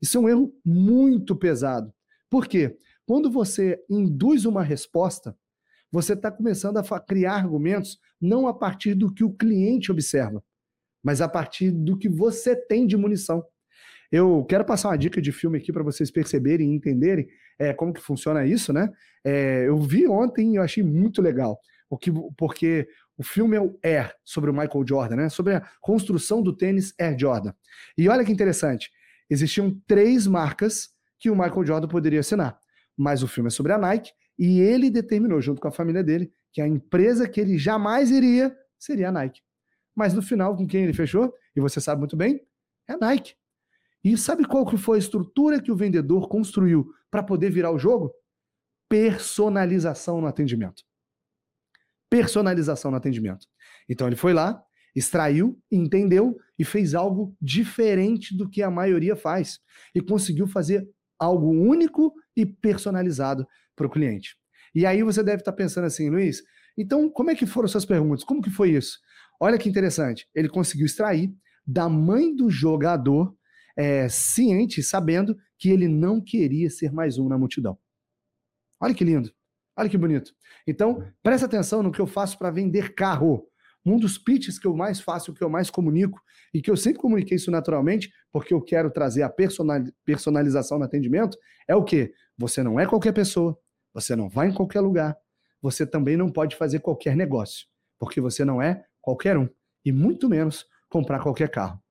Isso 0.00 0.16
é 0.16 0.20
um 0.20 0.28
erro 0.28 0.54
muito 0.64 1.34
pesado. 1.34 1.92
Por 2.30 2.46
quê? 2.46 2.76
Quando 3.04 3.30
você 3.30 3.82
induz 3.88 4.44
uma 4.44 4.62
resposta, 4.62 5.36
você 5.90 6.12
está 6.12 6.30
começando 6.30 6.78
a 6.78 7.00
criar 7.00 7.34
argumentos 7.34 7.98
não 8.20 8.46
a 8.46 8.54
partir 8.54 8.94
do 8.94 9.12
que 9.12 9.24
o 9.24 9.32
cliente 9.32 9.90
observa, 9.90 10.42
mas 11.02 11.20
a 11.20 11.28
partir 11.28 11.70
do 11.70 11.96
que 11.96 12.08
você 12.08 12.54
tem 12.54 12.86
de 12.86 12.96
munição. 12.96 13.44
Eu 14.10 14.44
quero 14.44 14.64
passar 14.64 14.88
uma 14.88 14.98
dica 14.98 15.20
de 15.20 15.32
filme 15.32 15.58
aqui 15.58 15.72
para 15.72 15.82
vocês 15.82 16.10
perceberem 16.10 16.72
e 16.72 16.74
entenderem 16.74 17.28
é, 17.58 17.72
como 17.74 17.92
que 17.92 18.00
funciona 18.00 18.46
isso, 18.46 18.72
né? 18.72 18.90
É, 19.24 19.68
eu 19.68 19.76
vi 19.78 20.06
ontem 20.06 20.52
e 20.52 20.56
eu 20.56 20.62
achei 20.62 20.82
muito 20.82 21.20
legal, 21.20 21.58
o 21.90 21.98
que, 21.98 22.10
porque 22.36 22.88
o 23.16 23.22
filme 23.22 23.56
é 23.56 23.60
o 23.60 23.78
Air, 23.82 24.14
sobre 24.24 24.50
o 24.50 24.52
Michael 24.52 24.86
Jordan, 24.86 25.16
né? 25.16 25.28
Sobre 25.28 25.54
a 25.54 25.68
construção 25.80 26.42
do 26.42 26.56
tênis 26.56 26.94
Air 26.98 27.18
Jordan. 27.18 27.52
E 27.96 28.08
olha 28.08 28.24
que 28.24 28.32
interessante, 28.32 28.90
existiam 29.28 29.78
três 29.86 30.26
marcas 30.26 30.90
que 31.18 31.30
o 31.30 31.34
Michael 31.34 31.66
Jordan 31.66 31.88
poderia 31.88 32.20
assinar, 32.20 32.58
mas 32.96 33.22
o 33.22 33.28
filme 33.28 33.48
é 33.48 33.50
sobre 33.50 33.72
a 33.72 33.78
Nike 33.78 34.12
e 34.38 34.60
ele 34.60 34.90
determinou, 34.90 35.40
junto 35.40 35.60
com 35.60 35.68
a 35.68 35.72
família 35.72 36.04
dele, 36.04 36.32
que 36.52 36.60
a 36.60 36.68
empresa 36.68 37.28
que 37.28 37.40
ele 37.40 37.58
jamais 37.58 38.10
iria 38.10 38.56
seria 38.78 39.08
a 39.08 39.12
Nike. 39.12 39.40
Mas 39.94 40.14
no 40.14 40.22
final, 40.22 40.56
com 40.56 40.66
quem 40.66 40.84
ele 40.84 40.92
fechou, 40.92 41.34
e 41.56 41.60
você 41.60 41.80
sabe 41.80 41.98
muito 41.98 42.16
bem, 42.16 42.40
é 42.88 42.92
a 42.92 42.98
Nike. 42.98 43.34
E 44.04 44.16
sabe 44.16 44.44
qual 44.44 44.64
que 44.64 44.76
foi 44.76 44.96
a 44.96 45.00
estrutura 45.00 45.60
que 45.60 45.72
o 45.72 45.76
vendedor 45.76 46.28
construiu 46.28 46.92
para 47.10 47.22
poder 47.22 47.50
virar 47.50 47.72
o 47.72 47.78
jogo? 47.78 48.14
Personalização 48.88 50.20
no 50.20 50.28
atendimento. 50.28 50.84
Personalização 52.08 52.92
no 52.92 52.96
atendimento. 52.96 53.46
Então 53.88 54.06
ele 54.06 54.16
foi 54.16 54.32
lá, 54.32 54.62
extraiu, 54.94 55.60
entendeu 55.70 56.38
e 56.56 56.64
fez 56.64 56.94
algo 56.94 57.36
diferente 57.40 58.36
do 58.36 58.48
que 58.48 58.62
a 58.62 58.70
maioria 58.70 59.16
faz. 59.16 59.58
E 59.94 60.00
conseguiu 60.00 60.46
fazer 60.46 60.88
algo 61.18 61.50
único 61.50 62.14
e 62.36 62.46
personalizado 62.46 63.46
para 63.78 63.86
o 63.86 63.90
cliente. 63.90 64.36
E 64.74 64.84
aí 64.84 65.02
você 65.02 65.22
deve 65.22 65.40
estar 65.40 65.52
pensando 65.52 65.86
assim, 65.86 66.10
Luiz, 66.10 66.42
então 66.76 67.08
como 67.08 67.30
é 67.30 67.34
que 67.34 67.46
foram 67.46 67.68
suas 67.68 67.86
perguntas? 67.86 68.24
Como 68.24 68.42
que 68.42 68.50
foi 68.50 68.72
isso? 68.72 68.98
Olha 69.40 69.56
que 69.56 69.68
interessante, 69.68 70.28
ele 70.34 70.48
conseguiu 70.48 70.84
extrair 70.84 71.32
da 71.66 71.88
mãe 71.88 72.34
do 72.34 72.50
jogador, 72.50 73.34
é, 73.76 74.08
ciente, 74.08 74.82
sabendo 74.82 75.36
que 75.56 75.70
ele 75.70 75.86
não 75.86 76.20
queria 76.20 76.68
ser 76.68 76.92
mais 76.92 77.18
um 77.18 77.28
na 77.28 77.38
multidão. 77.38 77.78
Olha 78.80 78.94
que 78.94 79.04
lindo, 79.04 79.32
olha 79.76 79.88
que 79.88 79.96
bonito. 79.96 80.34
Então, 80.66 81.04
presta 81.22 81.46
atenção 81.46 81.82
no 81.82 81.92
que 81.92 82.00
eu 82.00 82.06
faço 82.06 82.38
para 82.38 82.50
vender 82.50 82.94
carro. 82.94 83.46
Um 83.86 83.98
dos 83.98 84.18
pitches 84.18 84.58
que 84.58 84.66
eu 84.66 84.74
mais 84.74 85.00
faço, 85.00 85.32
que 85.32 85.42
eu 85.42 85.48
mais 85.48 85.70
comunico, 85.70 86.20
e 86.52 86.60
que 86.60 86.70
eu 86.70 86.76
sempre 86.76 87.00
comuniquei 87.00 87.36
isso 87.36 87.50
naturalmente, 87.50 88.10
porque 88.32 88.52
eu 88.52 88.60
quero 88.60 88.90
trazer 88.90 89.22
a 89.22 89.32
personalização 90.04 90.78
no 90.78 90.84
atendimento, 90.84 91.36
é 91.66 91.74
o 91.74 91.84
que? 91.84 92.12
Você 92.36 92.62
não 92.62 92.78
é 92.78 92.86
qualquer 92.86 93.12
pessoa, 93.12 93.58
você 94.00 94.16
não 94.16 94.28
vai 94.28 94.48
em 94.48 94.52
qualquer 94.52 94.80
lugar. 94.80 95.16
Você 95.60 95.86
também 95.86 96.16
não 96.16 96.30
pode 96.30 96.56
fazer 96.56 96.80
qualquer 96.80 97.16
negócio, 97.16 97.66
porque 97.98 98.20
você 98.20 98.44
não 98.44 98.62
é 98.62 98.84
qualquer 99.00 99.36
um, 99.36 99.48
e 99.84 99.92
muito 99.92 100.28
menos 100.28 100.66
comprar 100.88 101.20
qualquer 101.20 101.50
carro. 101.50 101.82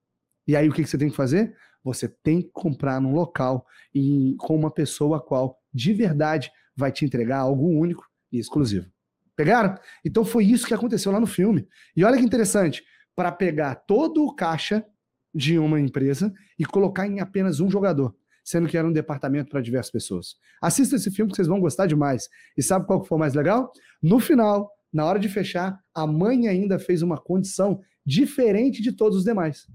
E 0.48 0.56
aí 0.56 0.70
o 0.70 0.74
que 0.74 0.86
você 0.86 0.98
tem 0.98 1.10
que 1.10 1.16
fazer? 1.16 1.56
Você 1.84 2.08
tem 2.08 2.42
que 2.42 2.50
comprar 2.54 3.02
num 3.02 3.14
local 3.14 3.66
e 3.94 4.36
com 4.40 4.56
uma 4.56 4.72
pessoa 4.72 5.18
a 5.18 5.22
qual 5.22 5.60
de 5.74 5.94
verdade 5.94 6.52
vai 6.76 6.92
te 6.92 7.06
entregar 7.06 7.40
algo 7.40 7.68
único 7.68 8.06
e 8.32 8.40
exclusivo. 8.40 8.90
Pegaram? 9.36 9.78
Então 10.04 10.26
foi 10.26 10.46
isso 10.46 10.66
que 10.66 10.74
aconteceu 10.74 11.12
lá 11.12 11.20
no 11.20 11.28
filme. 11.28 11.68
E 11.96 12.04
olha 12.04 12.18
que 12.18 12.24
interessante, 12.24 12.84
para 13.16 13.32
pegar 13.32 13.76
todo 13.76 14.24
o 14.26 14.34
caixa 14.34 14.86
de 15.34 15.60
uma 15.60 15.80
empresa 15.80 16.34
e 16.58 16.66
colocar 16.66 17.08
em 17.08 17.20
apenas 17.20 17.60
um 17.60 17.70
jogador 17.70 18.16
sendo 18.48 18.70
que 18.70 18.78
era 18.78 18.88
um 18.88 18.94
departamento 18.94 19.50
para 19.50 19.60
diversas 19.60 19.92
pessoas. 19.92 20.38
Assista 20.62 20.96
esse 20.96 21.12
filme 21.12 21.30
que 21.30 21.36
vocês 21.36 21.50
vão 21.50 21.60
gostar 21.60 21.86
demais. 21.86 22.30
E 22.58 22.64
sabe 22.64 22.88
qual 22.88 23.02
que 23.02 23.08
foi 23.10 23.18
mais 23.18 23.34
legal? 23.34 23.74
No 24.02 24.22
final, 24.22 24.72
na 24.92 25.06
hora 25.06 25.20
de 25.20 25.28
fechar, 25.28 25.78
a 25.94 26.08
mãe 26.08 26.48
ainda 26.48 26.80
fez 26.80 27.02
uma 27.02 27.18
condição 27.18 27.82
diferente 28.06 28.82
de 28.82 28.94
todos 28.94 29.18
os 29.18 29.26
demais. 29.26 29.68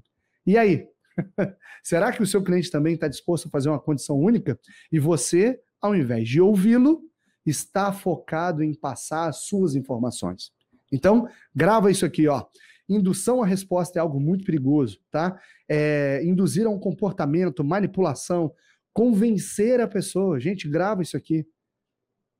E 0.47 0.57
aí? 0.57 0.87
Será 1.85 2.13
que 2.13 2.23
o 2.23 2.27
seu 2.27 2.43
cliente 2.43 2.71
também 2.71 2.95
está 2.95 3.09
disposto 3.09 3.47
a 3.47 3.51
fazer 3.51 3.69
uma 3.69 3.79
condição 3.79 4.19
única? 4.19 4.59
E 4.91 4.99
você, 4.99 5.61
ao 5.79 5.95
invés 5.95 6.27
de 6.27 6.41
ouvi-lo, 6.41 7.03
está 7.45 7.93
focado 7.93 8.63
em 8.63 8.73
passar 8.73 9.29
as 9.29 9.45
suas 9.45 9.75
informações. 9.75 10.51
Então, 10.91 11.29
grava 11.55 11.91
isso 11.91 12.07
aqui, 12.07 12.27
ó. 12.27 12.47
Indução 12.95 13.43
à 13.43 13.47
resposta 13.47 13.99
é 13.99 14.03
algo 14.03 14.21
muito 14.21 14.45
perigoso, 14.45 15.01
tá? 15.11 15.41
É, 15.69 16.23
induzir 16.25 16.67
a 16.67 16.71
um 16.71 16.79
comportamento, 16.79 17.65
manipulação, 17.65 18.55
convencer 18.93 19.81
a 19.81 19.89
pessoa. 19.89 20.39
Gente, 20.39 20.69
grava 20.69 21.03
isso 21.03 21.17
aqui. 21.17 21.47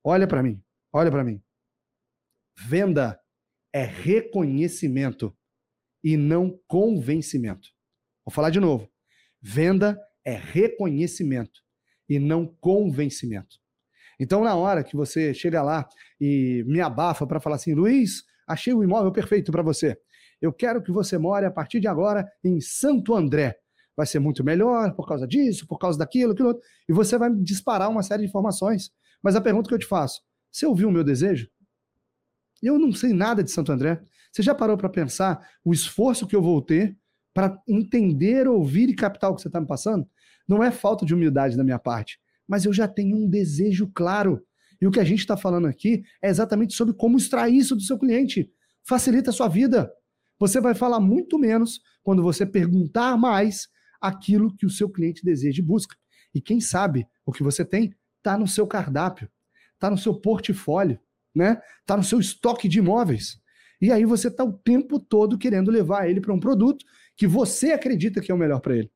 Olha 0.03 0.27
para 0.27 0.43
mim, 0.43 0.61
olha 0.91 1.09
para 1.09 1.23
mim. 1.23 1.41
Venda 2.67 3.19
é 3.73 3.83
reconhecimento 3.83 5.35
e 6.03 6.17
não 6.17 6.59
convencimento. 6.67 7.69
Vou 8.25 8.33
falar 8.33 8.49
de 8.49 8.59
novo. 8.59 8.89
Venda 9.41 9.99
é 10.23 10.35
reconhecimento 10.35 11.61
e 12.07 12.19
não 12.19 12.45
convencimento. 12.45 13.57
Então, 14.19 14.43
na 14.43 14.55
hora 14.55 14.83
que 14.83 14.95
você 14.95 15.33
chega 15.33 15.61
lá 15.61 15.87
e 16.19 16.63
me 16.67 16.79
abafa 16.79 17.25
para 17.25 17.39
falar 17.39 17.55
assim, 17.55 17.73
Luiz, 17.73 18.23
achei 18.47 18.73
o 18.73 18.83
imóvel 18.83 19.11
perfeito 19.11 19.51
para 19.51 19.63
você. 19.63 19.97
Eu 20.43 20.51
quero 20.51 20.83
que 20.83 20.91
você 20.91 21.17
more 21.17 21.45
a 21.45 21.51
partir 21.51 21.79
de 21.79 21.87
agora 21.87 22.29
em 22.43 22.59
Santo 22.59 23.15
André. 23.15 23.57
Vai 23.95 24.05
ser 24.05 24.19
muito 24.19 24.43
melhor 24.43 24.93
por 24.93 25.07
causa 25.07 25.25
disso, 25.25 25.65
por 25.65 25.77
causa 25.77 25.97
daquilo, 25.97 26.33
aquilo 26.33 26.49
outro. 26.49 26.63
E 26.89 26.91
você 26.91 27.17
vai 27.17 27.33
disparar 27.33 27.89
uma 27.89 28.03
série 28.03 28.23
de 28.23 28.27
informações. 28.27 28.91
Mas 29.21 29.37
a 29.37 29.41
pergunta 29.41 29.69
que 29.69 29.73
eu 29.73 29.79
te 29.79 29.85
faço: 29.85 30.21
você 30.51 30.65
ouviu 30.65 30.89
o 30.89 30.91
meu 30.91 31.01
desejo? 31.01 31.49
Eu 32.61 32.77
não 32.77 32.91
sei 32.91 33.13
nada 33.13 33.41
de 33.41 33.51
Santo 33.51 33.71
André. 33.71 34.01
Você 34.33 34.43
já 34.43 34.53
parou 34.53 34.75
para 34.75 34.89
pensar 34.89 35.47
o 35.63 35.71
esforço 35.71 36.27
que 36.27 36.35
eu 36.35 36.41
vou 36.41 36.61
ter 36.61 36.97
para 37.33 37.57
entender, 37.65 38.45
ouvir 38.45 38.89
e 38.89 38.95
captar 38.95 39.31
o 39.31 39.35
que 39.35 39.41
você 39.41 39.47
está 39.47 39.61
me 39.61 39.67
passando? 39.67 40.05
Não 40.45 40.61
é 40.61 40.71
falta 40.71 41.05
de 41.05 41.13
humildade 41.13 41.55
da 41.55 41.63
minha 41.63 41.79
parte, 41.79 42.19
mas 42.45 42.65
eu 42.65 42.73
já 42.73 42.85
tenho 42.85 43.15
um 43.15 43.29
desejo 43.29 43.89
claro. 43.93 44.45
E 44.81 44.85
o 44.85 44.91
que 44.91 44.99
a 44.99 45.05
gente 45.05 45.19
está 45.19 45.37
falando 45.37 45.67
aqui 45.67 46.03
é 46.21 46.27
exatamente 46.27 46.73
sobre 46.73 46.93
como 46.93 47.17
extrair 47.17 47.55
isso 47.55 47.75
do 47.77 47.81
seu 47.81 47.97
cliente. 47.97 48.51
Facilita 48.83 49.29
a 49.29 49.33
sua 49.33 49.47
vida. 49.47 49.89
Você 50.43 50.59
vai 50.59 50.75
falar 50.75 50.99
muito 50.99 51.39
menos 51.39 51.79
quando 52.03 52.21
você 52.21 52.45
perguntar 52.45 53.15
mais 53.15 53.69
aquilo 54.01 54.53
que 54.53 54.65
o 54.65 54.69
seu 54.69 54.89
cliente 54.89 55.23
deseja 55.23 55.61
e 55.61 55.65
busca. 55.65 55.95
E 56.35 56.41
quem 56.41 56.59
sabe 56.59 57.07
o 57.25 57.31
que 57.31 57.41
você 57.41 57.63
tem 57.63 57.95
está 58.17 58.37
no 58.37 58.45
seu 58.45 58.67
cardápio, 58.67 59.29
está 59.73 59.89
no 59.89 59.97
seu 59.97 60.13
portfólio, 60.13 60.99
né? 61.33 61.61
Está 61.79 61.95
no 61.95 62.03
seu 62.03 62.19
estoque 62.19 62.67
de 62.67 62.79
imóveis. 62.79 63.39
E 63.79 63.89
aí 63.89 64.03
você 64.03 64.27
está 64.27 64.43
o 64.43 64.51
tempo 64.51 64.99
todo 64.99 65.37
querendo 65.37 65.71
levar 65.71 66.09
ele 66.09 66.19
para 66.19 66.33
um 66.33 66.39
produto 66.41 66.85
que 67.15 67.25
você 67.25 67.71
acredita 67.71 68.19
que 68.19 68.29
é 68.29 68.35
o 68.35 68.37
melhor 68.37 68.59
para 68.59 68.75
ele. 68.75 68.91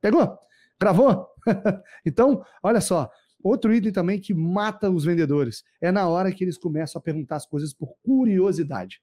Pegou? 0.00 0.38
Gravou? 0.80 1.26
então, 2.06 2.42
olha 2.62 2.80
só, 2.80 3.10
outro 3.42 3.70
item 3.74 3.92
também 3.92 4.18
que 4.18 4.32
mata 4.32 4.90
os 4.90 5.04
vendedores 5.04 5.62
é 5.78 5.92
na 5.92 6.08
hora 6.08 6.32
que 6.32 6.42
eles 6.42 6.56
começam 6.56 6.98
a 6.98 7.02
perguntar 7.02 7.36
as 7.36 7.44
coisas 7.44 7.74
por 7.74 7.94
curiosidade. 8.02 9.02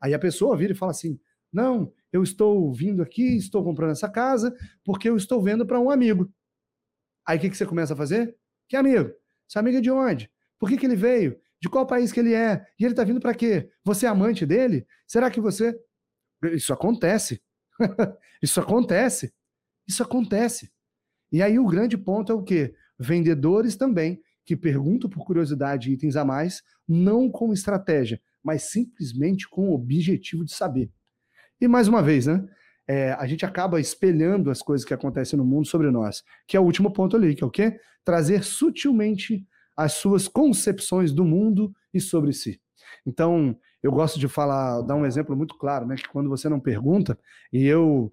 Aí 0.00 0.14
a 0.14 0.20
pessoa 0.20 0.56
vira 0.56 0.72
e 0.72 0.76
fala 0.76 0.92
assim: 0.92 1.18
não, 1.52 1.92
eu 2.12 2.22
estou 2.22 2.72
vindo 2.72 3.02
aqui, 3.02 3.36
estou 3.36 3.62
comprando 3.62 3.90
essa 3.90 4.08
casa 4.08 4.54
porque 4.84 5.08
eu 5.08 5.16
estou 5.16 5.42
vendo 5.42 5.66
para 5.66 5.80
um 5.80 5.90
amigo. 5.90 6.32
Aí 7.26 7.38
o 7.38 7.40
que, 7.40 7.50
que 7.50 7.56
você 7.56 7.66
começa 7.66 7.94
a 7.94 7.96
fazer? 7.96 8.36
Que 8.68 8.76
amigo? 8.76 9.12
Seu 9.48 9.60
amigo 9.60 9.78
é 9.78 9.80
de 9.80 9.90
onde? 9.90 10.30
Por 10.58 10.68
que, 10.68 10.76
que 10.76 10.86
ele 10.86 10.96
veio? 10.96 11.38
De 11.60 11.68
qual 11.68 11.86
país 11.86 12.10
que 12.10 12.20
ele 12.20 12.34
é? 12.34 12.64
E 12.78 12.84
ele 12.84 12.92
está 12.92 13.04
vindo 13.04 13.20
para 13.20 13.34
quê? 13.34 13.70
Você 13.84 14.06
é 14.06 14.08
amante 14.08 14.46
dele? 14.46 14.86
Será 15.06 15.30
que 15.30 15.40
você. 15.40 15.78
Isso 16.52 16.72
acontece. 16.72 17.42
Isso 18.42 18.60
acontece. 18.60 19.32
Isso 19.86 20.02
acontece. 20.02 20.72
E 21.30 21.42
aí 21.42 21.58
o 21.58 21.66
grande 21.66 21.96
ponto 21.96 22.32
é 22.32 22.34
o 22.34 22.42
quê? 22.42 22.74
Vendedores 22.98 23.76
também 23.76 24.20
que 24.44 24.56
perguntam 24.56 25.08
por 25.08 25.24
curiosidade 25.24 25.92
itens 25.92 26.16
a 26.16 26.24
mais, 26.24 26.62
não 26.88 27.30
com 27.30 27.52
estratégia, 27.52 28.20
mas 28.42 28.70
simplesmente 28.70 29.48
com 29.48 29.68
o 29.68 29.74
objetivo 29.74 30.44
de 30.44 30.52
saber. 30.52 30.90
E 31.62 31.68
mais 31.68 31.86
uma 31.86 32.02
vez, 32.02 32.26
né? 32.26 32.44
É, 32.88 33.12
a 33.12 33.24
gente 33.24 33.46
acaba 33.46 33.80
espelhando 33.80 34.50
as 34.50 34.60
coisas 34.60 34.84
que 34.84 34.92
acontecem 34.92 35.38
no 35.38 35.44
mundo 35.44 35.64
sobre 35.64 35.92
nós, 35.92 36.24
que 36.48 36.56
é 36.56 36.60
o 36.60 36.64
último 36.64 36.92
ponto 36.92 37.16
ali, 37.16 37.36
que 37.36 37.44
é 37.44 37.46
o 37.46 37.50
quê? 37.52 37.78
Trazer 38.04 38.42
sutilmente 38.42 39.46
as 39.76 39.92
suas 39.92 40.26
concepções 40.26 41.12
do 41.12 41.24
mundo 41.24 41.72
e 41.94 42.00
sobre 42.00 42.32
si. 42.32 42.60
Então, 43.06 43.56
eu 43.80 43.92
gosto 43.92 44.18
de 44.18 44.26
falar, 44.26 44.80
dar 44.82 44.96
um 44.96 45.06
exemplo 45.06 45.36
muito 45.36 45.56
claro, 45.56 45.86
né? 45.86 45.94
Que 45.94 46.08
quando 46.08 46.28
você 46.28 46.48
não 46.48 46.58
pergunta, 46.58 47.16
e 47.52 47.64
eu, 47.64 48.12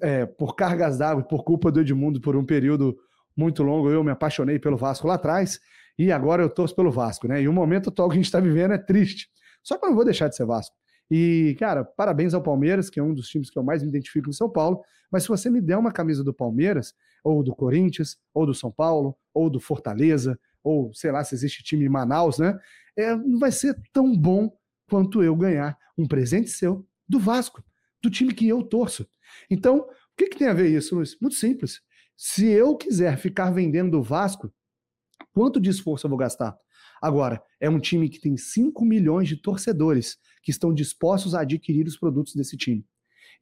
é, 0.00 0.24
por 0.24 0.56
cargas 0.56 0.96
d'água, 0.96 1.22
por 1.22 1.44
culpa 1.44 1.70
do 1.70 1.78
Edmundo, 1.78 2.22
por 2.22 2.34
um 2.36 2.46
período 2.46 2.96
muito 3.36 3.62
longo, 3.62 3.90
eu 3.90 4.02
me 4.02 4.12
apaixonei 4.12 4.58
pelo 4.58 4.78
Vasco 4.78 5.06
lá 5.06 5.16
atrás, 5.16 5.60
e 5.98 6.10
agora 6.10 6.42
eu 6.42 6.48
torço 6.48 6.74
pelo 6.74 6.90
Vasco, 6.90 7.28
né? 7.28 7.42
E 7.42 7.46
o 7.46 7.52
momento 7.52 7.90
atual 7.90 8.08
que 8.08 8.14
a 8.14 8.16
gente 8.16 8.24
está 8.24 8.40
vivendo 8.40 8.72
é 8.72 8.78
triste. 8.78 9.28
Só 9.62 9.76
que 9.76 9.84
eu 9.84 9.90
não 9.90 9.94
vou 9.94 10.06
deixar 10.06 10.28
de 10.28 10.36
ser 10.36 10.46
Vasco. 10.46 10.74
E, 11.14 11.54
cara, 11.58 11.84
parabéns 11.84 12.32
ao 12.32 12.42
Palmeiras, 12.42 12.88
que 12.88 12.98
é 12.98 13.02
um 13.02 13.12
dos 13.12 13.28
times 13.28 13.50
que 13.50 13.58
eu 13.58 13.62
mais 13.62 13.82
me 13.82 13.90
identifico 13.90 14.30
em 14.30 14.32
São 14.32 14.48
Paulo. 14.48 14.80
Mas 15.10 15.24
se 15.24 15.28
você 15.28 15.50
me 15.50 15.60
der 15.60 15.76
uma 15.76 15.92
camisa 15.92 16.24
do 16.24 16.32
Palmeiras, 16.32 16.94
ou 17.22 17.42
do 17.42 17.54
Corinthians, 17.54 18.16
ou 18.32 18.46
do 18.46 18.54
São 18.54 18.72
Paulo, 18.72 19.14
ou 19.34 19.50
do 19.50 19.60
Fortaleza, 19.60 20.40
ou 20.64 20.90
sei 20.94 21.12
lá 21.12 21.22
se 21.22 21.34
existe 21.34 21.62
time 21.62 21.84
em 21.84 21.88
Manaus, 21.90 22.38
né? 22.38 22.58
É, 22.96 23.14
não 23.14 23.38
vai 23.38 23.52
ser 23.52 23.78
tão 23.92 24.16
bom 24.16 24.56
quanto 24.88 25.22
eu 25.22 25.36
ganhar 25.36 25.76
um 25.98 26.08
presente 26.08 26.48
seu 26.48 26.88
do 27.06 27.18
Vasco, 27.18 27.62
do 28.02 28.08
time 28.08 28.32
que 28.32 28.48
eu 28.48 28.62
torço. 28.62 29.06
Então, 29.50 29.80
o 29.80 29.86
que, 30.16 30.30
que 30.30 30.38
tem 30.38 30.48
a 30.48 30.54
ver 30.54 30.70
isso, 30.70 30.94
Luiz? 30.94 31.14
Muito 31.20 31.36
simples. 31.36 31.82
Se 32.16 32.46
eu 32.46 32.74
quiser 32.74 33.18
ficar 33.18 33.50
vendendo 33.50 33.98
o 33.98 34.02
Vasco, 34.02 34.50
quanto 35.34 35.60
de 35.60 35.68
esforço 35.68 36.06
eu 36.06 36.08
vou 36.10 36.18
gastar? 36.18 36.56
Agora, 37.02 37.42
é 37.60 37.68
um 37.68 37.78
time 37.78 38.08
que 38.08 38.18
tem 38.18 38.34
5 38.34 38.82
milhões 38.82 39.28
de 39.28 39.36
torcedores 39.36 40.16
que 40.42 40.50
estão 40.50 40.72
dispostos 40.74 41.34
a 41.34 41.40
adquirir 41.40 41.86
os 41.86 41.96
produtos 41.96 42.34
desse 42.34 42.56
time. 42.56 42.84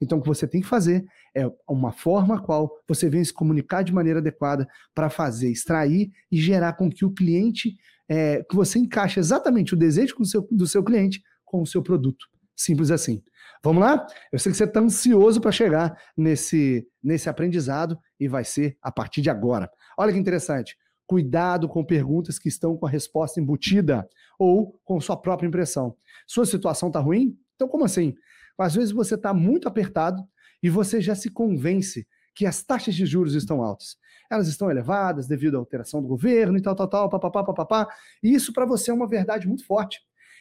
Então, 0.00 0.18
o 0.18 0.22
que 0.22 0.28
você 0.28 0.46
tem 0.46 0.60
que 0.60 0.66
fazer 0.66 1.04
é 1.34 1.44
uma 1.68 1.92
forma 1.92 2.40
qual 2.40 2.70
você 2.88 3.08
vem 3.08 3.22
se 3.22 3.32
comunicar 3.32 3.82
de 3.82 3.92
maneira 3.92 4.18
adequada 4.18 4.66
para 4.94 5.10
fazer, 5.10 5.50
extrair 5.50 6.10
e 6.32 6.40
gerar 6.40 6.72
com 6.72 6.90
que 6.90 7.04
o 7.04 7.12
cliente, 7.12 7.76
é, 8.08 8.42
que 8.42 8.56
você 8.56 8.78
encaixe 8.78 9.20
exatamente 9.20 9.74
o 9.74 9.76
desejo 9.76 10.16
do 10.16 10.24
seu, 10.24 10.48
do 10.50 10.66
seu 10.66 10.82
cliente 10.82 11.22
com 11.44 11.60
o 11.60 11.66
seu 11.66 11.82
produto. 11.82 12.26
Simples 12.56 12.90
assim. 12.90 13.22
Vamos 13.62 13.82
lá? 13.82 14.06
Eu 14.32 14.38
sei 14.38 14.50
que 14.52 14.56
você 14.56 14.64
está 14.64 14.80
ansioso 14.80 15.40
para 15.40 15.52
chegar 15.52 15.94
nesse, 16.16 16.86
nesse 17.02 17.28
aprendizado 17.28 17.98
e 18.18 18.26
vai 18.26 18.42
ser 18.42 18.78
a 18.80 18.90
partir 18.90 19.20
de 19.20 19.28
agora. 19.28 19.70
Olha 19.98 20.12
que 20.12 20.18
interessante. 20.18 20.76
Cuidado 21.10 21.68
com 21.68 21.84
perguntas 21.84 22.38
que 22.38 22.48
estão 22.48 22.76
com 22.76 22.86
a 22.86 22.88
resposta 22.88 23.40
embutida 23.40 24.08
ou 24.38 24.80
com 24.84 25.00
sua 25.00 25.16
própria 25.16 25.48
impressão. 25.48 25.96
Sua 26.24 26.46
situação 26.46 26.86
está 26.86 27.00
ruim? 27.00 27.36
Então, 27.56 27.66
como 27.66 27.84
assim? 27.84 28.14
Às 28.56 28.76
vezes 28.76 28.92
você 28.92 29.16
está 29.16 29.34
muito 29.34 29.66
apertado 29.66 30.22
e 30.62 30.70
você 30.70 31.00
já 31.00 31.16
se 31.16 31.28
convence 31.28 32.06
que 32.32 32.46
as 32.46 32.62
taxas 32.62 32.94
de 32.94 33.04
juros 33.06 33.34
estão 33.34 33.60
altas. 33.60 33.96
Elas 34.30 34.46
estão 34.46 34.70
elevadas 34.70 35.26
devido 35.26 35.56
à 35.56 35.58
alteração 35.58 36.00
do 36.00 36.06
governo 36.06 36.56
e 36.56 36.62
tal, 36.62 36.76
tal, 36.76 36.86
tal, 36.86 37.10
papapá, 37.10 37.42
papapá. 37.42 37.88
E 38.22 38.32
isso 38.32 38.52
para 38.52 38.64
você 38.64 38.92
é 38.92 38.94
uma 38.94 39.08
verdade 39.08 39.48
muito 39.48 39.66
forte. 39.66 39.98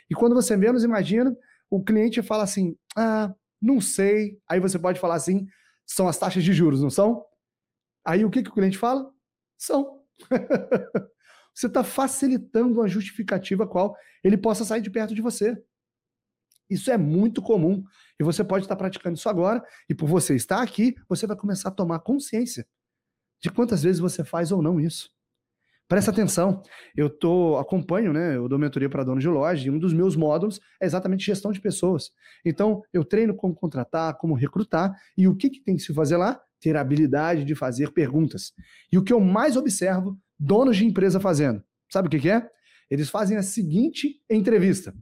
E 0.07 0.13
quando 0.13 0.35
você 0.35 0.55
menos 0.55 0.83
imagina, 0.83 1.35
o 1.67 1.83
cliente 1.83 2.21
fala 2.21 2.43
assim: 2.43 2.77
ah, 2.95 3.33
não 3.59 3.81
sei. 3.81 4.39
Aí 4.47 4.59
você 4.59 4.77
pode 4.77 4.99
falar 4.99 5.15
assim: 5.15 5.47
são 5.83 6.07
as 6.07 6.19
taxas 6.19 6.43
de 6.43 6.53
juros, 6.53 6.79
não 6.79 6.91
são? 6.91 7.25
Aí 8.05 8.23
o 8.23 8.29
que, 8.29 8.43
que 8.43 8.51
o 8.51 8.53
cliente 8.53 8.77
fala? 8.77 9.11
São. 9.57 9.98
você 11.53 11.67
está 11.67 11.83
facilitando 11.83 12.73
uma 12.73 12.87
justificativa 12.87 13.67
qual 13.67 13.95
ele 14.23 14.37
possa 14.37 14.65
sair 14.65 14.81
de 14.81 14.89
perto 14.89 15.15
de 15.15 15.21
você. 15.21 15.61
Isso 16.69 16.91
é 16.91 16.97
muito 16.97 17.41
comum. 17.41 17.83
E 18.19 18.23
você 18.23 18.43
pode 18.43 18.65
estar 18.65 18.75
praticando 18.75 19.17
isso 19.17 19.29
agora, 19.29 19.63
e 19.89 19.95
por 19.95 20.07
você 20.07 20.35
estar 20.35 20.61
aqui, 20.61 20.95
você 21.07 21.25
vai 21.25 21.35
começar 21.35 21.69
a 21.69 21.71
tomar 21.71 21.99
consciência 21.99 22.67
de 23.41 23.49
quantas 23.49 23.83
vezes 23.83 23.99
você 23.99 24.23
faz 24.23 24.51
ou 24.51 24.61
não 24.61 24.79
isso. 24.79 25.09
Presta 25.87 26.11
atenção, 26.11 26.61
eu 26.95 27.09
tô, 27.09 27.57
acompanho, 27.57 28.13
né? 28.13 28.35
Eu 28.35 28.47
dou 28.47 28.59
mentoria 28.59 28.87
para 28.87 29.03
dono 29.03 29.19
de 29.19 29.27
loja 29.27 29.65
e 29.65 29.71
um 29.71 29.79
dos 29.79 29.91
meus 29.91 30.15
módulos 30.15 30.59
é 30.79 30.85
exatamente 30.85 31.25
gestão 31.25 31.51
de 31.51 31.59
pessoas. 31.59 32.11
Então, 32.45 32.83
eu 32.93 33.03
treino 33.03 33.33
como 33.33 33.55
contratar, 33.55 34.15
como 34.17 34.35
recrutar, 34.35 34.95
e 35.17 35.27
o 35.27 35.35
que, 35.35 35.49
que 35.49 35.61
tem 35.61 35.75
que 35.75 35.81
se 35.81 35.91
fazer 35.91 36.17
lá? 36.17 36.39
Ter 36.59 36.75
a 36.75 36.81
habilidade 36.81 37.45
de 37.45 37.55
fazer 37.55 37.91
perguntas. 37.91 38.53
E 38.91 38.97
o 38.97 39.03
que 39.03 39.13
eu 39.13 39.19
mais 39.19 39.55
observo 39.55 40.17
donos 40.39 40.77
de 40.77 40.85
empresa 40.85 41.19
fazendo, 41.19 41.63
sabe 41.89 42.07
o 42.07 42.11
que, 42.11 42.19
que 42.19 42.29
é? 42.29 42.49
Eles 42.89 43.09
fazem 43.09 43.37
a 43.37 43.43
seguinte 43.43 44.21
entrevista: 44.29 44.93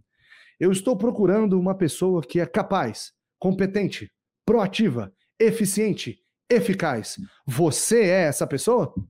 Eu 0.60 0.72
estou 0.72 0.98
procurando 0.98 1.60
uma 1.60 1.76
pessoa 1.76 2.22
que 2.22 2.40
é 2.40 2.46
capaz, 2.46 3.12
competente, 3.40 4.12
proativa, 4.46 5.14
eficiente, 5.40 6.20
eficaz. 6.50 7.18
Você 7.46 8.02
é 8.02 8.24
essa 8.24 8.48
pessoa? 8.48 8.94
O 8.98 9.04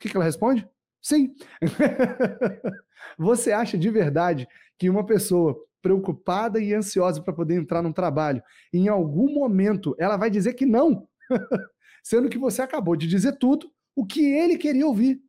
que, 0.00 0.08
que 0.08 0.16
ela 0.16 0.24
responde? 0.24 0.68
Sim. 1.00 1.34
Você 3.18 3.52
acha 3.52 3.76
de 3.76 3.90
verdade 3.90 4.48
que 4.78 4.88
uma 4.88 5.04
pessoa 5.04 5.56
preocupada 5.82 6.58
e 6.58 6.72
ansiosa 6.72 7.22
para 7.22 7.34
poder 7.34 7.56
entrar 7.56 7.82
num 7.82 7.92
trabalho, 7.92 8.42
em 8.72 8.88
algum 8.88 9.34
momento 9.34 9.94
ela 9.98 10.16
vai 10.16 10.30
dizer 10.30 10.54
que 10.54 10.64
não? 10.64 11.06
Sendo 12.02 12.28
que 12.28 12.38
você 12.38 12.62
acabou 12.62 12.96
de 12.96 13.06
dizer 13.06 13.38
tudo 13.38 13.70
o 13.96 14.04
que 14.04 14.24
ele 14.24 14.58
queria 14.58 14.86
ouvir. 14.86 15.20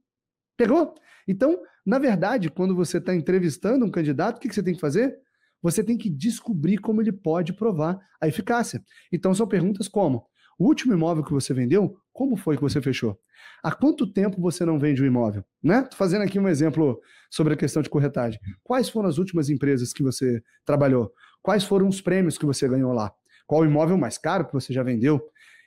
Pegou? 0.58 0.96
Então, 1.28 1.62
na 1.86 2.00
verdade, 2.00 2.50
quando 2.50 2.76
você 2.76 2.98
está 2.98 3.16
entrevistando 3.16 3.86
um 3.86 3.92
candidato, 3.92 4.38
o 4.38 4.40
que, 4.40 4.50
que 4.50 4.56
você 4.56 4.64
tem 4.64 4.74
que 4.74 4.82
fazer? 4.82 5.18
Você 5.62 5.84
tem 5.84 5.98
que 5.98 6.10
descobrir 6.10 6.78
como 6.78 7.02
ele 7.02 7.12
pode 7.12 7.54
provar 7.54 8.00
a 8.22 8.28
eficácia. 8.28 8.84
Então, 9.12 9.34
são 9.34 9.48
perguntas 9.48 9.88
como: 9.88 10.26
o 10.58 10.66
último 10.66 10.94
imóvel 10.94 11.24
que 11.24 11.34
você 11.34 11.54
vendeu, 11.54 11.98
como 12.14 12.38
foi 12.38 12.56
que 12.56 12.62
você 12.62 12.82
fechou? 12.82 13.20
Há 13.62 13.72
quanto 13.72 14.12
tempo 14.12 14.42
você 14.42 14.64
não 14.66 14.80
vende 14.80 15.02
o 15.02 15.06
um 15.06 15.08
imóvel? 15.08 15.44
Né? 15.62 15.82
Tô 15.84 15.96
fazendo 15.96 16.22
aqui 16.22 16.40
um 16.40 16.48
exemplo 16.48 17.00
sobre 17.30 17.54
a 17.54 17.58
questão 17.58 17.82
de 17.82 17.90
corretagem. 17.90 18.40
Quais 18.64 18.90
foram 18.90 19.10
as 19.10 19.18
últimas 19.18 19.50
empresas 19.50 19.92
que 19.92 20.04
você 20.04 20.42
trabalhou? 20.64 21.12
Quais 21.42 21.64
foram 21.64 21.88
os 21.88 22.00
prêmios 22.00 22.38
que 22.38 22.46
você 22.46 22.68
ganhou 22.68 22.94
lá? 22.94 23.12
Qual 23.46 23.62
o 23.62 23.66
imóvel 23.66 23.98
mais 23.98 24.18
caro 24.18 24.46
que 24.46 24.54
você 24.54 24.74
já 24.74 24.82
vendeu? 24.82 25.22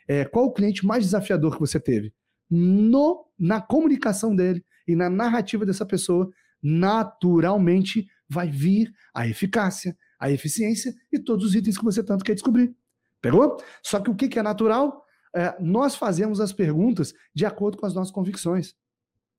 É, 0.09 0.25
qual 0.25 0.47
o 0.47 0.53
cliente 0.53 0.87
mais 0.87 1.05
desafiador 1.05 1.55
que 1.55 1.61
você 1.61 1.79
teve? 1.79 2.13
No, 2.51 3.27
na 3.39 3.61
comunicação 3.61 4.35
dele 4.35 4.65
e 4.87 4.97
na 4.97 5.11
narrativa 5.11 5.67
dessa 5.67 5.85
pessoa, 5.85 6.31
naturalmente 6.63 8.09
vai 8.29 8.51
vir 8.51 8.93
a 9.15 9.29
eficácia, 9.29 9.97
a 10.19 10.31
eficiência 10.31 10.95
e 11.13 11.19
todos 11.19 11.45
os 11.45 11.55
itens 11.55 11.77
que 11.77 11.85
você 11.85 12.03
tanto 12.03 12.25
quer 12.25 12.35
descobrir. 12.35 12.75
Pegou? 13.21 13.59
Só 13.83 14.01
que 14.01 14.11
o 14.11 14.17
que 14.17 14.39
é 14.39 14.43
natural? 14.43 15.05
É, 15.37 15.55
nós 15.61 15.95
fazemos 15.95 16.41
as 16.41 16.53
perguntas 16.53 17.13
de 17.35 17.45
acordo 17.45 17.77
com 17.77 17.87
as 17.87 17.95
nossas 17.95 18.13
convicções. 18.13 18.75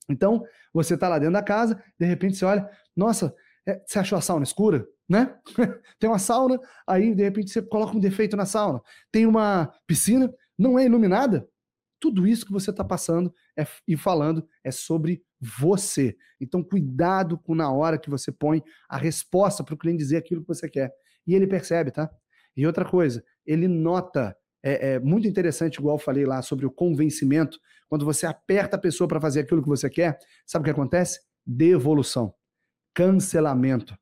Então, 0.08 0.44
você 0.74 0.96
está 0.96 1.08
lá 1.08 1.18
dentro 1.20 1.34
da 1.34 1.44
casa, 1.44 1.82
de 2.00 2.06
repente 2.06 2.38
você 2.38 2.46
olha, 2.46 2.70
nossa, 2.96 3.34
é, 3.68 3.82
você 3.86 4.00
achou 4.00 4.18
a 4.18 4.22
sauna 4.22 4.44
escura? 4.44 4.88
Né? 5.08 5.36
Tem 6.00 6.10
uma 6.10 6.20
sauna, 6.20 6.60
aí 6.88 7.16
de 7.16 7.24
repente 7.24 7.52
você 7.52 7.62
coloca 7.62 7.96
um 7.96 8.00
defeito 8.00 8.38
na 8.38 8.46
sauna. 8.46 8.82
Tem 9.12 9.26
uma 9.26 9.74
piscina, 9.88 10.32
não 10.60 10.78
é 10.78 10.86
iluminada, 10.86 11.48
tudo 12.00 12.28
isso 12.28 12.46
que 12.46 12.52
você 12.52 12.70
está 12.70 12.84
passando 12.84 13.34
é, 13.58 13.66
e 13.88 13.98
falando 13.98 14.48
é 14.64 14.72
sobre 14.72 15.24
você. 15.40 16.16
Então, 16.40 16.64
cuidado 16.64 17.38
com 17.38 17.54
na 17.54 17.72
hora 17.72 17.98
que 17.98 18.10
você 18.10 18.32
põe 18.32 18.64
a 18.88 18.98
resposta 18.98 19.64
para 19.64 19.74
o 19.74 19.78
cliente 19.78 20.00
dizer 20.00 20.18
aquilo 20.18 20.42
que 20.42 20.48
você 20.48 20.70
quer. 20.70 20.94
E 21.28 21.36
ele 21.36 21.46
percebe, 21.46 21.92
tá? 21.92 22.10
E 22.56 22.66
outra 22.66 22.86
coisa, 22.86 23.24
ele 23.46 23.68
nota. 23.68 24.36
É, 24.62 24.94
é 24.94 25.00
muito 25.00 25.28
interessante, 25.28 25.78
igual 25.78 25.96
eu 25.96 26.00
falei 26.00 26.26
lá 26.26 26.42
sobre 26.42 26.66
o 26.66 26.72
convencimento. 26.72 27.58
Quando 27.88 28.06
você 28.06 28.26
aperta 28.26 28.76
a 28.76 28.80
pessoa 28.80 29.08
para 29.08 29.22
fazer 29.22 29.42
aquilo 29.42 29.62
que 29.62 29.70
você 29.70 29.90
quer, 29.90 30.18
sabe 30.46 30.64
o 30.64 30.66
que 30.66 30.72
acontece? 30.72 31.20
Devolução, 31.46 32.34
cancelamento, 32.94 33.98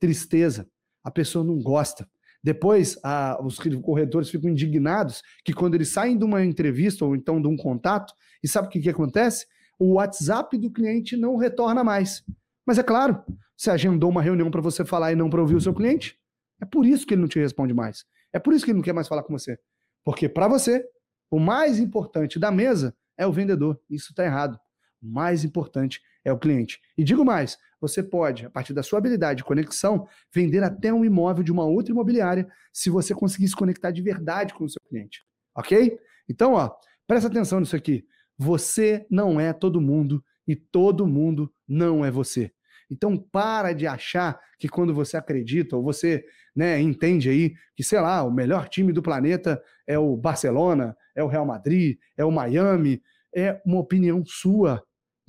tristeza. 0.00 0.68
A 1.04 1.10
pessoa 1.10 1.44
não 1.44 1.60
gosta. 1.60 2.08
Depois, 2.42 2.98
a, 3.04 3.40
os 3.42 3.58
corretores 3.82 4.28
ficam 4.28 4.50
indignados 4.50 5.22
que 5.44 5.52
quando 5.52 5.74
eles 5.74 5.90
saem 5.90 6.18
de 6.18 6.24
uma 6.24 6.44
entrevista 6.44 7.04
ou 7.04 7.14
então 7.14 7.40
de 7.40 7.46
um 7.46 7.56
contato, 7.56 8.12
e 8.42 8.48
sabe 8.48 8.66
o 8.66 8.70
que, 8.70 8.80
que 8.80 8.90
acontece? 8.90 9.46
O 9.78 9.94
WhatsApp 9.94 10.58
do 10.58 10.70
cliente 10.70 11.16
não 11.16 11.36
retorna 11.36 11.84
mais. 11.84 12.24
Mas 12.66 12.78
é 12.78 12.82
claro, 12.82 13.22
você 13.56 13.70
agendou 13.70 14.10
uma 14.10 14.22
reunião 14.22 14.50
para 14.50 14.60
você 14.60 14.84
falar 14.84 15.12
e 15.12 15.16
não 15.16 15.30
para 15.30 15.40
ouvir 15.40 15.54
o 15.54 15.60
seu 15.60 15.72
cliente, 15.72 16.18
é 16.60 16.64
por 16.64 16.84
isso 16.84 17.06
que 17.06 17.14
ele 17.14 17.20
não 17.20 17.28
te 17.28 17.38
responde 17.38 17.72
mais. 17.72 18.04
É 18.32 18.38
por 18.38 18.54
isso 18.54 18.64
que 18.64 18.70
ele 18.70 18.78
não 18.78 18.84
quer 18.84 18.92
mais 18.92 19.08
falar 19.08 19.22
com 19.22 19.32
você. 19.32 19.58
Porque 20.04 20.28
para 20.28 20.48
você, 20.48 20.84
o 21.30 21.38
mais 21.38 21.78
importante 21.78 22.38
da 22.38 22.50
mesa 22.50 22.94
é 23.16 23.26
o 23.26 23.32
vendedor. 23.32 23.80
Isso 23.88 24.10
está 24.10 24.24
errado. 24.24 24.58
Mais 25.02 25.44
importante 25.44 26.00
é 26.24 26.32
o 26.32 26.38
cliente. 26.38 26.80
E 26.96 27.02
digo 27.02 27.24
mais, 27.24 27.58
você 27.80 28.02
pode, 28.02 28.46
a 28.46 28.50
partir 28.50 28.72
da 28.72 28.82
sua 28.82 28.98
habilidade 28.98 29.38
de 29.38 29.44
conexão, 29.44 30.06
vender 30.32 30.62
até 30.62 30.92
um 30.92 31.04
imóvel 31.04 31.42
de 31.42 31.50
uma 31.50 31.64
outra 31.64 31.92
imobiliária 31.92 32.48
se 32.72 32.88
você 32.88 33.14
conseguir 33.14 33.48
se 33.48 33.56
conectar 33.56 33.90
de 33.90 34.00
verdade 34.00 34.54
com 34.54 34.64
o 34.64 34.68
seu 34.68 34.80
cliente. 34.88 35.24
Ok? 35.54 35.98
Então, 36.28 36.54
ó, 36.54 36.70
presta 37.06 37.28
atenção 37.28 37.60
nisso 37.60 37.74
aqui. 37.74 38.06
Você 38.38 39.06
não 39.10 39.40
é 39.40 39.52
todo 39.52 39.80
mundo 39.80 40.24
e 40.46 40.54
todo 40.54 41.06
mundo 41.06 41.52
não 41.66 42.04
é 42.04 42.10
você. 42.10 42.52
Então 42.92 43.16
para 43.16 43.72
de 43.72 43.86
achar 43.86 44.38
que 44.58 44.68
quando 44.68 44.92
você 44.92 45.16
acredita 45.16 45.76
ou 45.76 45.82
você 45.82 46.24
né, 46.54 46.78
entende 46.78 47.30
aí 47.30 47.54
que, 47.74 47.82
sei 47.82 47.98
lá, 47.98 48.22
o 48.22 48.30
melhor 48.30 48.68
time 48.68 48.92
do 48.92 49.02
planeta 49.02 49.62
é 49.86 49.98
o 49.98 50.14
Barcelona, 50.14 50.94
é 51.14 51.24
o 51.24 51.26
Real 51.26 51.46
Madrid, 51.46 51.98
é 52.16 52.24
o 52.24 52.30
Miami, 52.30 53.02
é 53.34 53.60
uma 53.64 53.78
opinião 53.78 54.22
sua. 54.26 54.82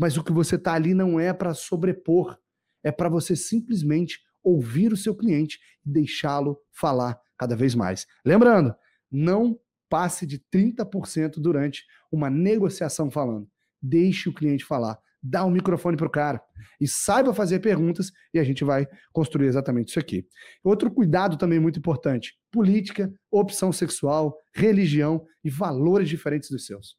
Mas 0.03 0.17
o 0.17 0.23
que 0.25 0.33
você 0.33 0.55
está 0.55 0.73
ali 0.73 0.93
não 0.93 1.17
é 1.17 1.31
para 1.31 1.53
sobrepor, 1.53 2.37
é 2.83 2.91
para 2.91 3.07
você 3.07 3.37
simplesmente 3.37 4.19
ouvir 4.43 4.91
o 4.91 4.97
seu 4.97 5.15
cliente 5.15 5.57
e 5.85 5.89
deixá-lo 5.89 6.59
falar 6.73 7.17
cada 7.37 7.55
vez 7.55 7.73
mais. 7.73 8.05
Lembrando, 8.25 8.75
não 9.09 9.57
passe 9.89 10.27
de 10.27 10.43
30% 10.53 11.35
durante 11.37 11.85
uma 12.11 12.29
negociação 12.29 13.09
falando. 13.09 13.47
Deixe 13.81 14.27
o 14.27 14.33
cliente 14.33 14.65
falar 14.65 14.99
dá 15.25 15.45
o 15.45 15.47
um 15.47 15.51
microfone 15.51 15.95
para 15.95 16.07
o 16.07 16.11
cara 16.11 16.41
e 16.81 16.85
saiba 16.85 17.33
fazer 17.33 17.59
perguntas 17.59 18.11
e 18.33 18.39
a 18.39 18.43
gente 18.43 18.65
vai 18.65 18.85
construir 19.13 19.47
exatamente 19.47 19.87
isso 19.87 19.99
aqui. 19.99 20.27
Outro 20.61 20.91
cuidado 20.91 21.37
também 21.37 21.61
muito 21.61 21.79
importante: 21.79 22.33
política, 22.51 23.09
opção 23.31 23.71
sexual, 23.71 24.37
religião 24.53 25.25
e 25.45 25.49
valores 25.49 26.09
diferentes 26.09 26.49
dos 26.49 26.65
seus. 26.65 26.97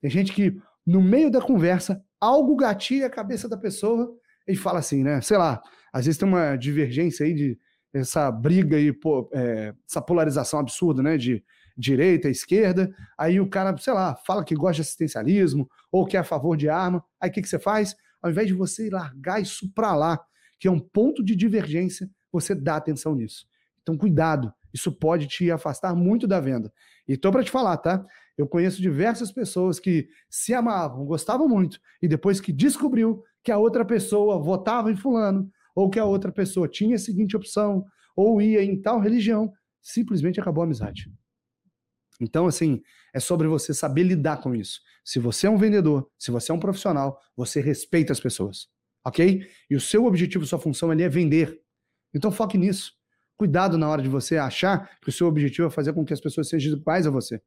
Tem 0.00 0.10
gente 0.10 0.32
que, 0.32 0.56
no 0.86 1.02
meio 1.02 1.30
da 1.30 1.40
conversa, 1.40 2.02
algo 2.20 2.56
gatilha 2.56 3.06
a 3.06 3.10
cabeça 3.10 3.48
da 3.48 3.56
pessoa 3.56 4.14
e 4.46 4.56
fala 4.56 4.78
assim, 4.78 5.02
né? 5.02 5.20
Sei 5.20 5.36
lá, 5.36 5.60
às 5.92 6.06
vezes 6.06 6.18
tem 6.18 6.28
uma 6.28 6.56
divergência 6.56 7.24
aí 7.26 7.34
de 7.34 7.58
essa 7.92 8.30
briga 8.30 8.78
e 8.78 8.92
pô, 8.92 9.28
é, 9.32 9.74
essa 9.88 10.00
polarização 10.00 10.60
absurda, 10.60 11.02
né? 11.02 11.16
De 11.16 11.42
direita, 11.76 12.28
esquerda, 12.28 12.94
aí 13.18 13.40
o 13.40 13.48
cara, 13.48 13.76
sei 13.78 13.92
lá, 13.94 14.14
fala 14.26 14.44
que 14.44 14.54
gosta 14.54 14.76
de 14.76 14.80
assistencialismo 14.82 15.68
ou 15.90 16.04
que 16.04 16.16
é 16.16 16.20
a 16.20 16.24
favor 16.24 16.56
de 16.56 16.68
arma, 16.68 17.02
aí 17.18 17.30
o 17.30 17.32
que, 17.32 17.40
que 17.40 17.48
você 17.48 17.58
faz? 17.58 17.96
Ao 18.22 18.30
invés 18.30 18.46
de 18.46 18.54
você 18.54 18.90
largar 18.90 19.40
isso 19.40 19.72
para 19.72 19.96
lá, 19.96 20.20
que 20.58 20.68
é 20.68 20.70
um 20.70 20.78
ponto 20.78 21.24
de 21.24 21.34
divergência, 21.34 22.08
você 22.30 22.54
dá 22.54 22.76
atenção 22.76 23.14
nisso. 23.14 23.46
Então, 23.82 23.96
cuidado, 23.96 24.52
isso 24.74 24.92
pode 24.92 25.26
te 25.26 25.50
afastar 25.50 25.94
muito 25.94 26.26
da 26.26 26.38
venda. 26.38 26.70
E 27.08 27.16
tô 27.16 27.32
para 27.32 27.42
te 27.42 27.50
falar, 27.50 27.78
tá? 27.78 28.04
Eu 28.40 28.48
conheço 28.48 28.80
diversas 28.80 29.30
pessoas 29.30 29.78
que 29.78 30.08
se 30.30 30.54
amavam, 30.54 31.04
gostavam 31.04 31.46
muito, 31.46 31.78
e 32.00 32.08
depois 32.08 32.40
que 32.40 32.52
descobriu 32.52 33.22
que 33.44 33.52
a 33.52 33.58
outra 33.58 33.84
pessoa 33.84 34.42
votava 34.42 34.90
em 34.90 34.96
fulano, 34.96 35.50
ou 35.74 35.90
que 35.90 35.98
a 35.98 36.06
outra 36.06 36.32
pessoa 36.32 36.66
tinha 36.66 36.96
a 36.96 36.98
seguinte 36.98 37.36
opção, 37.36 37.84
ou 38.16 38.40
ia 38.40 38.62
em 38.64 38.80
tal 38.80 38.98
religião, 38.98 39.52
simplesmente 39.82 40.40
acabou 40.40 40.62
a 40.62 40.64
amizade. 40.64 41.12
Então, 42.18 42.46
assim, 42.46 42.80
é 43.12 43.20
sobre 43.20 43.46
você 43.46 43.74
saber 43.74 44.04
lidar 44.04 44.38
com 44.38 44.54
isso. 44.54 44.80
Se 45.04 45.18
você 45.18 45.46
é 45.46 45.50
um 45.50 45.58
vendedor, 45.58 46.10
se 46.18 46.30
você 46.30 46.50
é 46.50 46.54
um 46.54 46.58
profissional, 46.58 47.20
você 47.36 47.60
respeita 47.60 48.10
as 48.10 48.20
pessoas, 48.20 48.68
ok? 49.04 49.46
E 49.68 49.76
o 49.76 49.80
seu 49.80 50.06
objetivo, 50.06 50.46
sua 50.46 50.58
função 50.58 50.90
ali 50.90 51.02
é 51.02 51.10
vender. 51.10 51.60
Então, 52.14 52.32
foque 52.32 52.56
nisso. 52.56 52.94
Cuidado 53.36 53.76
na 53.76 53.86
hora 53.86 54.00
de 54.00 54.08
você 54.08 54.38
achar 54.38 54.98
que 55.02 55.10
o 55.10 55.12
seu 55.12 55.26
objetivo 55.26 55.68
é 55.68 55.70
fazer 55.70 55.92
com 55.92 56.06
que 56.06 56.14
as 56.14 56.20
pessoas 56.22 56.48
sejam 56.48 56.72
iguais 56.72 57.06
a 57.06 57.10
você. 57.10 57.42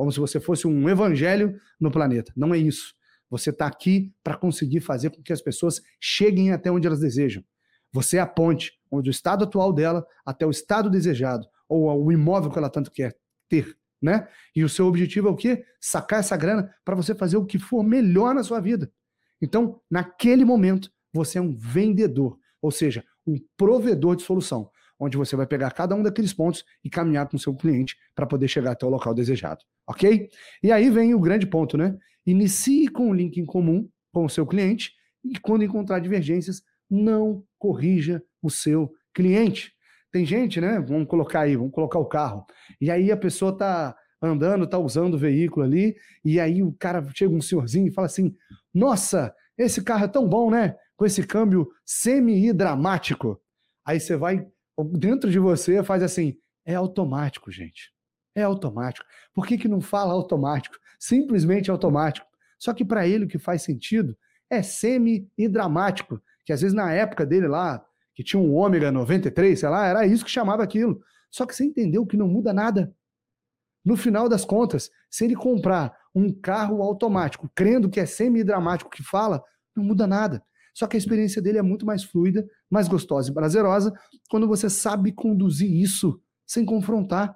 Como 0.00 0.10
se 0.10 0.18
você 0.18 0.40
fosse 0.40 0.66
um 0.66 0.88
evangelho 0.88 1.60
no 1.78 1.90
planeta. 1.90 2.32
Não 2.34 2.54
é 2.54 2.56
isso. 2.56 2.94
Você 3.28 3.50
está 3.50 3.66
aqui 3.66 4.10
para 4.24 4.34
conseguir 4.34 4.80
fazer 4.80 5.10
com 5.10 5.22
que 5.22 5.30
as 5.30 5.42
pessoas 5.42 5.82
cheguem 6.00 6.52
até 6.52 6.70
onde 6.70 6.86
elas 6.86 7.00
desejam. 7.00 7.44
Você 7.92 8.16
é 8.16 8.20
a 8.20 8.26
ponte, 8.26 8.72
onde 8.90 9.10
o 9.10 9.12
estado 9.12 9.44
atual 9.44 9.74
dela 9.74 10.02
até 10.24 10.46
o 10.46 10.50
estado 10.50 10.88
desejado, 10.88 11.46
ou 11.68 12.02
o 12.02 12.10
imóvel 12.10 12.50
que 12.50 12.56
ela 12.56 12.70
tanto 12.70 12.90
quer 12.90 13.14
ter 13.46 13.76
né? 14.00 14.26
E 14.56 14.64
o 14.64 14.70
seu 14.70 14.86
objetivo 14.86 15.28
é 15.28 15.30
o 15.30 15.36
quê? 15.36 15.62
Sacar 15.78 16.20
essa 16.20 16.34
grana 16.34 16.74
para 16.82 16.96
você 16.96 17.14
fazer 17.14 17.36
o 17.36 17.44
que 17.44 17.58
for 17.58 17.82
melhor 17.82 18.34
na 18.34 18.42
sua 18.42 18.58
vida. 18.58 18.90
Então, 19.38 19.78
naquele 19.90 20.46
momento, 20.46 20.90
você 21.12 21.36
é 21.36 21.42
um 21.42 21.54
vendedor, 21.54 22.38
ou 22.62 22.70
seja, 22.70 23.04
um 23.26 23.36
provedor 23.54 24.16
de 24.16 24.22
solução, 24.22 24.70
onde 25.00 25.16
você 25.16 25.34
vai 25.34 25.46
pegar 25.46 25.70
cada 25.70 25.94
um 25.94 26.02
daqueles 26.02 26.32
pontos 26.32 26.64
e 26.84 26.90
caminhar 26.90 27.26
com 27.26 27.36
o 27.36 27.40
seu 27.40 27.54
cliente 27.54 27.96
para 28.14 28.26
poder 28.26 28.46
chegar 28.46 28.72
até 28.72 28.84
o 28.84 28.90
local 28.90 29.14
desejado, 29.14 29.64
ok? 29.88 30.28
E 30.62 30.70
aí 30.70 30.90
vem 30.90 31.14
o 31.14 31.20
grande 31.20 31.46
ponto, 31.46 31.78
né? 31.78 31.96
Inicie 32.26 32.88
com 32.88 33.08
um 33.08 33.14
link 33.14 33.38
em 33.38 33.46
comum 33.46 33.88
com 34.12 34.26
o 34.26 34.30
seu 34.30 34.46
cliente 34.46 34.92
e 35.24 35.38
quando 35.38 35.64
encontrar 35.64 35.98
divergências, 35.98 36.62
não 36.88 37.42
corrija 37.58 38.22
o 38.42 38.50
seu 38.50 38.92
cliente. 39.14 39.72
Tem 40.12 40.26
gente, 40.26 40.60
né? 40.60 40.80
Vamos 40.80 41.08
colocar 41.08 41.40
aí, 41.40 41.56
vamos 41.56 41.72
colocar 41.72 41.98
o 41.98 42.06
carro. 42.06 42.44
E 42.80 42.90
aí 42.90 43.12
a 43.12 43.16
pessoa 43.16 43.56
tá 43.56 43.96
andando, 44.20 44.66
tá 44.66 44.78
usando 44.78 45.14
o 45.14 45.18
veículo 45.18 45.64
ali, 45.64 45.96
e 46.24 46.38
aí 46.38 46.62
o 46.62 46.72
cara 46.72 47.06
chega 47.14 47.32
um 47.32 47.40
senhorzinho 47.40 47.88
e 47.88 47.92
fala 47.92 48.06
assim: 48.06 48.34
Nossa, 48.74 49.34
esse 49.56 49.82
carro 49.82 50.04
é 50.04 50.08
tão 50.08 50.28
bom, 50.28 50.50
né? 50.50 50.74
Com 50.96 51.06
esse 51.06 51.22
câmbio 51.26 51.68
semi-hidramático. 51.84 53.40
Aí 53.84 54.00
você 54.00 54.16
vai, 54.16 54.46
dentro 54.84 55.30
de 55.30 55.38
você, 55.38 55.82
faz 55.82 56.02
assim: 56.02 56.36
É 56.64 56.74
automático, 56.74 57.50
gente. 57.50 57.92
É 58.34 58.42
automático. 58.42 59.06
Por 59.34 59.46
que, 59.46 59.58
que 59.58 59.68
não 59.68 59.80
fala 59.80 60.12
automático? 60.12 60.76
Simplesmente 60.98 61.70
automático. 61.70 62.26
Só 62.58 62.72
que 62.72 62.84
para 62.84 63.06
ele 63.06 63.24
o 63.24 63.28
que 63.28 63.38
faz 63.38 63.62
sentido 63.62 64.16
é 64.48 64.62
semi-hidramático, 64.62 66.20
que 66.44 66.52
às 66.52 66.60
vezes 66.60 66.74
na 66.74 66.92
época 66.92 67.24
dele 67.24 67.48
lá, 67.48 67.84
que 68.14 68.22
tinha 68.22 68.40
um 68.40 68.54
ômega 68.54 68.92
93, 68.92 69.58
sei 69.58 69.68
lá, 69.68 69.86
era 69.86 70.06
isso 70.06 70.24
que 70.24 70.30
chamava 70.30 70.62
aquilo. 70.62 71.00
Só 71.30 71.46
que 71.46 71.54
você 71.54 71.64
entendeu 71.64 72.04
que 72.04 72.16
não 72.16 72.28
muda 72.28 72.52
nada. 72.52 72.94
No 73.84 73.96
final 73.96 74.28
das 74.28 74.44
contas, 74.44 74.90
se 75.08 75.24
ele 75.24 75.34
comprar 75.34 75.96
um 76.14 76.32
carro 76.32 76.82
automático, 76.82 77.50
crendo 77.54 77.88
que 77.88 78.00
é 78.00 78.04
semi-dramático 78.04 78.90
que 78.90 79.02
fala, 79.02 79.42
não 79.74 79.84
muda 79.84 80.06
nada. 80.06 80.44
Só 80.74 80.86
que 80.86 80.96
a 80.96 80.98
experiência 80.98 81.40
dele 81.42 81.58
é 81.58 81.62
muito 81.62 81.84
mais 81.84 82.04
fluida, 82.04 82.48
mais 82.68 82.88
gostosa 82.88 83.30
e 83.30 83.34
prazerosa 83.34 83.92
quando 84.28 84.46
você 84.46 84.70
sabe 84.70 85.12
conduzir 85.12 85.70
isso 85.70 86.20
sem 86.46 86.64
confrontar. 86.64 87.34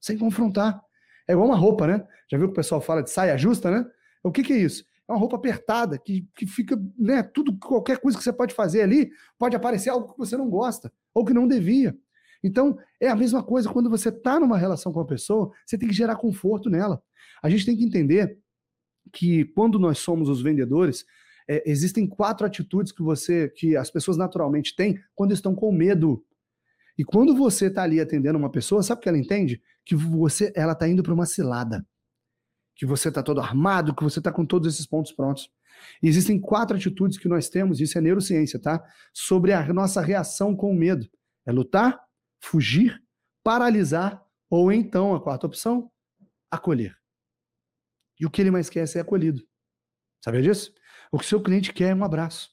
Sem 0.00 0.18
confrontar. 0.18 0.80
É 1.28 1.32
igual 1.32 1.46
uma 1.46 1.56
roupa, 1.56 1.86
né? 1.86 2.06
Já 2.30 2.38
viu 2.38 2.48
que 2.48 2.52
o 2.52 2.56
pessoal 2.56 2.80
fala 2.80 3.02
de 3.02 3.10
saia 3.10 3.36
justa, 3.36 3.70
né? 3.70 3.84
O 4.22 4.32
que, 4.32 4.42
que 4.42 4.52
é 4.52 4.58
isso? 4.58 4.84
é 5.08 5.12
uma 5.12 5.18
roupa 5.18 5.36
apertada, 5.36 5.98
que, 5.98 6.26
que 6.34 6.46
fica, 6.46 6.80
né, 6.98 7.22
tudo, 7.22 7.56
qualquer 7.58 7.98
coisa 7.98 8.16
que 8.16 8.24
você 8.24 8.32
pode 8.32 8.54
fazer 8.54 8.82
ali, 8.82 9.10
pode 9.38 9.56
aparecer 9.56 9.90
algo 9.90 10.12
que 10.12 10.18
você 10.18 10.36
não 10.36 10.48
gosta, 10.48 10.92
ou 11.14 11.24
que 11.24 11.34
não 11.34 11.46
devia. 11.46 11.96
Então, 12.42 12.76
é 13.00 13.08
a 13.08 13.16
mesma 13.16 13.42
coisa 13.42 13.68
quando 13.68 13.88
você 13.88 14.08
está 14.08 14.38
numa 14.40 14.58
relação 14.58 14.92
com 14.92 15.00
a 15.00 15.04
pessoa, 15.04 15.52
você 15.64 15.78
tem 15.78 15.88
que 15.88 15.94
gerar 15.94 16.16
conforto 16.16 16.68
nela. 16.68 17.02
A 17.42 17.48
gente 17.48 17.64
tem 17.64 17.76
que 17.76 17.84
entender 17.84 18.38
que 19.12 19.44
quando 19.46 19.78
nós 19.78 19.98
somos 19.98 20.28
os 20.28 20.42
vendedores, 20.42 21.04
é, 21.48 21.68
existem 21.70 22.06
quatro 22.06 22.46
atitudes 22.46 22.92
que 22.92 23.02
você, 23.02 23.48
que 23.48 23.76
as 23.76 23.90
pessoas 23.90 24.16
naturalmente 24.16 24.74
têm 24.74 24.98
quando 25.14 25.32
estão 25.32 25.54
com 25.54 25.72
medo. 25.72 26.24
E 26.98 27.04
quando 27.04 27.34
você 27.34 27.66
está 27.66 27.82
ali 27.82 28.00
atendendo 28.00 28.38
uma 28.38 28.50
pessoa, 28.50 28.82
sabe 28.82 28.98
o 28.98 29.02
que 29.02 29.08
ela 29.08 29.18
entende? 29.18 29.62
Que 29.84 29.94
você, 29.94 30.52
ela 30.54 30.72
está 30.72 30.88
indo 30.88 31.02
para 31.02 31.14
uma 31.14 31.26
cilada 31.26 31.84
que 32.74 32.86
você 32.86 33.08
está 33.08 33.22
todo 33.22 33.40
armado, 33.40 33.94
que 33.94 34.02
você 34.02 34.18
está 34.18 34.32
com 34.32 34.44
todos 34.44 34.72
esses 34.72 34.86
pontos 34.86 35.12
prontos. 35.12 35.50
E 36.02 36.08
existem 36.08 36.40
quatro 36.40 36.76
atitudes 36.76 37.18
que 37.18 37.28
nós 37.28 37.48
temos, 37.48 37.80
isso 37.80 37.96
é 37.98 38.00
neurociência, 38.00 38.58
tá? 38.58 38.82
Sobre 39.12 39.52
a 39.52 39.72
nossa 39.72 40.00
reação 40.00 40.54
com 40.56 40.70
o 40.70 40.74
medo. 40.74 41.08
É 41.46 41.52
lutar, 41.52 42.00
fugir, 42.40 43.00
paralisar 43.42 44.22
ou 44.50 44.70
então, 44.72 45.14
a 45.14 45.22
quarta 45.22 45.46
opção, 45.46 45.90
acolher. 46.50 46.96
E 48.20 48.26
o 48.26 48.30
que 48.30 48.40
ele 48.40 48.50
mais 48.50 48.68
quer 48.68 48.80
é 48.80 48.86
ser 48.86 49.00
acolhido. 49.00 49.42
Sabia 50.22 50.42
disso? 50.42 50.72
O 51.12 51.18
que 51.18 51.26
seu 51.26 51.42
cliente 51.42 51.74
quer 51.74 51.90
é 51.90 51.94
um 51.94 52.02
abraço. 52.02 52.50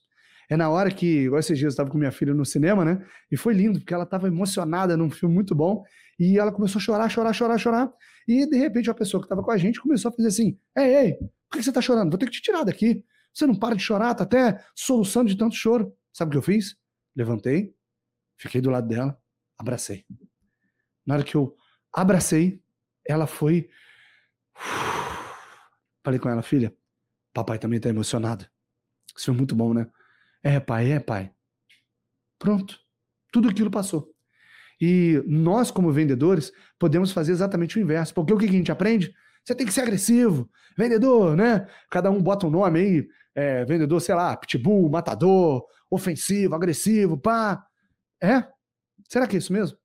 É 0.49 0.57
na 0.57 0.69
hora 0.69 0.91
que, 0.91 1.05
igual 1.23 1.39
esses 1.39 1.57
dias 1.57 1.67
eu 1.67 1.73
estava 1.73 1.89
com 1.89 1.97
minha 1.97 2.11
filha 2.11 2.33
no 2.33 2.45
cinema, 2.45 2.83
né? 2.83 3.05
E 3.31 3.37
foi 3.37 3.53
lindo, 3.53 3.79
porque 3.79 3.93
ela 3.93 4.03
estava 4.03 4.27
emocionada 4.27 4.97
num 4.97 5.09
filme 5.09 5.33
muito 5.33 5.55
bom. 5.55 5.83
E 6.19 6.37
ela 6.37 6.51
começou 6.51 6.79
a 6.79 6.81
chorar, 6.81 7.09
chorar, 7.09 7.33
chorar, 7.33 7.57
chorar. 7.57 7.93
E 8.27 8.45
de 8.45 8.57
repente 8.57 8.89
a 8.89 8.93
pessoa 8.93 9.21
que 9.21 9.25
estava 9.25 9.41
com 9.41 9.51
a 9.51 9.57
gente 9.57 9.79
começou 9.79 10.09
a 10.09 10.11
fazer 10.11 10.27
assim: 10.27 10.59
Ei, 10.77 10.95
ei, 10.95 11.13
por 11.13 11.57
que 11.57 11.63
você 11.63 11.69
está 11.69 11.81
chorando? 11.81 12.09
Vou 12.09 12.17
ter 12.17 12.25
que 12.25 12.33
te 12.33 12.41
tirar 12.41 12.63
daqui. 12.63 13.03
Você 13.33 13.47
não 13.47 13.55
para 13.55 13.75
de 13.75 13.81
chorar, 13.81 14.13
tá 14.13 14.23
até 14.23 14.61
soluçando 14.75 15.29
de 15.29 15.37
tanto 15.37 15.55
choro. 15.55 15.95
Sabe 16.11 16.29
o 16.29 16.31
que 16.33 16.37
eu 16.37 16.41
fiz? 16.41 16.75
Levantei, 17.15 17.73
fiquei 18.37 18.59
do 18.59 18.69
lado 18.69 18.87
dela, 18.87 19.17
abracei. 19.57 20.03
Na 21.05 21.15
hora 21.15 21.23
que 21.23 21.35
eu 21.35 21.55
abracei, 21.93 22.61
ela 23.07 23.27
foi. 23.27 23.69
Falei 26.03 26.19
com 26.19 26.29
ela, 26.29 26.41
filha, 26.41 26.75
papai 27.39 27.57
também 27.57 27.77
está 27.77 27.89
emocionado. 27.89 28.45
Isso 29.15 29.25
foi 29.25 29.33
muito 29.33 29.55
bom, 29.55 29.73
né? 29.73 29.87
É, 30.43 30.59
pai, 30.59 30.91
é, 30.91 30.99
pai. 30.99 31.31
Pronto. 32.37 32.77
Tudo 33.31 33.49
aquilo 33.49 33.69
passou. 33.69 34.13
E 34.81 35.21
nós, 35.27 35.71
como 35.71 35.91
vendedores, 35.91 36.51
podemos 36.77 37.11
fazer 37.11 37.31
exatamente 37.31 37.77
o 37.77 37.81
inverso. 37.81 38.13
Porque 38.13 38.33
o 38.33 38.37
que 38.37 38.45
a 38.45 38.51
gente 38.51 38.71
aprende? 38.71 39.13
Você 39.43 39.55
tem 39.55 39.65
que 39.65 39.73
ser 39.73 39.81
agressivo, 39.81 40.49
vendedor, 40.77 41.35
né? 41.35 41.67
Cada 41.89 42.09
um 42.09 42.21
bota 42.21 42.47
um 42.47 42.49
nome 42.49 42.79
aí 42.79 43.07
é, 43.35 43.65
vendedor, 43.65 43.99
sei 43.99 44.15
lá, 44.15 44.35
pitbull, 44.35 44.89
matador, 44.89 45.65
ofensivo, 45.89 46.55
agressivo, 46.55 47.17
pá. 47.17 47.65
É? 48.21 48.43
Será 49.07 49.27
que 49.27 49.35
é 49.35 49.39
isso 49.39 49.53
mesmo? 49.53 49.77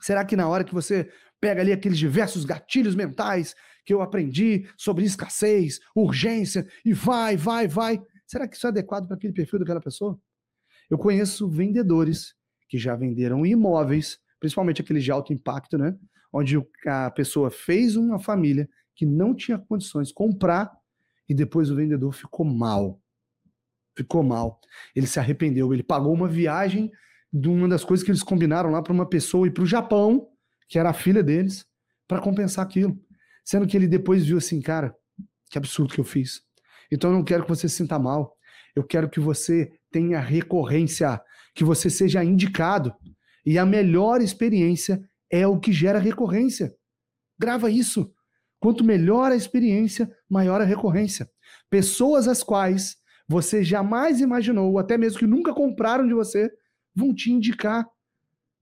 Será 0.00 0.24
que 0.24 0.36
na 0.36 0.48
hora 0.48 0.64
que 0.64 0.74
você 0.74 1.10
pega 1.40 1.60
ali 1.60 1.72
aqueles 1.72 1.98
diversos 1.98 2.44
gatilhos 2.44 2.94
mentais 2.94 3.54
que 3.90 3.94
eu 3.94 4.02
aprendi 4.02 4.68
sobre 4.76 5.04
escassez, 5.04 5.80
urgência 5.96 6.64
e 6.84 6.92
vai, 6.92 7.36
vai, 7.36 7.66
vai, 7.66 8.00
será 8.24 8.46
que 8.46 8.54
isso 8.54 8.64
é 8.68 8.70
adequado 8.70 9.08
para 9.08 9.16
aquele 9.16 9.32
perfil 9.32 9.58
daquela 9.58 9.80
pessoa? 9.80 10.16
Eu 10.88 10.96
conheço 10.96 11.48
vendedores 11.48 12.36
que 12.68 12.78
já 12.78 12.94
venderam 12.94 13.44
imóveis, 13.44 14.20
principalmente 14.38 14.80
aqueles 14.80 15.02
de 15.02 15.10
alto 15.10 15.32
impacto, 15.32 15.76
né? 15.76 15.98
Onde 16.32 16.56
a 16.86 17.10
pessoa 17.10 17.50
fez 17.50 17.96
uma 17.96 18.20
família 18.20 18.68
que 18.94 19.04
não 19.04 19.34
tinha 19.34 19.58
condições 19.58 20.08
de 20.08 20.14
comprar 20.14 20.70
e 21.28 21.34
depois 21.34 21.68
o 21.68 21.74
vendedor 21.74 22.12
ficou 22.12 22.46
mal. 22.46 23.02
Ficou 23.96 24.22
mal. 24.22 24.60
Ele 24.94 25.08
se 25.08 25.18
arrependeu. 25.18 25.74
Ele 25.74 25.82
pagou 25.82 26.14
uma 26.14 26.28
viagem 26.28 26.92
de 27.32 27.48
uma 27.48 27.66
das 27.66 27.82
coisas 27.82 28.04
que 28.04 28.12
eles 28.12 28.22
combinaram 28.22 28.70
lá 28.70 28.80
para 28.82 28.92
uma 28.92 29.08
pessoa 29.08 29.48
ir 29.48 29.50
para 29.50 29.64
o 29.64 29.66
Japão, 29.66 30.28
que 30.68 30.78
era 30.78 30.90
a 30.90 30.94
filha 30.94 31.24
deles, 31.24 31.66
para 32.06 32.20
compensar 32.20 32.64
aquilo. 32.64 32.96
Sendo 33.50 33.66
que 33.66 33.76
ele 33.76 33.88
depois 33.88 34.24
viu 34.24 34.38
assim, 34.38 34.60
cara, 34.60 34.94
que 35.50 35.58
absurdo 35.58 35.92
que 35.92 35.98
eu 35.98 36.04
fiz. 36.04 36.40
Então 36.88 37.10
eu 37.10 37.16
não 37.16 37.24
quero 37.24 37.42
que 37.42 37.48
você 37.48 37.68
se 37.68 37.78
sinta 37.78 37.98
mal. 37.98 38.36
Eu 38.76 38.84
quero 38.84 39.10
que 39.10 39.18
você 39.18 39.72
tenha 39.90 40.20
recorrência, 40.20 41.20
que 41.52 41.64
você 41.64 41.90
seja 41.90 42.22
indicado. 42.22 42.94
E 43.44 43.58
a 43.58 43.66
melhor 43.66 44.20
experiência 44.20 45.02
é 45.28 45.48
o 45.48 45.58
que 45.58 45.72
gera 45.72 45.98
recorrência. 45.98 46.72
Grava 47.36 47.68
isso. 47.68 48.14
Quanto 48.60 48.84
melhor 48.84 49.32
a 49.32 49.36
experiência, 49.36 50.08
maior 50.30 50.60
a 50.60 50.64
recorrência. 50.64 51.28
Pessoas 51.68 52.28
as 52.28 52.44
quais 52.44 52.98
você 53.26 53.64
jamais 53.64 54.20
imaginou, 54.20 54.70
ou 54.70 54.78
até 54.78 54.96
mesmo 54.96 55.18
que 55.18 55.26
nunca 55.26 55.52
compraram 55.52 56.06
de 56.06 56.14
você, 56.14 56.48
vão 56.94 57.12
te 57.12 57.32
indicar 57.32 57.84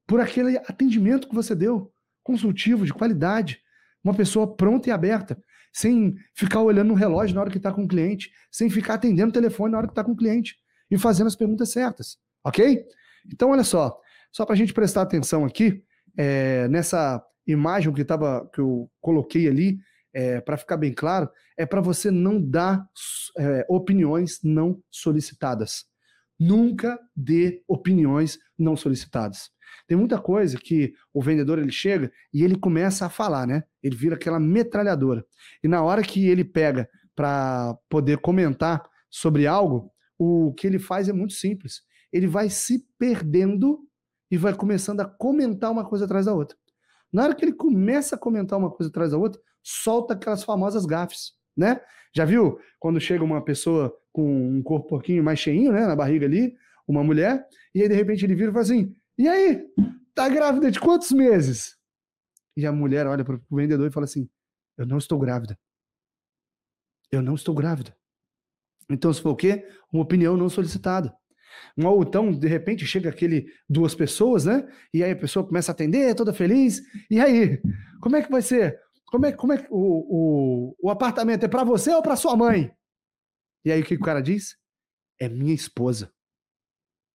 por 0.07 0.19
aquele 0.19 0.57
atendimento 0.57 1.29
que 1.29 1.35
você 1.35 1.55
deu, 1.55 1.93
consultivo, 2.25 2.87
de 2.87 2.95
qualidade, 2.95 3.61
uma 4.03 4.15
pessoa 4.15 4.57
pronta 4.57 4.89
e 4.89 4.93
aberta, 4.93 5.37
sem 5.73 6.15
ficar 6.35 6.61
olhando 6.63 6.89
no 6.89 6.95
relógio 6.95 7.35
na 7.35 7.43
hora 7.43 7.51
que 7.51 7.59
está 7.59 7.73
com 7.73 7.85
o 7.85 7.89
cliente, 7.89 8.31
sem 8.51 8.71
ficar 8.71 8.95
atendendo 8.95 9.31
o 9.31 9.33
telefone 9.33 9.73
na 9.73 9.79
hora 9.79 9.87
que 9.87 9.93
está 9.93 10.05
com 10.05 10.13
o 10.13 10.17
cliente 10.17 10.57
e 10.91 10.99
fazendo 10.99 11.27
as 11.27 11.37
perguntas 11.37 11.71
certas, 11.71 12.17
ok? 12.45 12.85
Então, 13.33 13.51
olha 13.51 13.65
só, 13.65 13.99
só 14.33 14.45
para 14.45 14.55
a 14.55 14.57
gente 14.57 14.73
prestar 14.73 15.03
atenção 15.03 15.45
aqui, 15.45 15.83
é, 16.17 16.67
nessa 16.69 17.23
imagem 17.47 17.93
que, 17.93 18.05
tava, 18.05 18.49
que 18.53 18.61
eu 18.61 18.91
coloquei 19.01 19.49
ali, 19.49 19.79
é, 20.13 20.41
para 20.41 20.57
ficar 20.57 20.77
bem 20.77 20.93
claro, 20.93 21.31
é 21.57 21.67
para 21.67 21.81
você 21.81 22.11
não 22.11 22.41
dar 22.41 22.85
é, 23.37 23.67
opiniões 23.69 24.41
não 24.43 24.83
solicitadas. 24.91 25.85
Nunca 26.39 26.99
dê 27.17 27.63
opiniões 27.67 28.39
não 28.59 28.77
solicitadas. 28.77 29.51
Tem 29.87 29.97
muita 29.97 30.21
coisa 30.21 30.59
que 30.59 30.93
o 31.13 31.23
vendedor 31.23 31.59
ele 31.59 31.73
chega 31.73 32.13
e 32.33 32.45
ele 32.45 32.57
começa 32.57 33.07
a 33.07 33.11
falar, 33.11 33.47
né? 33.47 33.65
Ele 33.83 33.97
vira 33.97 34.15
aquela 34.15 34.39
metralhadora. 34.39 35.25
E 35.63 35.69
na 35.69 35.83
hora 35.83 36.03
que 36.03 36.29
ele 36.29 36.45
pega 36.45 36.89
para 37.15 37.75
poder 37.89 38.19
comentar 38.19 38.83
sobre 39.11 39.47
algo, 39.47 39.91
o 40.19 40.53
que 40.55 40.67
ele 40.67 40.79
faz 40.79 41.09
é 41.09 41.13
muito 41.13 41.33
simples. 41.33 41.83
Ele 42.13 42.27
vai 42.27 42.51
se 42.51 42.87
perdendo 42.99 43.81
e 44.31 44.37
vai 44.37 44.55
começando 44.55 45.01
a 45.01 45.05
comentar 45.05 45.71
uma 45.71 45.85
coisa 45.85 46.05
atrás 46.05 46.27
da 46.27 46.35
outra. 46.35 46.57
Na 47.13 47.25
hora 47.25 47.35
que 47.35 47.45
ele 47.45 47.55
começa 47.55 48.15
a 48.15 48.19
comentar 48.19 48.59
uma 48.59 48.71
coisa 48.71 48.91
atrás 48.91 49.13
da 49.13 49.19
outra, 49.19 49.41
solta 49.63 50.15
aquelas 50.15 50.45
famosas 50.45 50.85
gafes, 50.85 51.33
né? 51.57 51.81
Já 52.15 52.25
viu 52.25 52.59
quando 52.79 53.01
chega 53.01 53.25
uma 53.25 53.43
pessoa 53.43 53.95
com 54.19 54.59
um 54.59 54.61
corpo 54.65 54.87
um 54.87 54.89
pouquinho 54.89 55.23
mais 55.23 55.39
cheinho, 55.39 55.71
né, 55.71 55.87
na 55.87 55.95
barriga 55.95 56.27
ali, 56.27 56.57
uma 56.89 57.05
mulher, 57.05 57.47
e 57.73 57.83
aí 57.83 57.89
de 57.89 57.95
repente 57.95 58.25
ele 58.25 58.35
vira 58.35 58.51
e 58.51 58.53
fala 58.53 58.65
assim: 58.65 58.93
"E 59.17 59.29
aí, 59.29 59.65
tá 60.13 60.29
grávida 60.29 60.73
de 60.73 60.81
quantos 60.81 61.13
meses?" 61.13 61.77
E 62.57 62.67
a 62.67 62.73
mulher 62.73 63.07
olha 63.07 63.25
para 63.25 63.37
o 63.37 63.57
vendedor 63.57 63.87
e 63.87 63.93
fala 63.93 64.07
assim: 64.07 64.29
"Eu 64.77 64.87
não 64.87 64.99
estou 64.99 65.21
grávida. 65.21 65.57
Eu 67.13 67.23
não 67.23 67.37
estou 67.37 67.55
grávida." 67.55 67.97
Então, 68.91 69.13
se 69.13 69.23
for 69.23 69.31
o 69.31 69.37
quê? 69.37 69.69
Uma 69.93 70.03
opinião 70.03 70.37
não 70.37 70.49
solicitada. 70.49 71.15
Ou 71.77 72.03
então, 72.03 72.33
de 72.33 72.49
repente, 72.49 72.85
chega 72.87 73.11
aquele 73.11 73.47
duas 73.69 73.95
pessoas, 73.95 74.47
né? 74.47 74.67
E 74.93 75.05
aí 75.05 75.13
a 75.13 75.17
pessoa 75.17 75.47
começa 75.47 75.71
a 75.71 75.75
atender, 75.75 76.13
toda 76.17 76.33
feliz. 76.33 76.83
E 77.09 77.21
aí, 77.21 77.61
como 78.01 78.17
é 78.17 78.23
que 78.23 78.31
vai 78.31 78.43
ser? 78.43 78.81
Como 79.07 79.27
é, 79.27 79.33
como 79.33 79.53
é 79.53 79.59
que 79.59 79.69
o, 79.71 80.73
o, 80.73 80.77
o 80.83 80.91
apartamento 80.91 81.45
é 81.45 81.49
para 81.49 81.63
você 81.63 81.93
ou 81.95 82.03
para 82.03 82.17
sua 82.17 82.37
mãe? 82.37 82.73
E 83.69 83.73
aí 83.73 83.83
o 83.83 83.85
que 83.85 83.97
o 83.97 84.01
cara 84.01 84.23
diz? 84.23 84.57
É 85.21 85.29
minha 85.29 85.53
esposa. 85.53 86.11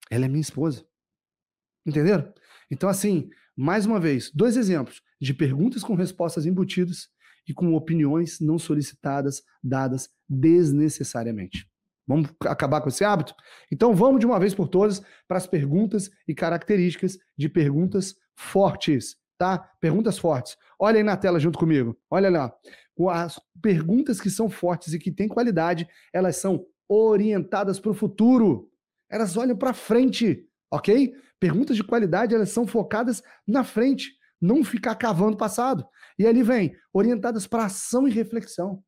Ela 0.08 0.26
é 0.26 0.28
minha 0.28 0.40
esposa. 0.40 0.86
Entenderam? 1.84 2.32
Então, 2.70 2.88
assim, 2.88 3.28
mais 3.58 3.88
uma 3.88 4.00
vez, 4.00 4.30
dois 4.32 4.56
exemplos 4.56 5.02
de 5.20 5.34
perguntas 5.34 5.84
com 5.84 5.96
respostas 5.96 6.46
embutidas 6.46 7.10
e 7.48 7.56
com 7.56 7.74
opiniões 7.74 8.40
não 8.40 8.60
solicitadas, 8.60 9.42
dadas 9.64 10.12
desnecessariamente. 10.30 11.68
Vamos 12.08 12.30
acabar 12.46 12.82
com 12.82 12.90
esse 12.90 13.04
hábito? 13.04 13.34
Então 13.72 13.96
vamos 13.96 14.20
de 14.20 14.28
uma 14.28 14.40
vez 14.40 14.54
por 14.54 14.68
todas 14.68 15.02
para 15.28 15.38
as 15.40 15.48
perguntas 15.48 16.12
e 16.28 16.36
características 16.36 17.18
de 17.36 17.50
perguntas 17.50 18.14
fortes, 18.36 19.16
tá? 19.40 19.58
Perguntas 19.82 20.20
fortes. 20.20 20.56
Olha 20.78 20.98
aí 20.98 21.04
na 21.04 21.18
tela 21.18 21.40
junto 21.40 21.58
comigo. 21.58 21.98
Olha 22.12 22.30
lá. 22.30 22.54
As 23.10 23.40
perguntas 23.62 24.22
que 24.22 24.30
são 24.30 24.50
fortes 24.50 24.94
e 24.94 25.00
que 25.00 25.12
têm 25.12 25.28
qualidade, 25.28 25.88
elas 26.12 26.38
são 26.38 26.66
orientadas 26.88 27.80
para 27.80 27.92
o 27.92 27.96
futuro. 27.96 28.70
Elas 29.10 29.36
olham 29.36 29.58
para 29.58 29.74
frente, 29.74 30.48
ok? 30.72 31.14
Perguntas 31.40 31.76
de 31.76 31.84
qualidade, 31.84 32.36
elas 32.36 32.50
são 32.50 32.68
focadas 32.68 33.22
na 33.48 33.64
frente, 33.64 34.16
não 34.40 34.64
ficar 34.64 34.96
cavando 34.96 35.38
passado. 35.38 35.86
E 36.18 36.28
ali 36.28 36.44
vem, 36.44 36.76
orientadas 36.94 37.48
para 37.48 37.66
ação 37.66 38.08
e 38.08 38.12
reflexão. 38.12 38.84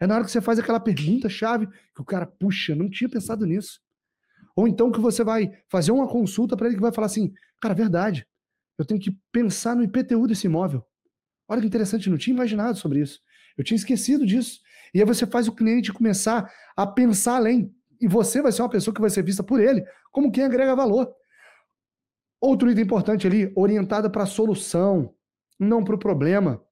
É 0.00 0.06
na 0.06 0.14
hora 0.14 0.24
que 0.24 0.30
você 0.30 0.40
faz 0.40 0.58
aquela 0.58 0.80
pergunta-chave 0.80 1.66
que 1.66 2.00
o 2.00 2.04
cara, 2.04 2.26
puxa, 2.26 2.74
não 2.74 2.90
tinha 2.90 3.08
pensado 3.08 3.46
nisso. 3.46 3.80
Ou 4.56 4.68
então 4.68 4.90
que 4.90 5.00
você 5.00 5.24
vai 5.24 5.50
fazer 5.68 5.92
uma 5.92 6.08
consulta 6.08 6.56
para 6.56 6.66
ele 6.66 6.76
que 6.76 6.82
vai 6.82 6.92
falar 6.92 7.06
assim, 7.06 7.32
cara, 7.60 7.74
verdade, 7.74 8.26
eu 8.78 8.84
tenho 8.84 9.00
que 9.00 9.16
pensar 9.30 9.76
no 9.76 9.82
IPTU 9.82 10.26
desse 10.26 10.46
imóvel. 10.46 10.84
Olha 11.48 11.60
que 11.60 11.66
interessante, 11.66 12.10
não 12.10 12.18
tinha 12.18 12.34
imaginado 12.34 12.78
sobre 12.78 13.00
isso. 13.00 13.20
Eu 13.56 13.64
tinha 13.64 13.76
esquecido 13.76 14.26
disso. 14.26 14.60
E 14.94 15.00
aí 15.00 15.06
você 15.06 15.26
faz 15.26 15.48
o 15.48 15.52
cliente 15.52 15.92
começar 15.92 16.52
a 16.76 16.86
pensar 16.86 17.36
além. 17.36 17.74
E 18.00 18.08
você 18.08 18.42
vai 18.42 18.52
ser 18.52 18.62
uma 18.62 18.68
pessoa 18.68 18.94
que 18.94 19.00
vai 19.00 19.10
ser 19.10 19.22
vista 19.22 19.42
por 19.42 19.60
ele 19.60 19.84
como 20.12 20.30
quem 20.30 20.44
agrega 20.44 20.76
valor. 20.76 21.10
Outro 22.40 22.70
item 22.70 22.84
importante 22.84 23.26
ali, 23.26 23.50
orientada 23.56 24.10
para 24.10 24.24
a 24.24 24.26
solução, 24.26 25.14
não 25.58 25.82
para 25.82 25.94
o 25.94 25.98
problema. 25.98 26.62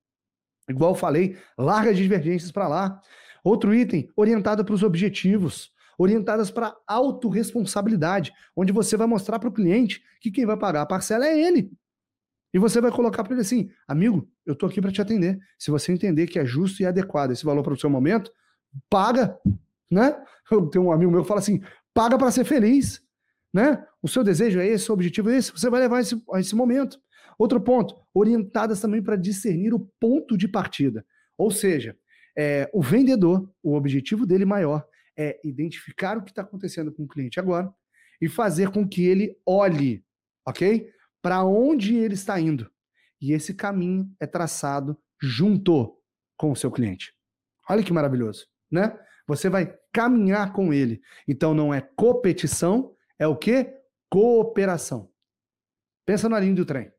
Igual 0.68 0.92
eu 0.92 0.96
falei, 0.96 1.38
larga 1.56 1.90
as 1.90 1.96
divergências 1.96 2.52
para 2.52 2.68
lá. 2.68 3.00
Outro 3.42 3.74
item, 3.74 4.10
orientada 4.14 4.62
para 4.62 4.74
os 4.74 4.82
objetivos, 4.82 5.72
orientadas 5.96 6.50
para 6.50 6.76
autorresponsabilidade, 6.86 8.32
onde 8.54 8.72
você 8.72 8.96
vai 8.96 9.06
mostrar 9.06 9.38
para 9.38 9.48
o 9.48 9.52
cliente 9.52 10.02
que 10.20 10.30
quem 10.30 10.44
vai 10.44 10.56
pagar 10.56 10.82
a 10.82 10.86
parcela 10.86 11.26
é 11.26 11.40
ele. 11.40 11.72
E 12.52 12.58
você 12.58 12.80
vai 12.80 12.90
colocar 12.90 13.22
para 13.22 13.32
ele 13.32 13.42
assim: 13.42 13.70
amigo, 13.86 14.28
eu 14.44 14.54
estou 14.54 14.68
aqui 14.68 14.80
para 14.80 14.92
te 14.92 15.00
atender. 15.00 15.38
Se 15.58 15.70
você 15.70 15.92
entender 15.92 16.26
que 16.26 16.38
é 16.38 16.44
justo 16.44 16.82
e 16.82 16.86
adequado 16.86 17.30
esse 17.30 17.44
valor 17.44 17.62
para 17.62 17.74
o 17.74 17.78
seu 17.78 17.90
momento, 17.90 18.32
paga, 18.88 19.38
né? 19.90 20.16
Eu 20.50 20.66
tenho 20.66 20.86
um 20.86 20.92
amigo 20.92 21.12
meu 21.12 21.22
que 21.22 21.28
fala 21.28 21.40
assim: 21.40 21.60
paga 21.94 22.18
para 22.18 22.30
ser 22.30 22.44
feliz, 22.44 23.00
né? 23.54 23.84
O 24.02 24.08
seu 24.08 24.24
desejo 24.24 24.58
é 24.58 24.66
esse, 24.66 24.90
o 24.90 24.94
objetivo 24.94 25.30
é 25.30 25.36
esse, 25.36 25.52
você 25.52 25.70
vai 25.70 25.80
levar 25.80 26.00
esse, 26.00 26.20
a 26.32 26.40
esse 26.40 26.56
momento. 26.56 26.98
Outro 27.38 27.60
ponto, 27.60 27.96
orientadas 28.12 28.80
também 28.80 29.02
para 29.02 29.16
discernir 29.16 29.72
o 29.72 29.80
ponto 30.00 30.36
de 30.36 30.48
partida. 30.48 31.06
Ou 31.38 31.50
seja, 31.50 31.96
é, 32.36 32.68
o 32.72 32.82
vendedor, 32.82 33.50
o 33.62 33.74
objetivo 33.74 34.26
dele 34.26 34.44
maior 34.44 34.86
é 35.16 35.38
identificar 35.44 36.18
o 36.18 36.22
que 36.22 36.30
está 36.30 36.42
acontecendo 36.42 36.92
com 36.92 37.04
o 37.04 37.08
cliente 37.08 37.38
agora 37.40 37.72
e 38.20 38.28
fazer 38.28 38.70
com 38.70 38.86
que 38.86 39.04
ele 39.04 39.36
olhe, 39.46 40.04
ok? 40.46 40.90
Para 41.22 41.44
onde 41.44 41.96
ele 41.96 42.14
está 42.14 42.40
indo. 42.40 42.70
E 43.20 43.32
esse 43.32 43.54
caminho 43.54 44.10
é 44.18 44.26
traçado 44.26 44.96
junto 45.20 45.98
com 46.36 46.50
o 46.50 46.56
seu 46.56 46.70
cliente. 46.70 47.14
Olha 47.68 47.82
que 47.82 47.92
maravilhoso, 47.92 48.46
né? 48.70 48.98
Você 49.26 49.48
vai 49.48 49.76
caminhar 49.92 50.52
com 50.52 50.72
ele. 50.72 51.00
Então 51.28 51.54
não 51.54 51.72
é 51.72 51.80
competição, 51.80 52.94
é 53.18 53.26
o 53.26 53.36
que? 53.36 53.72
Cooperação. 54.08 55.10
Pensa 56.06 56.28
na 56.28 56.40
linha 56.40 56.54
do 56.54 56.64
trem. 56.64 56.90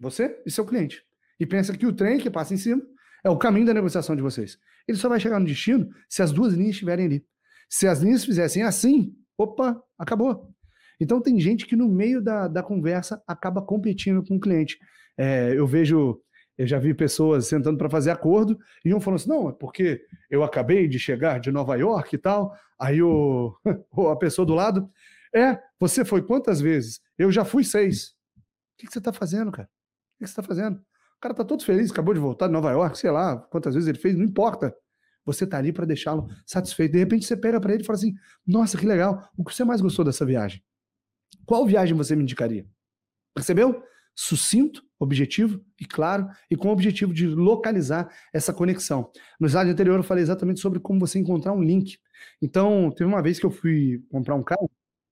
Você 0.00 0.40
e 0.46 0.50
seu 0.50 0.64
cliente. 0.64 1.04
E 1.40 1.46
pensa 1.46 1.76
que 1.76 1.86
o 1.86 1.92
trem 1.92 2.18
que 2.18 2.30
passa 2.30 2.54
em 2.54 2.56
cima 2.58 2.82
é 3.24 3.30
o 3.30 3.38
caminho 3.38 3.66
da 3.66 3.74
negociação 3.74 4.14
de 4.14 4.22
vocês. 4.22 4.58
Ele 4.86 4.98
só 4.98 5.08
vai 5.08 5.18
chegar 5.18 5.40
no 5.40 5.46
destino 5.46 5.90
se 6.08 6.22
as 6.22 6.32
duas 6.32 6.52
linhas 6.54 6.72
estiverem 6.72 7.06
ali. 7.06 7.26
Se 7.68 7.86
as 7.86 8.00
linhas 8.00 8.24
fizessem 8.24 8.62
assim, 8.62 9.16
opa, 9.36 9.82
acabou. 9.98 10.51
Então 11.02 11.20
tem 11.20 11.38
gente 11.40 11.66
que 11.66 11.74
no 11.74 11.88
meio 11.88 12.22
da, 12.22 12.46
da 12.46 12.62
conversa 12.62 13.20
acaba 13.26 13.60
competindo 13.60 14.24
com 14.24 14.36
o 14.36 14.40
cliente. 14.40 14.78
É, 15.18 15.52
eu 15.58 15.66
vejo 15.66 16.20
Eu 16.56 16.66
já 16.66 16.78
vi 16.78 16.94
pessoas 16.94 17.46
sentando 17.46 17.76
para 17.76 17.90
fazer 17.90 18.10
acordo 18.10 18.56
e 18.84 18.94
um 18.94 19.00
falando 19.00 19.20
assim: 19.20 19.28
não, 19.28 19.48
é 19.48 19.52
porque 19.52 20.00
eu 20.30 20.44
acabei 20.44 20.86
de 20.86 20.98
chegar 20.98 21.40
de 21.40 21.50
Nova 21.50 21.76
York 21.76 22.14
e 22.14 22.18
tal. 22.18 22.54
Aí 22.78 23.02
o, 23.02 23.52
a 24.12 24.16
pessoa 24.16 24.46
do 24.46 24.54
lado, 24.54 24.88
é, 25.34 25.58
você 25.78 26.04
foi 26.04 26.22
quantas 26.22 26.60
vezes? 26.60 27.00
Eu 27.18 27.32
já 27.32 27.44
fui 27.44 27.64
seis. 27.64 28.10
O 28.74 28.78
que, 28.78 28.86
que 28.86 28.92
você 28.92 28.98
está 28.98 29.12
fazendo, 29.12 29.50
cara? 29.50 29.68
O 29.68 30.18
que, 30.18 30.24
que 30.24 30.26
você 30.26 30.32
está 30.32 30.42
fazendo? 30.42 30.76
O 30.76 31.20
cara 31.20 31.32
está 31.32 31.44
todo 31.44 31.64
feliz, 31.64 31.90
acabou 31.90 32.14
de 32.14 32.20
voltar 32.20 32.46
de 32.46 32.52
Nova 32.52 32.70
York, 32.70 32.96
sei 32.98 33.10
lá 33.10 33.36
quantas 33.36 33.74
vezes 33.74 33.88
ele 33.88 33.98
fez, 33.98 34.16
não 34.16 34.24
importa. 34.24 34.74
Você 35.24 35.44
está 35.44 35.58
ali 35.58 35.72
para 35.72 35.84
deixá-lo 35.84 36.26
satisfeito. 36.46 36.92
De 36.92 36.98
repente 36.98 37.26
você 37.26 37.36
pega 37.36 37.60
para 37.60 37.72
ele 37.72 37.82
e 37.82 37.86
fala 37.86 37.96
assim: 37.96 38.14
Nossa, 38.46 38.78
que 38.78 38.86
legal, 38.86 39.28
o 39.36 39.44
que 39.44 39.54
você 39.54 39.64
mais 39.64 39.80
gostou 39.80 40.04
dessa 40.04 40.24
viagem? 40.24 40.62
Qual 41.46 41.66
viagem 41.66 41.96
você 41.96 42.14
me 42.14 42.22
indicaria? 42.22 42.66
Percebeu? 43.34 43.82
Sucinto, 44.14 44.82
objetivo 44.98 45.64
e 45.80 45.86
claro, 45.86 46.28
e 46.50 46.56
com 46.56 46.68
o 46.68 46.72
objetivo 46.72 47.14
de 47.14 47.26
localizar 47.26 48.12
essa 48.32 48.52
conexão. 48.52 49.10
No 49.40 49.48
slide 49.48 49.70
anterior 49.70 49.96
eu 49.96 50.02
falei 50.02 50.22
exatamente 50.22 50.60
sobre 50.60 50.78
como 50.78 51.00
você 51.00 51.18
encontrar 51.18 51.52
um 51.52 51.62
link. 51.62 51.98
Então, 52.40 52.90
teve 52.90 53.08
uma 53.08 53.22
vez 53.22 53.40
que 53.40 53.46
eu 53.46 53.50
fui 53.50 54.02
comprar 54.10 54.34
um 54.34 54.42
carro, 54.42 54.70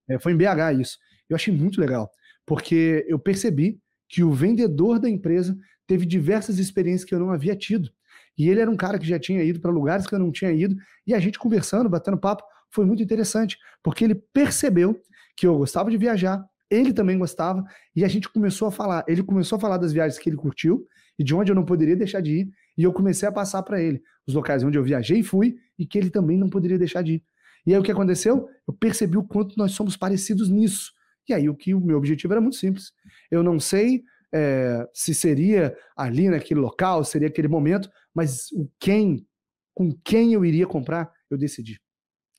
é, 0.08 0.18
foi 0.18 0.32
em 0.32 0.36
BH 0.36 0.80
isso. 0.80 0.98
Eu 1.28 1.36
achei 1.36 1.52
muito 1.52 1.80
legal, 1.80 2.10
porque 2.46 3.04
eu 3.08 3.18
percebi 3.18 3.80
que 4.08 4.22
o 4.22 4.32
vendedor 4.32 4.98
da 4.98 5.08
empresa 5.08 5.56
teve 5.86 6.04
diversas 6.04 6.58
experiências 6.58 7.08
que 7.08 7.14
eu 7.14 7.18
não 7.18 7.30
havia 7.30 7.56
tido. 7.56 7.90
E 8.36 8.48
ele 8.48 8.60
era 8.60 8.70
um 8.70 8.76
cara 8.76 8.98
que 8.98 9.06
já 9.06 9.18
tinha 9.18 9.42
ido 9.42 9.60
para 9.60 9.70
lugares 9.70 10.06
que 10.06 10.14
eu 10.14 10.18
não 10.18 10.30
tinha 10.30 10.52
ido, 10.52 10.76
e 11.06 11.14
a 11.14 11.20
gente 11.20 11.38
conversando, 11.38 11.88
batendo 11.88 12.18
papo, 12.18 12.42
foi 12.70 12.86
muito 12.86 13.02
interessante, 13.02 13.58
porque 13.82 14.04
ele 14.04 14.14
percebeu 14.14 15.00
que 15.40 15.46
eu 15.46 15.56
gostava 15.56 15.90
de 15.90 15.96
viajar, 15.96 16.44
ele 16.70 16.92
também 16.92 17.18
gostava, 17.18 17.64
e 17.96 18.04
a 18.04 18.08
gente 18.08 18.28
começou 18.28 18.68
a 18.68 18.70
falar. 18.70 19.02
Ele 19.08 19.22
começou 19.22 19.56
a 19.56 19.58
falar 19.58 19.78
das 19.78 19.90
viagens 19.90 20.20
que 20.20 20.28
ele 20.28 20.36
curtiu 20.36 20.86
e 21.18 21.24
de 21.24 21.34
onde 21.34 21.50
eu 21.50 21.54
não 21.56 21.64
poderia 21.64 21.96
deixar 21.96 22.20
de 22.20 22.40
ir, 22.40 22.50
e 22.76 22.82
eu 22.82 22.92
comecei 22.92 23.26
a 23.26 23.32
passar 23.32 23.62
para 23.62 23.80
ele 23.80 24.02
os 24.26 24.34
locais 24.34 24.62
onde 24.62 24.76
eu 24.76 24.84
viajei 24.84 25.20
e 25.20 25.22
fui 25.22 25.56
e 25.78 25.86
que 25.86 25.96
ele 25.96 26.10
também 26.10 26.36
não 26.36 26.50
poderia 26.50 26.78
deixar 26.78 27.00
de 27.00 27.14
ir. 27.14 27.24
E 27.66 27.72
aí 27.72 27.80
o 27.80 27.82
que 27.82 27.90
aconteceu? 27.90 28.50
Eu 28.68 28.74
percebi 28.74 29.16
o 29.16 29.24
quanto 29.24 29.56
nós 29.56 29.72
somos 29.72 29.96
parecidos 29.96 30.50
nisso. 30.50 30.92
E 31.26 31.32
aí 31.32 31.48
o 31.48 31.54
que 31.54 31.72
o 31.72 31.80
meu 31.80 31.96
objetivo 31.96 32.34
era 32.34 32.40
muito 32.40 32.56
simples. 32.56 32.92
Eu 33.30 33.42
não 33.42 33.58
sei 33.58 34.02
é, 34.34 34.86
se 34.92 35.14
seria 35.14 35.74
ali 35.96 36.28
naquele 36.28 36.60
local, 36.60 37.02
seria 37.02 37.28
aquele 37.28 37.48
momento, 37.48 37.90
mas 38.14 38.52
o 38.52 38.70
quem, 38.78 39.26
com 39.74 39.90
quem 40.04 40.34
eu 40.34 40.44
iria 40.44 40.66
comprar, 40.66 41.10
eu 41.30 41.38
decidi. 41.38 41.80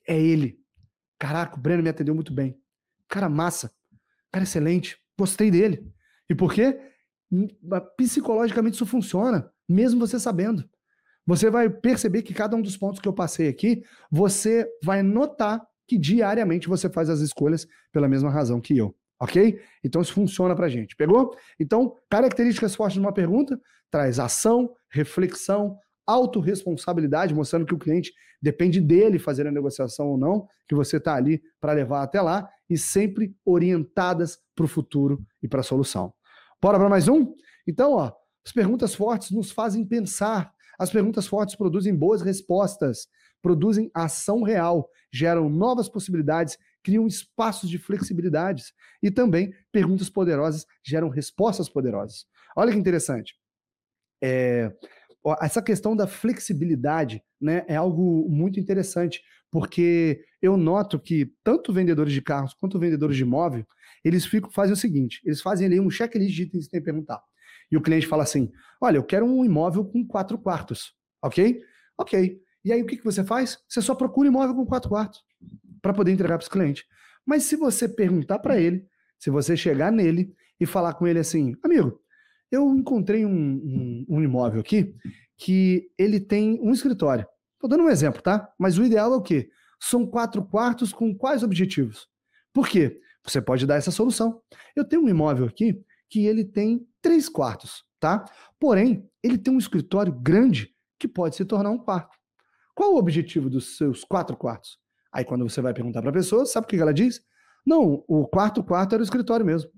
É 0.08 0.20
ele. 0.20 0.60
Caraca, 1.18 1.58
o 1.58 1.60
Breno 1.60 1.82
me 1.82 1.90
atendeu 1.90 2.14
muito 2.14 2.32
bem. 2.32 2.61
Cara 3.12 3.28
massa. 3.28 3.70
Cara 4.32 4.44
excelente. 4.44 4.98
Gostei 5.20 5.52
dele. 5.52 5.86
E 6.30 6.34
por 6.34 6.54
quê? 6.54 6.80
Psicologicamente 7.98 8.76
isso 8.76 8.86
funciona, 8.86 9.52
mesmo 9.68 10.00
você 10.00 10.18
sabendo. 10.18 10.64
Você 11.28 11.50
vai 11.50 11.70
perceber 11.70 12.22
que 12.24 12.34
cada 12.34 12.56
um 12.56 12.62
dos 12.62 12.78
pontos 12.78 13.02
que 13.02 13.08
eu 13.08 13.14
passei 13.14 13.50
aqui, 13.50 13.84
você 14.10 14.66
vai 14.82 15.04
notar 15.04 15.62
que 15.86 15.98
diariamente 15.98 16.70
você 16.70 16.90
faz 16.90 17.10
as 17.10 17.20
escolhas 17.20 17.68
pela 17.92 18.08
mesma 18.08 18.32
razão 18.32 18.62
que 18.62 18.78
eu. 18.78 18.96
Ok? 19.20 19.62
Então 19.84 20.02
isso 20.02 20.14
funciona 20.14 20.56
pra 20.56 20.70
gente. 20.70 20.96
Pegou? 20.96 21.36
Então, 21.60 21.96
características 22.10 22.74
fortes 22.74 22.94
de 22.94 23.02
uma 23.02 23.14
pergunta 23.14 23.60
traz 23.92 24.20
ação, 24.20 24.74
reflexão, 24.90 25.78
autorresponsabilidade, 26.06 27.34
mostrando 27.34 27.66
que 27.66 27.74
o 27.74 27.80
cliente 27.80 28.14
depende 28.42 28.82
dele 28.82 29.20
fazer 29.20 29.48
a 29.48 29.52
negociação 29.52 30.08
ou 30.08 30.18
não, 30.18 30.48
que 30.68 30.76
você 30.76 30.98
está 30.98 31.16
ali 31.16 31.42
para 31.60 31.74
levar 31.74 32.04
até 32.04 32.22
lá 32.22 32.50
e 32.70 32.78
sempre 32.78 33.36
orientadas 33.46 34.40
para 34.56 34.66
o 34.66 34.68
futuro 34.68 35.24
e 35.42 35.48
para 35.48 35.60
a 35.60 35.64
solução. 35.64 36.14
Bora 36.62 36.80
para 36.80 36.90
mais 36.90 37.08
um? 37.08 37.34
Então, 37.68 37.94
ó, 37.94 38.12
as 38.46 38.52
perguntas 38.52 38.96
fortes 38.96 39.32
nos 39.32 39.52
fazem 39.52 39.86
pensar. 39.86 40.52
As 40.80 40.90
perguntas 40.90 41.28
fortes 41.28 41.56
produzem 41.56 41.96
boas 41.96 42.22
respostas, 42.22 43.08
produzem 43.42 43.92
ação 43.94 44.42
real, 44.42 44.90
geram 45.12 45.50
novas 45.50 45.88
possibilidades 45.88 46.58
criam 46.84 47.08
espaços 47.08 47.70
de 47.70 47.78
flexibilidades 47.78 48.74
e 49.02 49.12
também 49.12 49.54
perguntas 49.72 50.10
poderosas 50.10 50.66
geram 50.84 51.10
respostas 51.10 51.70
poderosas. 51.70 52.26
Olha 52.56 52.72
que 52.72 52.78
interessante. 52.78 53.36
É, 54.24 54.72
essa 55.42 55.62
questão 55.62 55.96
da 55.96 56.08
flexibilidade 56.08 57.24
né, 57.40 57.64
é 57.68 57.76
algo 57.76 58.28
muito 58.30 58.60
interessante, 58.60 59.22
porque 59.52 60.24
eu 60.42 60.58
noto 60.58 61.00
que 61.00 61.32
tanto 61.44 61.74
vendedores 61.74 62.14
de 62.14 62.22
carros 62.22 62.54
quanto 62.54 62.80
vendedores 62.80 63.16
de 63.16 63.24
imóvel, 63.24 63.66
eles 64.04 64.26
ficam, 64.26 64.50
fazem 64.52 64.74
o 64.74 64.78
seguinte: 64.78 65.22
eles 65.26 65.42
fazem 65.42 65.68
ali 65.68 65.80
um 65.80 65.90
checklist 65.90 66.34
de 66.34 66.44
itens 66.44 66.66
que 66.66 66.72
tem 66.72 66.80
que 66.80 66.86
perguntar. 66.86 67.22
E 67.72 67.78
o 67.78 67.82
cliente 67.82 68.08
fala 68.08 68.24
assim: 68.24 68.52
olha, 68.82 68.98
eu 68.98 69.04
quero 69.04 69.26
um 69.26 69.46
imóvel 69.46 69.86
com 69.86 70.06
quatro 70.06 70.38
quartos, 70.38 70.94
ok? 71.22 71.62
Ok. 71.98 72.40
E 72.64 72.72
aí 72.72 72.82
o 72.82 72.86
que, 72.86 72.98
que 72.98 73.04
você 73.04 73.24
faz? 73.24 73.60
Você 73.68 73.82
só 73.82 73.96
procura 73.96 74.28
imóvel 74.28 74.56
com 74.56 74.66
quatro 74.66 74.90
quartos 74.90 75.20
para 75.82 75.94
poder 75.94 76.12
entregar 76.12 76.38
para 76.38 76.44
os 76.44 76.50
clientes. 76.50 76.84
Mas 77.26 77.44
se 77.44 77.56
você 77.56 77.88
perguntar 77.88 78.40
para 78.40 78.60
ele, 78.60 78.86
se 79.20 79.30
você 79.30 79.56
chegar 79.56 79.92
nele 79.92 80.34
e 80.60 80.66
falar 80.66 80.94
com 80.94 81.08
ele 81.08 81.20
assim, 81.20 81.56
amigo, 81.64 82.00
eu 82.52 82.76
encontrei 82.76 83.26
um, 83.26 83.32
um, 83.32 84.06
um 84.10 84.24
imóvel 84.24 84.60
aqui 84.60 84.94
que 85.38 85.90
ele 85.98 86.20
tem 86.20 86.60
um 86.62 86.72
escritório. 86.72 87.26
Estou 87.54 87.70
dando 87.70 87.84
um 87.84 87.90
exemplo, 87.90 88.22
tá? 88.22 88.52
Mas 88.60 88.78
o 88.78 88.84
ideal 88.84 89.14
é 89.14 89.16
o 89.16 89.22
quê? 89.22 89.50
São 89.80 90.06
quatro 90.06 90.44
quartos 90.44 90.92
com 90.92 91.16
quais 91.16 91.42
objetivos? 91.42 92.08
Por 92.54 92.68
quê? 92.68 93.00
Você 93.24 93.42
pode 93.42 93.66
dar 93.66 93.76
essa 93.76 93.92
solução. 93.92 94.42
Eu 94.76 94.84
tenho 94.84 95.04
um 95.04 95.10
imóvel 95.10 95.46
aqui 95.46 95.82
que 96.10 96.26
ele 96.26 96.44
tem 96.44 96.86
três 97.02 97.30
quartos, 97.30 97.84
tá? 98.00 98.26
Porém, 98.60 99.08
ele 99.24 99.38
tem 99.38 99.54
um 99.54 99.58
escritório 99.58 100.14
grande 100.14 100.76
que 101.00 101.08
pode 101.08 101.36
se 101.36 101.46
tornar 101.46 101.70
um 101.70 101.78
quarto. 101.78 102.18
Qual 102.76 102.94
o 102.94 102.98
objetivo 102.98 103.50
dos 103.50 103.78
seus 103.78 104.04
quatro 104.04 104.36
quartos? 104.36 104.78
Aí 105.12 105.26
quando 105.26 105.48
você 105.48 105.62
vai 105.62 105.74
perguntar 105.74 106.02
para 106.02 106.10
a 106.10 106.14
pessoa, 106.14 106.46
sabe 106.46 106.66
o 106.66 106.68
que 106.68 106.78
ela 106.78 106.94
diz? 106.94 107.22
Não, 107.66 108.04
o 108.08 108.28
quarto 108.28 108.64
quarto 108.64 108.94
era 108.94 109.02
o 109.02 109.04
escritório 109.04 109.46
mesmo. 109.46 109.70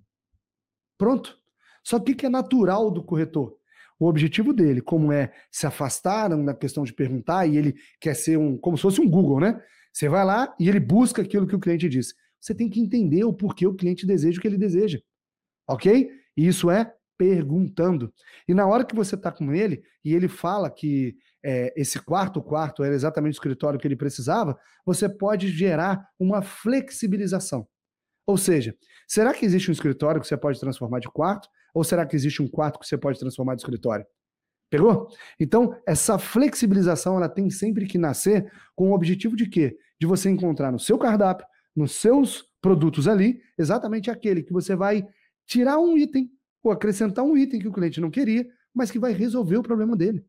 Pronto. 0.97 1.37
Só 1.83 1.99
que 1.99 2.11
o 2.11 2.15
que 2.15 2.25
é 2.25 2.29
natural 2.29 2.89
do 2.89 3.03
corretor? 3.03 3.55
O 3.99 4.07
objetivo 4.07 4.53
dele, 4.53 4.81
como 4.81 5.11
é 5.11 5.31
se 5.51 5.67
afastar 5.67 6.29
na 6.29 6.53
questão 6.53 6.83
de 6.83 6.93
perguntar, 6.93 7.45
e 7.47 7.57
ele 7.57 7.75
quer 7.99 8.15
ser 8.15 8.37
um, 8.37 8.57
como 8.57 8.77
se 8.77 8.81
fosse 8.83 9.01
um 9.01 9.09
Google, 9.09 9.39
né? 9.39 9.61
Você 9.91 10.09
vai 10.09 10.25
lá 10.25 10.53
e 10.59 10.67
ele 10.67 10.79
busca 10.79 11.21
aquilo 11.21 11.47
que 11.47 11.55
o 11.55 11.59
cliente 11.59 11.87
disse. 11.87 12.13
Você 12.41 12.55
tem 12.55 12.69
que 12.69 12.79
entender 12.79 13.23
o 13.23 13.33
porquê 13.33 13.67
o 13.67 13.75
cliente 13.75 14.05
deseja 14.05 14.39
o 14.39 14.41
que 14.41 14.47
ele 14.47 14.57
deseja. 14.57 14.99
Ok? 15.67 16.09
E 16.35 16.47
isso 16.47 16.69
é 16.71 16.93
perguntando. 17.17 18.11
E 18.47 18.53
na 18.53 18.65
hora 18.65 18.83
que 18.83 18.95
você 18.95 19.15
está 19.15 19.31
com 19.31 19.53
ele 19.53 19.83
e 20.03 20.13
ele 20.13 20.27
fala 20.27 20.69
que 20.69 21.15
é, 21.43 21.73
esse 21.79 21.99
quarto 21.99 22.41
quarto 22.41 22.83
era 22.83 22.95
exatamente 22.95 23.33
o 23.33 23.37
escritório 23.37 23.79
que 23.79 23.87
ele 23.87 23.95
precisava, 23.95 24.57
você 24.85 25.07
pode 25.07 25.49
gerar 25.49 26.05
uma 26.19 26.41
flexibilização. 26.41 27.67
Ou 28.25 28.37
seja, 28.37 28.75
será 29.07 29.33
que 29.33 29.45
existe 29.45 29.69
um 29.69 29.73
escritório 29.73 30.19
que 30.19 30.27
você 30.27 30.37
pode 30.37 30.59
transformar 30.59 30.99
de 30.99 31.09
quarto? 31.09 31.47
Ou 31.73 31.83
será 31.83 32.05
que 32.05 32.15
existe 32.15 32.41
um 32.41 32.47
quarto 32.47 32.79
que 32.79 32.87
você 32.87 32.97
pode 32.97 33.19
transformar 33.19 33.55
de 33.55 33.61
escritório? 33.61 34.05
Pegou? 34.69 35.07
Então, 35.39 35.75
essa 35.85 36.17
flexibilização 36.17 37.17
ela 37.17 37.29
tem 37.29 37.49
sempre 37.49 37.85
que 37.85 37.97
nascer 37.97 38.51
com 38.75 38.89
o 38.89 38.95
objetivo 38.95 39.35
de 39.35 39.47
quê? 39.47 39.77
De 39.99 40.07
você 40.07 40.29
encontrar 40.29 40.71
no 40.71 40.79
seu 40.79 40.97
cardápio, 40.97 41.45
nos 41.75 41.93
seus 41.93 42.45
produtos 42.61 43.07
ali, 43.07 43.41
exatamente 43.57 44.09
aquele 44.09 44.41
que 44.41 44.53
você 44.53 44.75
vai 44.75 45.05
tirar 45.45 45.77
um 45.77 45.97
item 45.97 46.29
ou 46.63 46.71
acrescentar 46.71 47.23
um 47.25 47.37
item 47.37 47.59
que 47.59 47.67
o 47.67 47.73
cliente 47.73 47.99
não 47.99 48.09
queria, 48.09 48.47
mas 48.73 48.89
que 48.89 48.97
vai 48.97 49.11
resolver 49.11 49.57
o 49.57 49.63
problema 49.63 49.95
dele. 49.95 50.25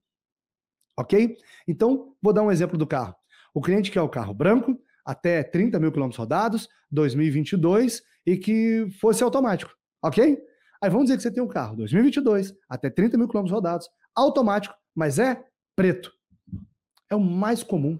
Ok? 0.98 1.36
Então, 1.66 2.14
vou 2.20 2.32
dar 2.32 2.42
um 2.42 2.52
exemplo 2.52 2.76
do 2.76 2.86
carro. 2.86 3.14
O 3.54 3.60
cliente 3.60 3.90
quer 3.90 4.02
o 4.02 4.08
carro 4.08 4.34
branco, 4.34 4.78
até 5.04 5.42
30 5.42 5.78
mil 5.78 5.92
quilômetros 5.92 6.18
rodados, 6.18 6.68
2022, 6.90 8.02
e 8.26 8.36
que 8.36 8.88
fosse 9.00 9.22
automático. 9.22 9.72
Ok? 10.02 10.38
Aí 10.84 10.90
vamos 10.90 11.06
dizer 11.06 11.16
que 11.16 11.22
você 11.22 11.30
tem 11.30 11.42
um 11.42 11.48
carro 11.48 11.76
2022, 11.76 12.54
até 12.68 12.90
30 12.90 13.16
mil 13.16 13.26
quilômetros 13.26 13.54
rodados, 13.54 13.88
automático, 14.14 14.74
mas 14.94 15.18
é 15.18 15.42
preto. 15.74 16.12
É 17.08 17.16
o 17.16 17.20
mais 17.20 17.62
comum. 17.62 17.98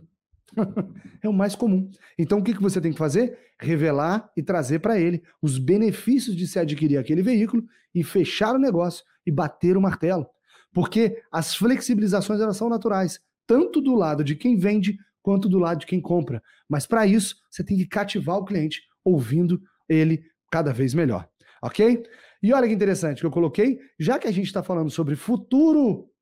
é 1.23 1.27
o 1.27 1.33
mais 1.33 1.57
comum. 1.57 1.91
Então, 2.19 2.41
o 2.41 2.45
que, 2.45 2.53
que 2.53 2.61
você 2.61 2.83
tem 2.83 2.93
que 2.93 2.99
fazer? 2.99 3.39
Revelar 3.59 4.31
e 4.37 4.43
trazer 4.43 4.81
para 4.81 5.01
ele 5.01 5.23
os 5.41 5.59
benefícios 5.59 6.37
de 6.37 6.47
se 6.47 6.59
adquirir 6.59 6.99
aquele 6.99 7.23
veículo 7.23 7.65
e 7.95 8.05
fechar 8.05 8.55
o 8.55 8.59
negócio 8.59 9.03
e 9.25 9.31
bater 9.31 9.79
o 9.79 9.81
martelo. 9.81 10.27
Porque 10.71 11.23
as 11.33 11.55
flexibilizações 11.55 12.39
elas 12.39 12.59
são 12.59 12.69
naturais, 12.69 13.19
tanto 13.47 13.81
do 13.81 13.95
lado 13.95 14.23
de 14.23 14.37
quem 14.37 14.59
vende 14.59 14.99
quanto 15.23 15.49
do 15.49 15.59
lado 15.59 15.81
de 15.81 15.87
quem 15.87 16.03
compra. 16.03 16.43
Mas 16.69 16.87
para 16.87 17.07
isso, 17.07 17.37
você 17.51 17.65
tem 17.65 17.79
que 17.79 17.87
cativar 17.87 18.37
o 18.37 18.45
cliente, 18.45 18.83
ouvindo 19.03 19.59
ele 19.89 20.23
cada 20.51 20.71
vez 20.71 20.93
melhor. 20.93 21.27
Ok? 21.63 22.05
E 22.45 22.53
olha 22.53 22.69
que 22.69 22.75
interessante 22.75 23.21
que 23.21 23.27
eu 23.27 23.31
coloquei, 23.31 23.81
já 23.99 24.19
que 24.19 24.29
a 24.29 24.31
gente 24.31 24.45
está 24.45 24.63
falando 24.63 24.91
sobre 24.91 25.17
futuro, 25.17 26.13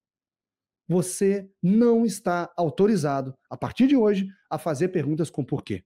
você 0.86 1.50
não 1.60 2.06
está 2.06 2.48
autorizado, 2.56 3.36
a 3.50 3.56
partir 3.56 3.88
de 3.88 3.96
hoje, 3.96 4.28
a 4.48 4.56
fazer 4.56 4.90
perguntas 4.90 5.30
com 5.30 5.44
porquê. 5.44 5.84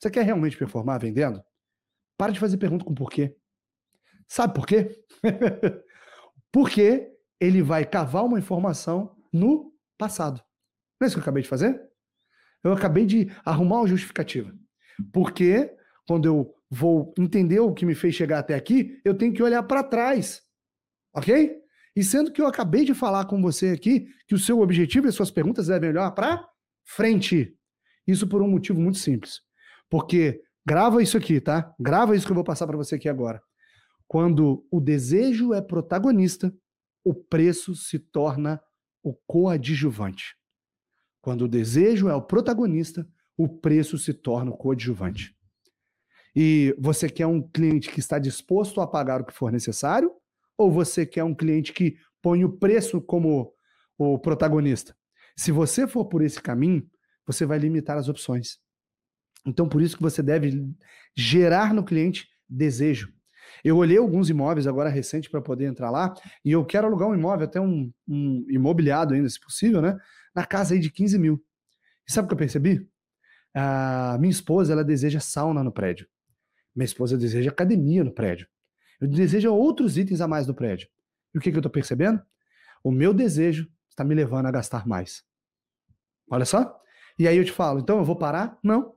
Você 0.00 0.10
quer 0.10 0.24
realmente 0.24 0.56
performar 0.56 0.98
vendendo? 0.98 1.40
Para 2.18 2.32
de 2.32 2.40
fazer 2.40 2.56
pergunta 2.56 2.84
com 2.84 2.92
porquê. 2.92 3.36
Sabe 4.26 4.52
por 4.52 4.66
quê? 4.66 5.00
Porque 6.50 7.16
ele 7.38 7.62
vai 7.62 7.84
cavar 7.86 8.24
uma 8.24 8.40
informação 8.40 9.16
no 9.32 9.72
passado. 9.96 10.42
Não 11.00 11.04
é 11.04 11.06
isso 11.06 11.14
que 11.14 11.20
eu 11.20 11.22
acabei 11.22 11.44
de 11.44 11.48
fazer? 11.48 11.80
Eu 12.64 12.72
acabei 12.72 13.06
de 13.06 13.30
arrumar 13.44 13.76
uma 13.76 13.86
justificativa. 13.86 14.52
Porque 15.12 15.72
quando 16.04 16.26
eu 16.26 16.55
vou 16.70 17.14
entender 17.18 17.60
o 17.60 17.72
que 17.72 17.86
me 17.86 17.94
fez 17.94 18.14
chegar 18.14 18.40
até 18.40 18.54
aqui, 18.54 19.00
eu 19.04 19.16
tenho 19.16 19.32
que 19.32 19.42
olhar 19.42 19.62
para 19.62 19.82
trás. 19.82 20.42
Ok? 21.14 21.56
E 21.94 22.04
sendo 22.04 22.30
que 22.30 22.42
eu 22.42 22.46
acabei 22.46 22.84
de 22.84 22.92
falar 22.92 23.24
com 23.24 23.40
você 23.40 23.70
aqui 23.70 24.08
que 24.26 24.34
o 24.34 24.38
seu 24.38 24.60
objetivo 24.60 25.06
e 25.06 25.08
as 25.08 25.14
suas 25.14 25.30
perguntas 25.30 25.68
devem 25.68 25.90
olhar 25.90 26.10
para 26.10 26.46
frente. 26.84 27.56
Isso 28.06 28.28
por 28.28 28.42
um 28.42 28.48
motivo 28.48 28.80
muito 28.80 28.98
simples. 28.98 29.40
Porque 29.88 30.42
grava 30.64 31.02
isso 31.02 31.16
aqui, 31.16 31.40
tá? 31.40 31.74
Grava 31.80 32.14
isso 32.14 32.26
que 32.26 32.32
eu 32.32 32.36
vou 32.36 32.44
passar 32.44 32.66
para 32.66 32.76
você 32.76 32.96
aqui 32.96 33.08
agora. 33.08 33.40
Quando 34.06 34.66
o 34.70 34.80
desejo 34.80 35.52
é 35.52 35.60
protagonista, 35.60 36.54
o 37.04 37.14
preço 37.14 37.74
se 37.74 37.98
torna 37.98 38.60
o 39.02 39.14
coadjuvante. 39.26 40.36
Quando 41.20 41.42
o 41.42 41.48
desejo 41.48 42.08
é 42.08 42.14
o 42.14 42.22
protagonista, 42.22 43.08
o 43.36 43.48
preço 43.48 43.98
se 43.98 44.12
torna 44.12 44.50
o 44.50 44.56
coadjuvante. 44.56 45.35
E 46.38 46.76
você 46.78 47.08
quer 47.08 47.26
um 47.26 47.40
cliente 47.40 47.90
que 47.90 47.98
está 47.98 48.18
disposto 48.18 48.82
a 48.82 48.86
pagar 48.86 49.22
o 49.22 49.24
que 49.24 49.32
for 49.32 49.50
necessário? 49.50 50.12
Ou 50.58 50.70
você 50.70 51.06
quer 51.06 51.24
um 51.24 51.34
cliente 51.34 51.72
que 51.72 51.96
põe 52.20 52.44
o 52.44 52.52
preço 52.52 53.00
como 53.00 53.54
o 53.96 54.18
protagonista? 54.18 54.94
Se 55.34 55.50
você 55.50 55.86
for 55.86 56.04
por 56.04 56.22
esse 56.22 56.38
caminho, 56.40 56.86
você 57.26 57.46
vai 57.46 57.58
limitar 57.58 57.96
as 57.96 58.10
opções. 58.10 58.58
Então, 59.46 59.66
por 59.66 59.80
isso 59.80 59.96
que 59.96 60.02
você 60.02 60.22
deve 60.22 60.62
gerar 61.16 61.72
no 61.72 61.82
cliente 61.82 62.28
desejo. 62.46 63.10
Eu 63.64 63.78
olhei 63.78 63.96
alguns 63.96 64.28
imóveis 64.28 64.66
agora 64.66 64.90
recente 64.90 65.30
para 65.30 65.40
poder 65.40 65.64
entrar 65.64 65.90
lá 65.90 66.12
e 66.44 66.52
eu 66.52 66.64
quero 66.66 66.86
alugar 66.86 67.08
um 67.08 67.14
imóvel, 67.14 67.46
até 67.46 67.60
um, 67.60 67.90
um, 68.06 68.44
imobiliado 68.50 69.14
ainda, 69.14 69.28
se 69.28 69.40
possível, 69.40 69.80
né? 69.80 69.96
Na 70.34 70.44
casa 70.44 70.74
aí 70.74 70.80
de 70.80 70.90
15 70.90 71.18
mil. 71.18 71.42
E 72.06 72.12
sabe 72.12 72.26
o 72.26 72.28
que 72.28 72.34
eu 72.34 72.38
percebi? 72.38 72.86
A 73.54 74.18
minha 74.20 74.30
esposa, 74.30 74.72
ela 74.72 74.84
deseja 74.84 75.18
sauna 75.18 75.64
no 75.64 75.72
prédio. 75.72 76.06
Minha 76.76 76.84
esposa 76.84 77.16
deseja 77.16 77.50
academia 77.50 78.04
no 78.04 78.12
prédio. 78.12 78.46
Eu 79.00 79.08
desejo 79.08 79.52
outros 79.52 79.96
itens 79.96 80.20
a 80.20 80.28
mais 80.28 80.46
no 80.46 80.54
prédio. 80.54 80.88
E 81.34 81.38
o 81.38 81.40
que, 81.40 81.50
que 81.50 81.56
eu 81.56 81.60
estou 81.60 81.72
percebendo? 81.72 82.22
O 82.84 82.90
meu 82.90 83.14
desejo 83.14 83.66
está 83.88 84.04
me 84.04 84.14
levando 84.14 84.46
a 84.46 84.50
gastar 84.50 84.86
mais. 84.86 85.24
Olha 86.30 86.44
só. 86.44 86.78
E 87.18 87.26
aí 87.26 87.38
eu 87.38 87.44
te 87.44 87.52
falo, 87.52 87.80
então 87.80 87.98
eu 87.98 88.04
vou 88.04 88.16
parar? 88.16 88.58
Não. 88.62 88.94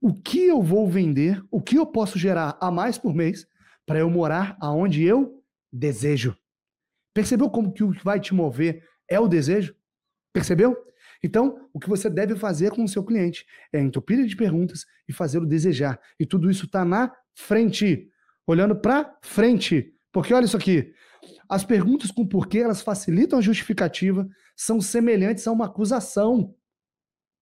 O 0.00 0.12
que 0.12 0.46
eu 0.46 0.60
vou 0.60 0.88
vender, 0.88 1.42
o 1.50 1.62
que 1.62 1.76
eu 1.76 1.86
posso 1.86 2.18
gerar 2.18 2.58
a 2.60 2.70
mais 2.70 2.98
por 2.98 3.14
mês 3.14 3.46
para 3.86 4.00
eu 4.00 4.10
morar 4.10 4.56
aonde 4.60 5.04
eu 5.04 5.42
desejo? 5.72 6.36
Percebeu 7.14 7.48
como 7.48 7.72
que 7.72 7.84
o 7.84 7.92
que 7.92 8.04
vai 8.04 8.20
te 8.20 8.34
mover 8.34 8.84
é 9.08 9.18
o 9.18 9.28
desejo? 9.28 9.74
Percebeu? 10.32 10.76
Então, 11.22 11.68
o 11.72 11.80
que 11.80 11.88
você 11.88 12.08
deve 12.10 12.36
fazer 12.36 12.70
com 12.70 12.84
o 12.84 12.88
seu 12.88 13.02
cliente 13.04 13.44
é 13.72 13.80
entupir 13.80 14.24
de 14.26 14.36
perguntas 14.36 14.84
e 15.08 15.12
fazê-lo 15.12 15.46
desejar. 15.46 15.98
E 16.18 16.26
tudo 16.26 16.50
isso 16.50 16.66
está 16.66 16.84
na 16.84 17.12
frente 17.34 18.08
olhando 18.46 18.76
para 18.76 19.16
frente. 19.22 19.92
Porque 20.12 20.32
olha 20.32 20.44
isso 20.44 20.56
aqui. 20.56 20.92
As 21.48 21.64
perguntas 21.64 22.10
com 22.10 22.26
porquê, 22.26 22.58
elas 22.58 22.82
facilitam 22.82 23.38
a 23.38 23.42
justificativa, 23.42 24.28
são 24.56 24.80
semelhantes 24.80 25.46
a 25.46 25.52
uma 25.52 25.66
acusação. 25.66 26.54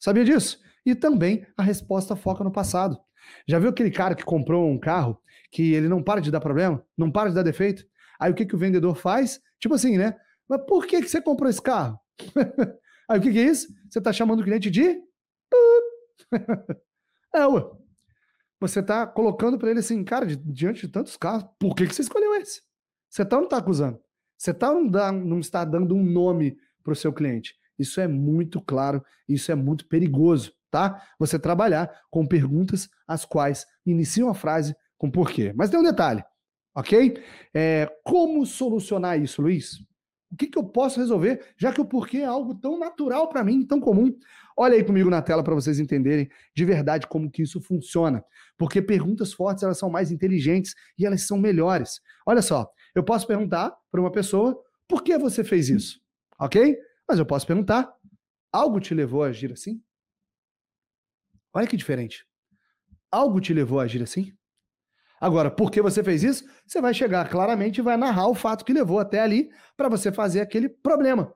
Sabia 0.00 0.24
disso? 0.24 0.58
E 0.84 0.94
também 0.94 1.46
a 1.56 1.62
resposta 1.62 2.16
foca 2.16 2.44
no 2.44 2.52
passado. 2.52 2.98
Já 3.46 3.58
viu 3.58 3.70
aquele 3.70 3.90
cara 3.90 4.14
que 4.14 4.24
comprou 4.24 4.68
um 4.70 4.78
carro 4.78 5.18
que 5.50 5.72
ele 5.72 5.88
não 5.88 6.02
para 6.02 6.20
de 6.20 6.30
dar 6.30 6.40
problema, 6.40 6.84
não 6.96 7.10
para 7.10 7.30
de 7.30 7.34
dar 7.34 7.42
defeito? 7.42 7.84
Aí 8.18 8.30
o 8.30 8.34
que, 8.34 8.44
que 8.44 8.54
o 8.54 8.58
vendedor 8.58 8.96
faz? 8.96 9.40
Tipo 9.58 9.74
assim, 9.74 9.96
né? 9.96 10.14
Mas 10.48 10.60
por 10.66 10.86
que, 10.86 11.00
que 11.00 11.08
você 11.08 11.20
comprou 11.20 11.48
esse 11.48 11.62
carro? 11.62 11.98
Aí 13.08 13.18
o 13.18 13.22
que, 13.22 13.32
que 13.32 13.38
é 13.38 13.44
isso? 13.44 13.68
Você 13.90 13.98
está 13.98 14.12
chamando 14.12 14.40
o 14.40 14.44
cliente 14.44 14.70
de. 14.70 15.00
é, 17.34 17.46
ué. 17.46 17.64
Você 18.60 18.80
está 18.80 19.06
colocando 19.06 19.58
para 19.58 19.70
ele 19.70 19.80
assim, 19.80 20.02
cara, 20.02 20.24
diante 20.26 20.82
de 20.82 20.88
tantos 20.88 21.16
casos, 21.16 21.46
por 21.58 21.74
que, 21.74 21.86
que 21.86 21.94
você 21.94 22.02
escolheu 22.02 22.34
esse? 22.36 22.62
Você 23.10 23.24
tá 23.24 23.36
ou 23.36 23.42
não 23.42 23.46
está 23.46 23.58
acusando? 23.58 24.00
Você 24.38 24.54
tá 24.54 24.70
ou 24.70 24.82
não, 24.82 24.88
dá, 24.88 25.12
não 25.12 25.38
está 25.38 25.64
dando 25.64 25.94
um 25.94 26.02
nome 26.02 26.56
para 26.82 26.92
o 26.92 26.96
seu 26.96 27.12
cliente? 27.12 27.54
Isso 27.78 28.00
é 28.00 28.08
muito 28.08 28.60
claro, 28.60 29.04
isso 29.28 29.52
é 29.52 29.54
muito 29.54 29.86
perigoso, 29.86 30.52
tá? 30.70 31.02
Você 31.18 31.38
trabalhar 31.38 31.90
com 32.10 32.26
perguntas 32.26 32.88
as 33.06 33.24
quais 33.24 33.66
iniciam 33.84 34.28
a 34.28 34.34
frase 34.34 34.74
com 34.96 35.10
porquê. 35.10 35.52
Mas 35.54 35.70
tem 35.70 35.78
um 35.78 35.84
detalhe, 35.84 36.24
ok? 36.74 37.22
É, 37.52 37.90
como 38.02 38.46
solucionar 38.46 39.20
isso, 39.20 39.42
Luiz? 39.42 39.78
O 40.34 40.36
que, 40.36 40.48
que 40.48 40.58
eu 40.58 40.64
posso 40.64 40.98
resolver, 40.98 41.54
já 41.56 41.72
que 41.72 41.80
o 41.80 41.84
porquê 41.84 42.18
é 42.18 42.24
algo 42.24 42.56
tão 42.56 42.76
natural 42.76 43.28
para 43.28 43.44
mim, 43.44 43.64
tão 43.64 43.78
comum? 43.78 44.12
Olha 44.56 44.74
aí 44.74 44.82
comigo 44.82 45.08
na 45.08 45.22
tela 45.22 45.44
para 45.44 45.54
vocês 45.54 45.78
entenderem 45.78 46.28
de 46.52 46.64
verdade 46.64 47.06
como 47.06 47.30
que 47.30 47.42
isso 47.42 47.60
funciona. 47.60 48.24
Porque 48.58 48.82
perguntas 48.82 49.32
fortes, 49.32 49.62
elas 49.62 49.78
são 49.78 49.88
mais 49.88 50.10
inteligentes 50.10 50.74
e 50.98 51.06
elas 51.06 51.22
são 51.22 51.38
melhores. 51.38 52.00
Olha 52.26 52.42
só, 52.42 52.68
eu 52.96 53.04
posso 53.04 53.28
perguntar 53.28 53.72
para 53.92 54.00
uma 54.00 54.10
pessoa, 54.10 54.60
por 54.88 55.04
que 55.04 55.16
você 55.16 55.44
fez 55.44 55.68
isso? 55.68 56.00
Ok? 56.36 56.76
Mas 57.08 57.20
eu 57.20 57.26
posso 57.26 57.46
perguntar, 57.46 57.94
algo 58.52 58.80
te 58.80 58.92
levou 58.92 59.22
a 59.22 59.28
agir 59.28 59.52
assim? 59.52 59.80
Olha 61.52 61.68
que 61.68 61.76
diferente. 61.76 62.26
Algo 63.08 63.40
te 63.40 63.54
levou 63.54 63.78
a 63.78 63.84
agir 63.84 64.02
assim? 64.02 64.32
Agora, 65.24 65.50
por 65.50 65.70
que 65.70 65.80
você 65.80 66.04
fez 66.04 66.22
isso? 66.22 66.44
Você 66.66 66.82
vai 66.82 66.92
chegar 66.92 67.30
claramente 67.30 67.78
e 67.78 67.82
vai 67.82 67.96
narrar 67.96 68.28
o 68.28 68.34
fato 68.34 68.62
que 68.62 68.74
levou 68.74 68.98
até 68.98 69.20
ali 69.20 69.48
para 69.74 69.88
você 69.88 70.12
fazer 70.12 70.42
aquele 70.42 70.68
problema. 70.68 71.34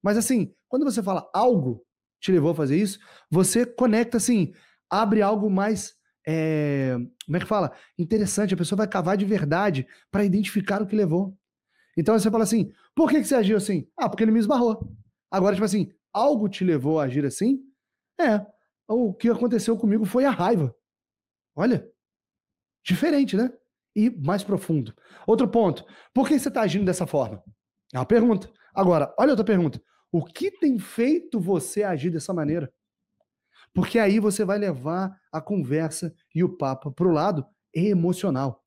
Mas 0.00 0.16
assim, 0.16 0.54
quando 0.68 0.84
você 0.84 1.02
fala 1.02 1.28
algo 1.34 1.84
te 2.20 2.30
levou 2.30 2.52
a 2.52 2.54
fazer 2.54 2.76
isso, 2.76 3.00
você 3.28 3.66
conecta 3.66 4.16
assim, 4.18 4.52
abre 4.88 5.22
algo 5.22 5.50
mais 5.50 5.96
é, 6.24 6.96
como 7.24 7.36
é 7.36 7.40
que 7.40 7.46
fala? 7.46 7.72
Interessante, 7.98 8.54
a 8.54 8.56
pessoa 8.56 8.76
vai 8.76 8.86
cavar 8.86 9.16
de 9.16 9.24
verdade 9.24 9.88
para 10.08 10.24
identificar 10.24 10.80
o 10.80 10.86
que 10.86 10.94
levou. 10.94 11.36
Então 11.98 12.16
você 12.16 12.30
fala 12.30 12.44
assim: 12.44 12.70
por 12.94 13.10
que, 13.10 13.18
que 13.18 13.24
você 13.24 13.34
agiu 13.34 13.56
assim? 13.56 13.88
Ah, 13.98 14.08
porque 14.08 14.22
ele 14.22 14.30
me 14.30 14.38
esbarrou. 14.38 14.88
Agora, 15.32 15.56
tipo 15.56 15.64
assim, 15.64 15.90
algo 16.12 16.48
te 16.48 16.62
levou 16.62 17.00
a 17.00 17.04
agir 17.06 17.24
assim? 17.26 17.58
É. 18.20 18.46
O 18.86 19.12
que 19.12 19.28
aconteceu 19.28 19.76
comigo 19.76 20.04
foi 20.04 20.24
a 20.24 20.30
raiva. 20.30 20.72
Olha, 21.56 21.90
Diferente, 22.86 23.36
né? 23.36 23.52
E 23.96 24.08
mais 24.10 24.44
profundo. 24.44 24.94
Outro 25.26 25.48
ponto. 25.48 25.84
Por 26.14 26.28
que 26.28 26.38
você 26.38 26.46
está 26.46 26.60
agindo 26.60 26.84
dessa 26.84 27.04
forma? 27.04 27.42
É 27.92 27.98
uma 27.98 28.06
pergunta. 28.06 28.48
Agora, 28.72 29.12
olha 29.18 29.30
outra 29.30 29.44
pergunta. 29.44 29.82
O 30.12 30.24
que 30.24 30.52
tem 30.52 30.78
feito 30.78 31.40
você 31.40 31.82
agir 31.82 32.10
dessa 32.10 32.32
maneira? 32.32 32.72
Porque 33.74 33.98
aí 33.98 34.20
você 34.20 34.44
vai 34.44 34.56
levar 34.56 35.18
a 35.32 35.40
conversa 35.40 36.14
e 36.32 36.44
o 36.44 36.56
papo 36.56 36.92
para 36.92 37.08
o 37.08 37.12
lado 37.12 37.44
emocional. 37.74 38.62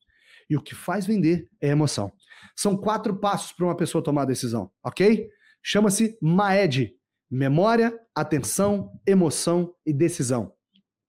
E 0.50 0.58
o 0.58 0.62
que 0.62 0.76
faz 0.76 1.06
vender 1.06 1.48
é 1.62 1.70
emoção. 1.70 2.12
São 2.56 2.76
quatro 2.76 3.16
passos 3.16 3.54
para 3.54 3.66
uma 3.66 3.78
pessoa 3.78 4.04
tomar 4.04 4.24
a 4.24 4.26
decisão, 4.26 4.70
ok? 4.84 5.30
Chama-se 5.64 6.18
MAED: 6.22 6.94
memória, 7.32 7.98
atenção, 8.14 8.92
emoção 9.08 9.74
e 9.86 9.94
decisão 9.94 10.54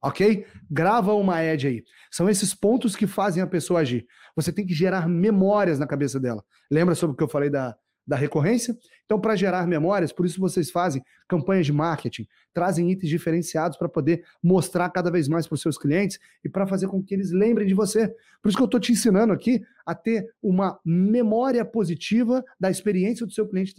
ok? 0.03 0.46
Grava 0.70 1.14
uma 1.14 1.42
edge 1.44 1.66
aí. 1.66 1.84
São 2.11 2.28
esses 2.28 2.55
pontos 2.55 2.96
que 2.96 3.07
fazem 3.07 3.42
a 3.42 3.46
pessoa 3.46 3.80
agir. 3.80 4.07
Você 4.34 4.53
tem 4.53 4.66
que 4.66 4.74
gerar 4.74 5.09
memórias 5.09 5.78
na 5.78 5.86
cabeça 5.86 6.18
dela. 6.18 6.44
Lembra 6.70 6.94
sobre 6.94 7.14
o 7.14 7.16
que 7.16 7.22
eu 7.22 7.28
falei 7.28 7.51
da, 7.51 7.76
da 8.07 8.16
recorrência? 8.16 8.76
Então, 9.05 9.20
para 9.20 9.36
gerar 9.36 9.66
memórias, 9.66 10.12
por 10.12 10.24
isso 10.24 10.40
vocês 10.40 10.70
fazem 10.70 11.03
campanhas 11.28 11.66
de 11.66 11.72
marketing, 11.72 12.26
trazem 12.53 12.90
itens 12.90 13.09
diferenciados 13.09 13.76
para 13.76 13.88
poder 13.88 14.24
mostrar 14.42 14.88
cada 14.90 15.11
vez 15.11 15.28
mais 15.28 15.46
para 15.46 15.55
os 15.55 15.61
seus 15.61 15.76
clientes 15.76 16.18
e 16.44 16.48
para 16.48 16.66
fazer 16.66 16.86
com 16.88 17.03
que 17.03 17.14
eles 17.14 17.30
lembrem 17.30 17.66
de 17.66 17.74
você. 17.74 18.09
Por 18.42 18.48
isso 18.48 18.57
que 18.57 18.62
eu 18.62 18.66
estou 18.66 18.80
te 18.80 18.92
ensinando 18.92 19.32
aqui 19.32 19.61
a 19.84 19.94
ter 19.94 20.26
uma 20.42 20.78
memória 20.84 21.64
positiva 21.64 22.44
da 22.59 22.70
experiência 22.70 23.26
do 23.26 23.32
seu 23.32 23.46
cliente 23.48 23.74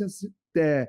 é, 0.58 0.88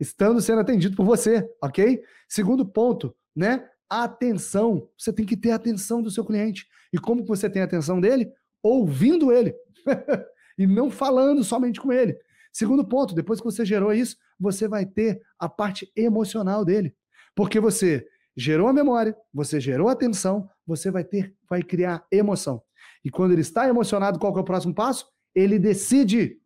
estando 0.00 0.40
sendo 0.40 0.60
atendido 0.60 0.96
por 0.96 1.06
você, 1.06 1.48
ok? 1.62 2.02
Segundo 2.28 2.66
ponto, 2.66 3.14
né? 3.34 3.68
Atenção. 3.92 4.88
Você 4.96 5.12
tem 5.12 5.26
que 5.26 5.36
ter 5.36 5.50
atenção 5.50 6.02
do 6.02 6.10
seu 6.10 6.24
cliente. 6.24 6.66
E 6.92 6.98
como 6.98 7.24
você 7.24 7.48
tem 7.48 7.62
a 7.62 7.64
atenção 7.64 8.00
dele? 8.00 8.30
Ouvindo 8.62 9.32
ele. 9.32 9.54
e 10.58 10.66
não 10.66 10.90
falando 10.90 11.42
somente 11.42 11.80
com 11.80 11.92
ele. 11.92 12.16
Segundo 12.52 12.86
ponto, 12.86 13.14
depois 13.14 13.40
que 13.40 13.44
você 13.44 13.64
gerou 13.64 13.92
isso, 13.92 14.16
você 14.38 14.68
vai 14.68 14.84
ter 14.84 15.22
a 15.38 15.48
parte 15.48 15.90
emocional 15.96 16.64
dele. 16.64 16.94
Porque 17.34 17.58
você 17.58 18.06
gerou 18.36 18.68
a 18.68 18.72
memória, 18.72 19.16
você 19.32 19.58
gerou 19.58 19.88
a 19.88 19.92
atenção, 19.92 20.48
você 20.66 20.90
vai 20.90 21.04
ter, 21.04 21.34
vai 21.48 21.62
criar 21.62 22.06
emoção. 22.10 22.62
E 23.04 23.10
quando 23.10 23.32
ele 23.32 23.40
está 23.40 23.66
emocionado, 23.68 24.18
qual 24.18 24.36
é 24.36 24.40
o 24.40 24.44
próximo 24.44 24.74
passo? 24.74 25.06
Ele 25.34 25.58
decide. 25.58 26.38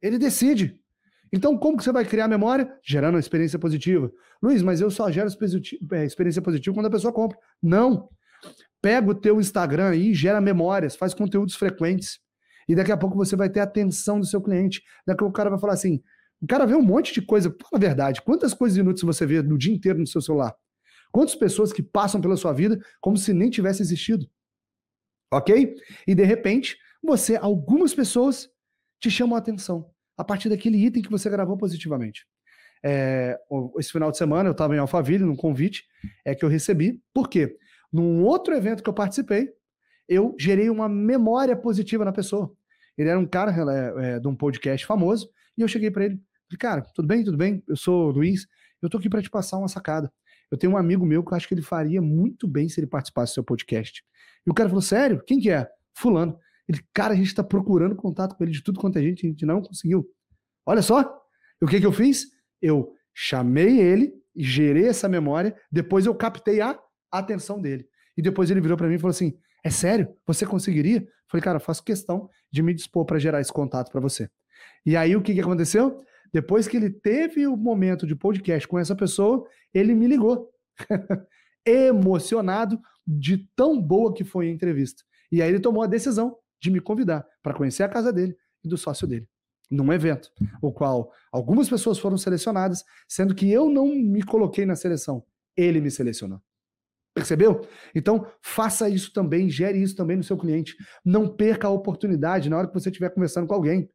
Ele 0.00 0.18
decide. 0.18 0.79
Então, 1.32 1.56
como 1.56 1.76
que 1.76 1.84
você 1.84 1.92
vai 1.92 2.04
criar 2.04 2.26
memória? 2.26 2.72
Gerando 2.82 3.14
uma 3.14 3.20
experiência 3.20 3.58
positiva. 3.58 4.10
Luiz, 4.42 4.62
mas 4.62 4.80
eu 4.80 4.90
só 4.90 5.10
gero 5.10 5.28
é, 5.92 6.04
experiência 6.04 6.42
positiva 6.42 6.74
quando 6.74 6.86
a 6.86 6.90
pessoa 6.90 7.12
compra. 7.12 7.38
Não. 7.62 8.08
Pega 8.82 9.10
o 9.10 9.14
teu 9.14 9.40
Instagram 9.40 9.90
aí, 9.90 10.12
gera 10.12 10.40
memórias, 10.40 10.96
faz 10.96 11.14
conteúdos 11.14 11.54
frequentes. 11.54 12.18
E 12.68 12.74
daqui 12.74 12.90
a 12.90 12.96
pouco 12.96 13.16
você 13.16 13.36
vai 13.36 13.48
ter 13.48 13.60
a 13.60 13.64
atenção 13.64 14.18
do 14.18 14.26
seu 14.26 14.40
cliente. 14.40 14.82
Daqui 15.06 15.18
a 15.18 15.24
pouco 15.24 15.30
o 15.30 15.36
cara 15.36 15.50
vai 15.50 15.58
falar 15.58 15.74
assim: 15.74 16.02
o 16.40 16.46
cara 16.46 16.66
vê 16.66 16.74
um 16.74 16.82
monte 16.82 17.12
de 17.12 17.22
coisa. 17.22 17.54
Fala 17.60 17.74
a 17.74 17.78
verdade, 17.78 18.22
quantas 18.22 18.54
coisas 18.54 18.76
inúteis 18.78 19.02
você 19.02 19.24
vê 19.24 19.42
no 19.42 19.58
dia 19.58 19.72
inteiro 19.72 19.98
no 19.98 20.06
seu 20.06 20.20
celular? 20.20 20.54
Quantas 21.12 21.34
pessoas 21.34 21.72
que 21.72 21.82
passam 21.82 22.20
pela 22.20 22.36
sua 22.36 22.52
vida 22.52 22.80
como 23.00 23.16
se 23.16 23.32
nem 23.32 23.50
tivesse 23.50 23.82
existido? 23.82 24.28
Ok? 25.32 25.76
E 26.06 26.14
de 26.14 26.24
repente, 26.24 26.76
você, 27.02 27.36
algumas 27.36 27.94
pessoas 27.94 28.48
te 29.00 29.10
chamam 29.10 29.36
a 29.36 29.38
atenção 29.38 29.90
a 30.20 30.24
partir 30.24 30.50
daquele 30.50 30.76
item 30.84 31.02
que 31.02 31.10
você 31.10 31.30
gravou 31.30 31.56
positivamente. 31.56 32.26
É, 32.82 33.38
esse 33.78 33.90
final 33.90 34.10
de 34.10 34.18
semana 34.18 34.48
eu 34.48 34.52
estava 34.52 34.74
em 34.74 34.78
Alphaville, 34.78 35.24
num 35.24 35.36
convite 35.36 35.84
é 36.24 36.34
que 36.34 36.44
eu 36.44 36.48
recebi. 36.48 37.02
Por 37.12 37.28
quê? 37.28 37.56
Num 37.90 38.22
outro 38.22 38.54
evento 38.54 38.82
que 38.82 38.88
eu 38.88 38.94
participei, 38.94 39.50
eu 40.06 40.34
gerei 40.38 40.68
uma 40.68 40.88
memória 40.88 41.56
positiva 41.56 42.04
na 42.04 42.12
pessoa. 42.12 42.52
Ele 42.98 43.08
era 43.08 43.18
um 43.18 43.26
cara 43.26 43.50
é, 43.50 44.16
é, 44.16 44.20
de 44.20 44.28
um 44.28 44.34
podcast 44.34 44.86
famoso, 44.86 45.30
e 45.56 45.62
eu 45.62 45.68
cheguei 45.68 45.90
para 45.90 46.04
ele, 46.04 46.20
falei, 46.48 46.58
cara, 46.58 46.82
tudo 46.94 47.08
bem, 47.08 47.24
tudo 47.24 47.38
bem? 47.38 47.62
Eu 47.66 47.76
sou 47.76 48.08
o 48.08 48.10
Luiz, 48.10 48.46
eu 48.82 48.90
tô 48.90 48.98
aqui 48.98 49.08
para 49.08 49.22
te 49.22 49.30
passar 49.30 49.56
uma 49.56 49.68
sacada. 49.68 50.12
Eu 50.50 50.58
tenho 50.58 50.74
um 50.74 50.76
amigo 50.76 51.06
meu 51.06 51.24
que 51.24 51.32
eu 51.32 51.36
acho 51.36 51.48
que 51.48 51.54
ele 51.54 51.62
faria 51.62 52.02
muito 52.02 52.46
bem 52.46 52.68
se 52.68 52.78
ele 52.78 52.86
participasse 52.86 53.32
do 53.32 53.34
seu 53.34 53.44
podcast. 53.44 54.04
E 54.46 54.50
o 54.50 54.54
cara 54.54 54.68
falou, 54.68 54.82
sério? 54.82 55.22
Quem 55.24 55.38
que 55.38 55.50
é? 55.50 55.66
Fulano. 55.94 56.38
Ele, 56.70 56.80
cara, 56.94 57.14
a 57.14 57.16
gente 57.16 57.34
tá 57.34 57.42
procurando 57.42 57.96
contato 57.96 58.36
com 58.36 58.44
ele 58.44 58.52
de 58.52 58.62
tudo 58.62 58.78
quanto 58.78 58.96
é 58.96 59.02
gente, 59.02 59.26
a 59.26 59.28
gente 59.28 59.44
não 59.44 59.60
conseguiu. 59.60 60.08
Olha 60.64 60.80
só, 60.80 61.20
o 61.60 61.66
que 61.66 61.80
que 61.80 61.86
eu 61.86 61.90
fiz? 61.90 62.28
Eu 62.62 62.94
chamei 63.12 63.80
ele, 63.80 64.14
gerei 64.36 64.86
essa 64.86 65.08
memória, 65.08 65.56
depois 65.72 66.06
eu 66.06 66.14
captei 66.14 66.60
a 66.60 66.78
atenção 67.10 67.60
dele. 67.60 67.88
E 68.16 68.22
depois 68.22 68.52
ele 68.52 68.60
virou 68.60 68.76
para 68.76 68.86
mim 68.86 68.94
e 68.94 68.98
falou 69.00 69.10
assim: 69.10 69.36
É 69.64 69.70
sério? 69.70 70.14
Você 70.24 70.46
conseguiria? 70.46 71.04
falei, 71.28 71.42
cara, 71.42 71.56
eu 71.56 71.60
faço 71.60 71.82
questão 71.82 72.28
de 72.52 72.62
me 72.62 72.72
dispor 72.72 73.04
para 73.04 73.18
gerar 73.18 73.40
esse 73.40 73.52
contato 73.52 73.90
para 73.90 74.00
você. 74.00 74.28
E 74.86 74.96
aí 74.96 75.16
o 75.16 75.22
que, 75.22 75.34
que 75.34 75.40
aconteceu? 75.40 76.00
Depois 76.32 76.68
que 76.68 76.76
ele 76.76 76.90
teve 76.90 77.48
o 77.48 77.56
momento 77.56 78.06
de 78.06 78.14
podcast 78.14 78.68
com 78.68 78.78
essa 78.78 78.94
pessoa, 78.94 79.44
ele 79.74 79.92
me 79.92 80.06
ligou. 80.06 80.50
Emocionado 81.66 82.80
de 83.04 83.38
tão 83.56 83.80
boa 83.80 84.14
que 84.14 84.24
foi 84.24 84.48
a 84.48 84.52
entrevista. 84.52 85.02
E 85.32 85.42
aí 85.42 85.48
ele 85.48 85.60
tomou 85.60 85.82
a 85.82 85.88
decisão 85.88 86.36
de 86.60 86.70
me 86.70 86.80
convidar 86.80 87.26
para 87.42 87.54
conhecer 87.54 87.82
a 87.82 87.88
casa 87.88 88.12
dele 88.12 88.36
e 88.64 88.68
do 88.68 88.76
sócio 88.76 89.06
dele 89.06 89.26
num 89.70 89.92
evento, 89.92 90.30
o 90.60 90.72
qual 90.72 91.12
algumas 91.30 91.68
pessoas 91.68 91.98
foram 91.98 92.18
selecionadas, 92.18 92.84
sendo 93.08 93.34
que 93.34 93.50
eu 93.50 93.70
não 93.70 93.86
me 93.86 94.22
coloquei 94.22 94.66
na 94.66 94.74
seleção, 94.74 95.24
ele 95.56 95.80
me 95.80 95.90
selecionou. 95.90 96.42
Percebeu? 97.14 97.60
Então, 97.94 98.26
faça 98.42 98.88
isso 98.88 99.12
também, 99.12 99.48
gere 99.48 99.80
isso 99.80 99.96
também 99.96 100.16
no 100.16 100.22
seu 100.22 100.36
cliente. 100.36 100.76
Não 101.04 101.28
perca 101.28 101.68
a 101.68 101.70
oportunidade 101.70 102.48
na 102.48 102.56
hora 102.56 102.68
que 102.68 102.74
você 102.74 102.88
estiver 102.88 103.10
conversando 103.10 103.46
com 103.46 103.54
alguém. 103.54 103.90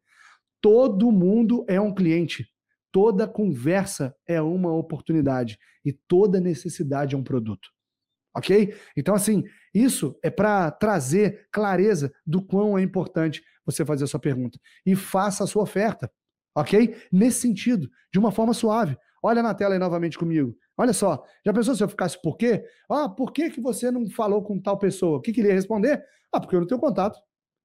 Todo 0.61 1.11
mundo 1.11 1.66
é 1.68 1.80
um 1.80 1.93
cliente. 1.93 2.45
Toda 2.91 3.28
conversa 3.28 4.16
é 4.28 4.41
uma 4.41 4.74
oportunidade 4.74 5.57
e 5.84 5.93
toda 6.07 6.39
necessidade 6.39 7.16
é 7.16 7.18
um 7.18 7.24
produto. 7.24 7.70
Ok? 8.36 8.76
Então, 8.98 9.16
assim, 9.16 9.44
isso 9.74 10.18
é 10.22 10.30
para 10.30 10.70
trazer 10.72 11.48
clareza 11.52 12.12
do 12.26 12.42
quão 12.42 12.78
é 12.78 12.82
importante 12.82 13.42
você 13.66 13.86
fazer 13.86 14.04
a 14.04 14.08
sua 14.08 14.20
pergunta. 14.20 14.60
E 14.86 14.96
faça 14.96 15.44
a 15.44 15.48
sua 15.48 15.64
oferta. 15.64 16.12
Ok? 16.56 16.96
Nesse 17.12 17.42
sentido, 17.42 17.90
de 18.12 18.20
uma 18.20 18.32
forma 18.32 18.54
suave. 18.54 18.98
Olha 19.24 19.42
na 19.42 19.54
tela 19.54 19.74
aí 19.74 19.80
novamente 19.80 20.18
comigo. 20.18 20.56
Olha 20.78 20.94
só, 20.94 21.24
já 21.46 21.54
pensou 21.54 21.74
se 21.74 21.84
eu 21.84 21.90
ficasse 21.90 22.22
por 22.22 22.38
quê? 22.38 22.64
Ah, 22.90 23.10
por 23.10 23.32
que, 23.32 23.50
que 23.50 23.62
você 23.62 23.90
não 23.90 24.08
falou 24.10 24.44
com 24.44 24.60
tal 24.62 24.78
pessoa? 24.78 25.18
O 25.18 25.22
que, 25.22 25.32
que 25.32 25.42
ele 25.42 25.48
ia 25.48 25.54
responder? 25.54 26.04
Ah, 26.32 26.40
porque 26.40 26.56
eu 26.56 26.60
não 26.60 26.68
tenho 26.68 26.80
contato. 26.80 27.18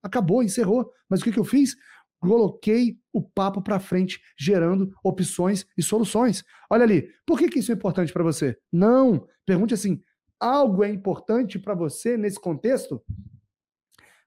Acabou, 0.02 0.42
encerrou. 0.42 0.90
Mas 1.08 1.20
o 1.20 1.24
que, 1.24 1.32
que 1.32 1.38
eu 1.38 1.44
fiz? 1.44 1.76
Coloquei 2.20 2.98
o 3.12 3.22
papo 3.22 3.62
para 3.62 3.80
frente, 3.80 4.20
gerando 4.38 4.92
opções 5.02 5.66
e 5.76 5.82
soluções. 5.82 6.44
Olha 6.70 6.84
ali, 6.84 7.08
por 7.26 7.38
que, 7.38 7.48
que 7.48 7.58
isso 7.58 7.72
é 7.72 7.74
importante 7.74 8.12
para 8.12 8.22
você? 8.22 8.56
Não, 8.72 9.26
pergunte 9.46 9.74
assim: 9.74 10.00
algo 10.40 10.82
é 10.82 10.88
importante 10.88 11.58
para 11.58 11.74
você 11.74 12.16
nesse 12.16 12.40
contexto? 12.40 13.04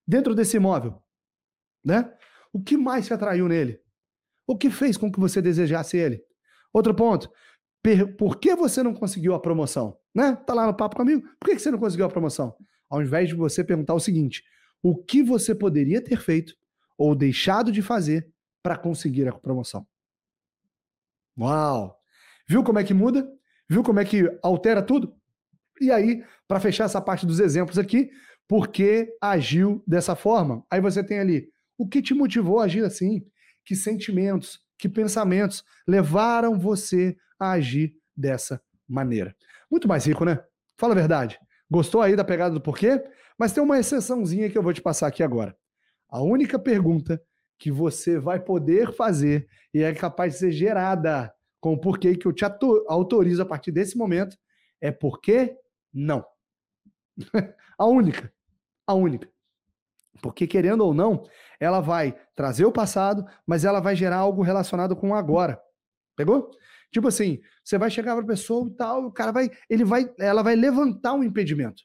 Dentro 0.08 0.36
desse 0.36 0.58
imóvel, 0.58 1.02
né? 1.84 2.14
O 2.52 2.62
que 2.62 2.78
mais 2.78 3.08
te 3.08 3.14
atraiu 3.14 3.48
nele? 3.48 3.82
O 4.46 4.58
que 4.58 4.70
fez 4.70 4.96
com 4.98 5.12
que 5.12 5.20
você 5.20 5.42
desejasse 5.42 5.98
ele? 5.98 6.24
Outro 6.72 6.94
ponto, 6.94 7.32
por 8.18 8.38
que 8.38 8.56
você 8.56 8.84
não 8.84 8.94
conseguiu 8.94 9.34
a 9.34 9.40
promoção? 9.40 9.98
Né? 10.14 10.36
Tá 10.36 10.54
lá 10.54 10.68
no 10.68 10.76
papo 10.76 10.96
comigo. 10.96 11.28
Por 11.40 11.50
que 11.50 11.58
você 11.58 11.72
não 11.72 11.80
conseguiu 11.80 12.06
a 12.06 12.10
promoção? 12.10 12.56
Ao 12.90 13.02
invés 13.02 13.30
de 13.30 13.36
você 13.36 13.64
perguntar 13.64 13.94
o 13.94 14.00
seguinte: 14.00 14.44
o 14.82 14.96
que 14.96 15.24
você 15.24 15.56
poderia 15.56 16.04
ter 16.04 16.20
feito 16.20 16.54
ou 16.98 17.16
deixado 17.16 17.72
de 17.72 17.82
fazer 17.82 18.32
para 18.62 18.78
conseguir 18.78 19.28
a 19.28 19.34
promoção? 19.34 19.88
Uau! 21.38 22.00
Viu 22.48 22.64
como 22.64 22.78
é 22.78 22.84
que 22.84 22.94
muda? 22.94 23.28
Viu 23.68 23.82
como 23.82 24.00
é 24.00 24.06
que 24.06 24.24
altera 24.44 24.84
tudo? 24.84 25.16
E 25.82 25.92
aí, 25.92 26.24
para 26.48 26.60
fechar 26.60 26.86
essa 26.86 27.02
parte 27.02 27.26
dos 27.26 27.40
exemplos 27.40 27.78
aqui, 27.78 28.10
por 28.48 28.68
que 28.68 29.10
agiu 29.22 29.84
dessa 29.88 30.16
forma? 30.16 30.64
Aí 30.70 30.80
você 30.80 31.04
tem 31.04 31.20
ali 31.20 31.50
o 31.78 31.88
que 31.88 32.02
te 32.02 32.14
motivou 32.14 32.60
a 32.60 32.66
agir 32.66 32.84
assim, 32.84 33.26
que 33.66 33.76
sentimentos, 33.76 34.60
que 34.78 34.88
pensamentos 34.90 35.64
levaram 35.88 36.60
você 36.60 37.16
a 37.40 37.52
agir 37.52 37.94
dessa 38.16 38.62
maneira. 38.88 39.36
Muito 39.72 39.88
mais 39.88 40.06
rico, 40.06 40.26
né? 40.26 40.44
Fala 40.78 40.94
a 40.94 40.98
verdade. 40.98 41.40
Gostou 41.70 42.02
aí 42.02 42.16
da 42.16 42.24
pegada 42.24 42.54
do 42.54 42.62
porquê? 42.62 43.04
Mas 43.38 43.54
tem 43.54 43.64
uma 43.64 43.80
exceçãozinha 43.80 44.50
que 44.50 44.58
eu 44.58 44.64
vou 44.64 44.74
te 44.74 44.82
passar 44.82 45.08
aqui 45.08 45.24
agora. 45.24 45.56
A 46.10 46.22
única 46.22 46.60
pergunta 46.60 47.22
que 47.58 47.72
você 47.72 48.20
vai 48.20 48.40
poder 48.40 48.94
fazer 48.94 49.48
e 49.74 49.82
é 49.82 49.94
capaz 49.94 50.34
de 50.34 50.40
ser 50.40 50.52
gerada 50.52 51.34
com 51.60 51.74
o 51.74 51.80
porquê 51.80 52.16
que 52.16 52.28
eu 52.28 52.34
te 52.34 52.44
autorizo 52.88 53.42
a 53.42 53.46
partir 53.46 53.72
desse 53.72 53.98
momento 53.98 54.38
é 54.82 54.92
por 54.92 55.22
que 55.22 55.56
não. 55.94 56.26
a 57.78 57.86
única. 57.86 58.32
A 58.88 58.94
única. 58.94 59.30
Porque, 60.22 60.48
querendo 60.48 60.82
ou 60.86 60.94
não, 60.94 61.26
ela 61.60 61.80
vai 61.80 62.16
trazer 62.36 62.66
o 62.66 62.72
passado, 62.72 63.26
mas 63.46 63.66
ela 63.66 63.80
vai 63.80 63.96
gerar 63.96 64.18
algo 64.18 64.42
relacionado 64.42 64.96
com 64.96 65.10
o 65.10 65.16
agora. 65.16 65.60
Pegou? 66.16 66.50
Tipo 66.92 67.08
assim, 67.08 67.40
você 67.64 67.78
vai 67.78 67.90
chegar 67.90 68.16
para 68.16 68.24
a 68.24 68.28
pessoa 68.28 68.68
e 68.68 68.76
tal, 68.76 69.06
o 69.06 69.12
cara 69.12 69.32
vai, 69.32 69.50
ele 69.70 69.84
vai, 69.84 70.14
ela 70.20 70.44
vai 70.44 70.56
levantar 70.56 71.14
um 71.14 71.24
impedimento. 71.24 71.82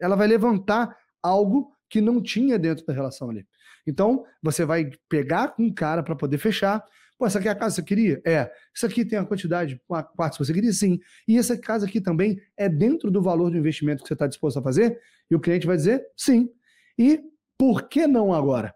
Ela 0.00 0.16
vai 0.16 0.26
levantar 0.26 0.96
algo 1.22 1.70
que 1.88 2.00
não 2.00 2.22
tinha 2.22 2.58
dentro 2.58 2.84
da 2.86 2.92
relação 2.92 3.30
ali. 3.30 3.46
Então, 3.86 4.24
você 4.42 4.64
vai 4.64 4.90
pegar 5.08 5.54
um 5.58 5.72
cara 5.72 6.02
para 6.02 6.16
poder 6.16 6.38
fechar, 6.38 6.84
Pô, 7.18 7.26
essa 7.26 7.38
aqui 7.38 7.48
é 7.48 7.50
a 7.50 7.54
casa 7.54 7.76
que 7.76 7.80
você 7.80 7.86
queria? 7.86 8.20
É. 8.26 8.50
Isso 8.74 8.84
aqui 8.84 9.04
tem 9.04 9.18
a 9.18 9.24
quantidade 9.24 9.74
de 9.74 9.80
quartos 9.86 10.38
que 10.38 10.44
você 10.44 10.52
queria? 10.52 10.72
Sim. 10.72 10.98
E 11.26 11.38
essa 11.38 11.56
casa 11.56 11.86
aqui 11.86 12.00
também 12.00 12.40
é 12.56 12.68
dentro 12.68 13.10
do 13.10 13.22
valor 13.22 13.50
do 13.50 13.56
investimento 13.56 14.02
que 14.02 14.08
você 14.08 14.14
está 14.14 14.26
disposto 14.26 14.58
a 14.58 14.62
fazer? 14.62 15.00
E 15.30 15.34
o 15.34 15.40
cliente 15.40 15.66
vai 15.66 15.76
dizer 15.76 16.04
sim. 16.16 16.50
E 16.98 17.20
por 17.58 17.88
que 17.88 18.06
não 18.06 18.34
agora? 18.34 18.74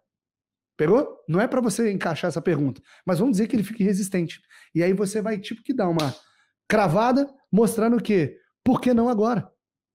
Pegou? 0.76 1.18
Não 1.28 1.38
é 1.38 1.47
para 1.47 1.61
você 1.61 1.93
encaixar 1.93 2.28
essa 2.28 2.41
pergunta, 2.41 2.80
mas 3.05 3.18
vamos 3.18 3.32
dizer 3.32 3.47
que 3.47 3.55
ele 3.55 3.62
fique 3.62 3.84
resistente. 3.84 4.41
E 4.74 4.82
aí 4.82 4.95
você 4.95 5.20
vai 5.20 5.38
tipo 5.38 5.62
que 5.62 5.74
dar 5.74 5.88
uma 5.88 6.14
cravada 6.66 7.28
mostrando 7.53 7.99
o 7.99 8.03
quê? 8.03 8.38
Por 8.64 8.80
que 8.80 8.95
não 8.95 9.11
agora? 9.11 9.47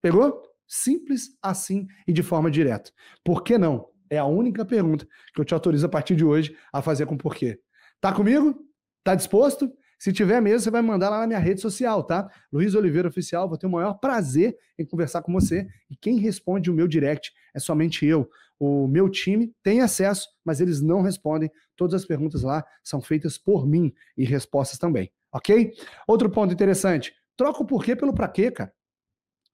Pegou? 0.04 0.44
Simples 0.68 1.30
assim 1.42 1.88
e 2.08 2.14
de 2.14 2.22
forma 2.22 2.52
direta. 2.52 2.92
Por 3.24 3.44
que 3.44 3.58
não? 3.58 3.88
É 4.10 4.20
a 4.20 4.26
única 4.26 4.64
pergunta 4.64 5.08
que 5.34 5.42
eu 5.42 5.46
te 5.46 5.56
autorizo 5.56 5.88
a 5.88 5.90
partir 5.90 6.16
de 6.16 6.24
hoje 6.24 6.56
a 6.72 6.82
fazer 6.82 7.08
com 7.08 7.18
porquê. 7.18 7.60
Tá 8.02 8.14
comigo? 8.14 8.56
Tá 9.04 9.16
disposto? 9.16 9.72
Se 9.98 10.12
tiver 10.12 10.42
mesmo, 10.42 10.60
você 10.60 10.70
vai 10.70 10.82
mandar 10.82 11.10
lá 11.10 11.22
na 11.22 11.28
minha 11.28 11.40
rede 11.40 11.62
social, 11.62 12.04
tá? 12.04 12.30
Luiz 12.52 12.76
Oliveira 12.76 13.08
Oficial, 13.08 13.48
vou 13.48 13.58
ter 13.58 13.66
o 13.66 13.70
maior 13.70 13.94
prazer 13.96 14.58
em 14.78 14.86
conversar 14.86 15.22
com 15.22 15.32
você. 15.32 15.68
E 15.90 15.96
quem 15.96 16.20
responde 16.20 16.70
o 16.70 16.74
meu 16.74 16.88
direct 16.88 17.32
é 17.54 17.60
somente 17.60 18.06
eu. 18.06 18.30
O 18.60 18.88
meu 18.88 19.10
time 19.10 19.54
tem 19.64 19.82
acesso, 19.82 20.28
mas 20.44 20.62
eles 20.62 20.82
não 20.82 21.02
respondem. 21.02 21.50
Todas 21.76 22.02
as 22.02 22.06
perguntas 22.06 22.44
lá 22.44 22.64
são 22.84 23.02
feitas 23.02 23.38
por 23.38 23.66
mim 23.68 23.94
e 24.18 24.26
respostas 24.26 24.78
também, 24.78 25.12
ok? 25.32 25.74
Outro 26.08 26.30
ponto 26.30 26.54
interessante: 26.54 27.14
troca 27.36 27.64
o 27.64 27.66
porquê 27.66 27.96
pelo 27.96 28.14
pra 28.14 28.28
quê, 28.28 28.52
cara. 28.52 28.74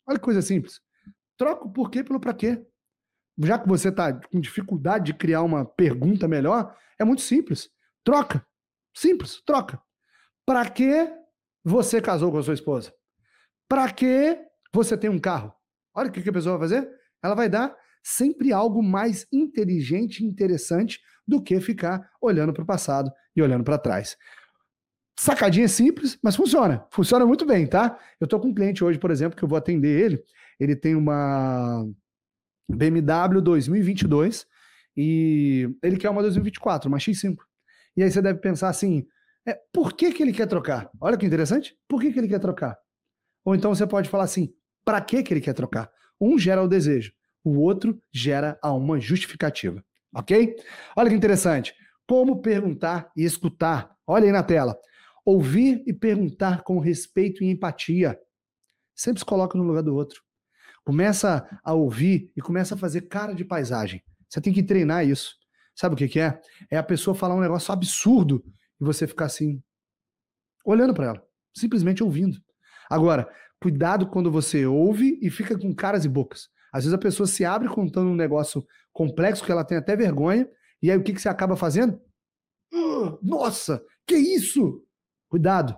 Olha 0.07 0.19
que 0.19 0.25
coisa 0.25 0.41
simples. 0.41 0.81
Troca 1.37 1.65
o 1.65 1.71
porquê 1.71 2.03
pelo 2.03 2.19
pra 2.19 2.33
quê. 2.33 2.63
Já 3.39 3.57
que 3.57 3.67
você 3.67 3.89
está 3.89 4.13
com 4.13 4.39
dificuldade 4.39 5.05
de 5.05 5.13
criar 5.13 5.41
uma 5.41 5.65
pergunta 5.65 6.27
melhor, 6.27 6.75
é 6.99 7.03
muito 7.03 7.21
simples. 7.21 7.69
Troca. 8.03 8.45
Simples, 8.95 9.41
troca. 9.45 9.81
Para 10.45 10.69
que 10.69 11.09
você 11.63 12.01
casou 12.01 12.31
com 12.31 12.37
a 12.37 12.43
sua 12.43 12.53
esposa? 12.53 12.93
Para 13.67 13.91
que 13.91 14.37
você 14.73 14.97
tem 14.97 15.09
um 15.09 15.19
carro? 15.19 15.53
Olha 15.93 16.09
o 16.09 16.11
que 16.11 16.27
a 16.27 16.33
pessoa 16.33 16.57
vai 16.57 16.67
fazer. 16.67 16.89
Ela 17.23 17.35
vai 17.35 17.47
dar 17.47 17.75
sempre 18.03 18.51
algo 18.51 18.81
mais 18.81 19.27
inteligente 19.31 20.21
e 20.21 20.25
interessante 20.25 20.99
do 21.27 21.41
que 21.41 21.59
ficar 21.61 22.09
olhando 22.21 22.53
para 22.53 22.63
o 22.63 22.65
passado 22.65 23.11
e 23.35 23.41
olhando 23.41 23.63
para 23.63 23.77
trás. 23.77 24.17
Sacadinha 25.19 25.67
simples, 25.67 26.17
mas 26.23 26.35
funciona. 26.35 26.85
Funciona 26.89 27.25
muito 27.25 27.45
bem, 27.45 27.67
tá? 27.67 27.99
Eu 28.19 28.27
tô 28.27 28.39
com 28.39 28.47
um 28.47 28.53
cliente 28.53 28.83
hoje, 28.83 28.97
por 28.97 29.11
exemplo, 29.11 29.37
que 29.37 29.43
eu 29.43 29.47
vou 29.47 29.57
atender 29.57 30.03
ele. 30.03 30.23
Ele 30.59 30.75
tem 30.75 30.95
uma 30.95 31.85
BMW 32.67 33.41
2022 33.41 34.47
e 34.97 35.69
ele 35.83 35.97
quer 35.97 36.09
uma 36.09 36.21
2024, 36.21 36.89
uma 36.89 36.97
X5. 36.97 37.37
E 37.95 38.03
aí 38.03 38.11
você 38.11 38.21
deve 38.21 38.39
pensar 38.39 38.69
assim, 38.69 39.05
é, 39.45 39.59
por 39.73 39.93
que, 39.93 40.11
que 40.11 40.23
ele 40.23 40.33
quer 40.33 40.47
trocar? 40.47 40.89
Olha 40.99 41.17
que 41.17 41.25
interessante. 41.25 41.75
Por 41.87 42.01
que, 42.01 42.11
que 42.11 42.19
ele 42.19 42.27
quer 42.27 42.39
trocar? 42.39 42.77
Ou 43.43 43.55
então 43.55 43.73
você 43.73 43.87
pode 43.87 44.09
falar 44.09 44.25
assim, 44.25 44.53
para 44.85 45.01
que, 45.01 45.23
que 45.23 45.33
ele 45.33 45.41
quer 45.41 45.53
trocar? 45.53 45.91
Um 46.19 46.37
gera 46.37 46.63
o 46.63 46.67
desejo, 46.67 47.11
o 47.43 47.59
outro 47.59 47.99
gera 48.13 48.57
a 48.61 48.71
uma 48.71 48.99
justificativa. 48.99 49.83
Ok? 50.13 50.55
Olha 50.95 51.09
que 51.09 51.15
interessante. 51.15 51.73
Como 52.07 52.41
perguntar 52.41 53.11
e 53.15 53.23
escutar. 53.23 53.95
Olha 54.05 54.25
aí 54.25 54.31
na 54.31 54.43
tela. 54.43 54.77
Ouvir 55.25 55.83
e 55.87 55.93
perguntar 55.93 56.63
com 56.63 56.79
respeito 56.79 57.43
e 57.43 57.49
empatia. 57.49 58.19
Sempre 58.95 59.19
se 59.19 59.25
coloca 59.25 59.57
no 59.57 59.63
lugar 59.63 59.81
do 59.81 59.95
outro. 59.95 60.21
Começa 60.83 61.47
a 61.63 61.73
ouvir 61.73 62.31
e 62.35 62.41
começa 62.41 62.75
a 62.75 62.77
fazer 62.77 63.01
cara 63.01 63.33
de 63.33 63.45
paisagem. 63.45 64.03
Você 64.27 64.41
tem 64.41 64.51
que 64.51 64.63
treinar 64.63 65.05
isso. 65.05 65.35
Sabe 65.75 65.95
o 65.95 65.97
que, 65.97 66.07
que 66.07 66.19
é? 66.19 66.39
É 66.69 66.77
a 66.77 66.83
pessoa 66.83 67.15
falar 67.15 67.35
um 67.35 67.41
negócio 67.41 67.71
absurdo 67.73 68.43
e 68.79 68.83
você 68.83 69.07
ficar 69.07 69.25
assim, 69.25 69.61
olhando 70.65 70.93
para 70.93 71.07
ela, 71.07 71.27
simplesmente 71.55 72.03
ouvindo. 72.03 72.39
Agora, 72.89 73.29
cuidado 73.61 74.07
quando 74.07 74.31
você 74.31 74.65
ouve 74.65 75.19
e 75.21 75.29
fica 75.29 75.57
com 75.57 75.73
caras 75.73 76.05
e 76.05 76.09
bocas. 76.09 76.49
Às 76.73 76.83
vezes 76.83 76.93
a 76.93 76.97
pessoa 76.97 77.27
se 77.27 77.43
abre 77.43 77.67
contando 77.67 78.09
um 78.09 78.15
negócio 78.15 78.65
complexo 78.93 79.43
que 79.43 79.51
ela 79.51 79.63
tem 79.63 79.77
até 79.77 79.95
vergonha, 79.95 80.49
e 80.81 80.89
aí 80.89 80.97
o 80.97 81.03
que, 81.03 81.13
que 81.13 81.21
você 81.21 81.29
acaba 81.29 81.55
fazendo? 81.55 82.01
Uh, 82.73 83.17
nossa, 83.21 83.83
que 84.07 84.15
isso? 84.15 84.83
Cuidado. 85.29 85.77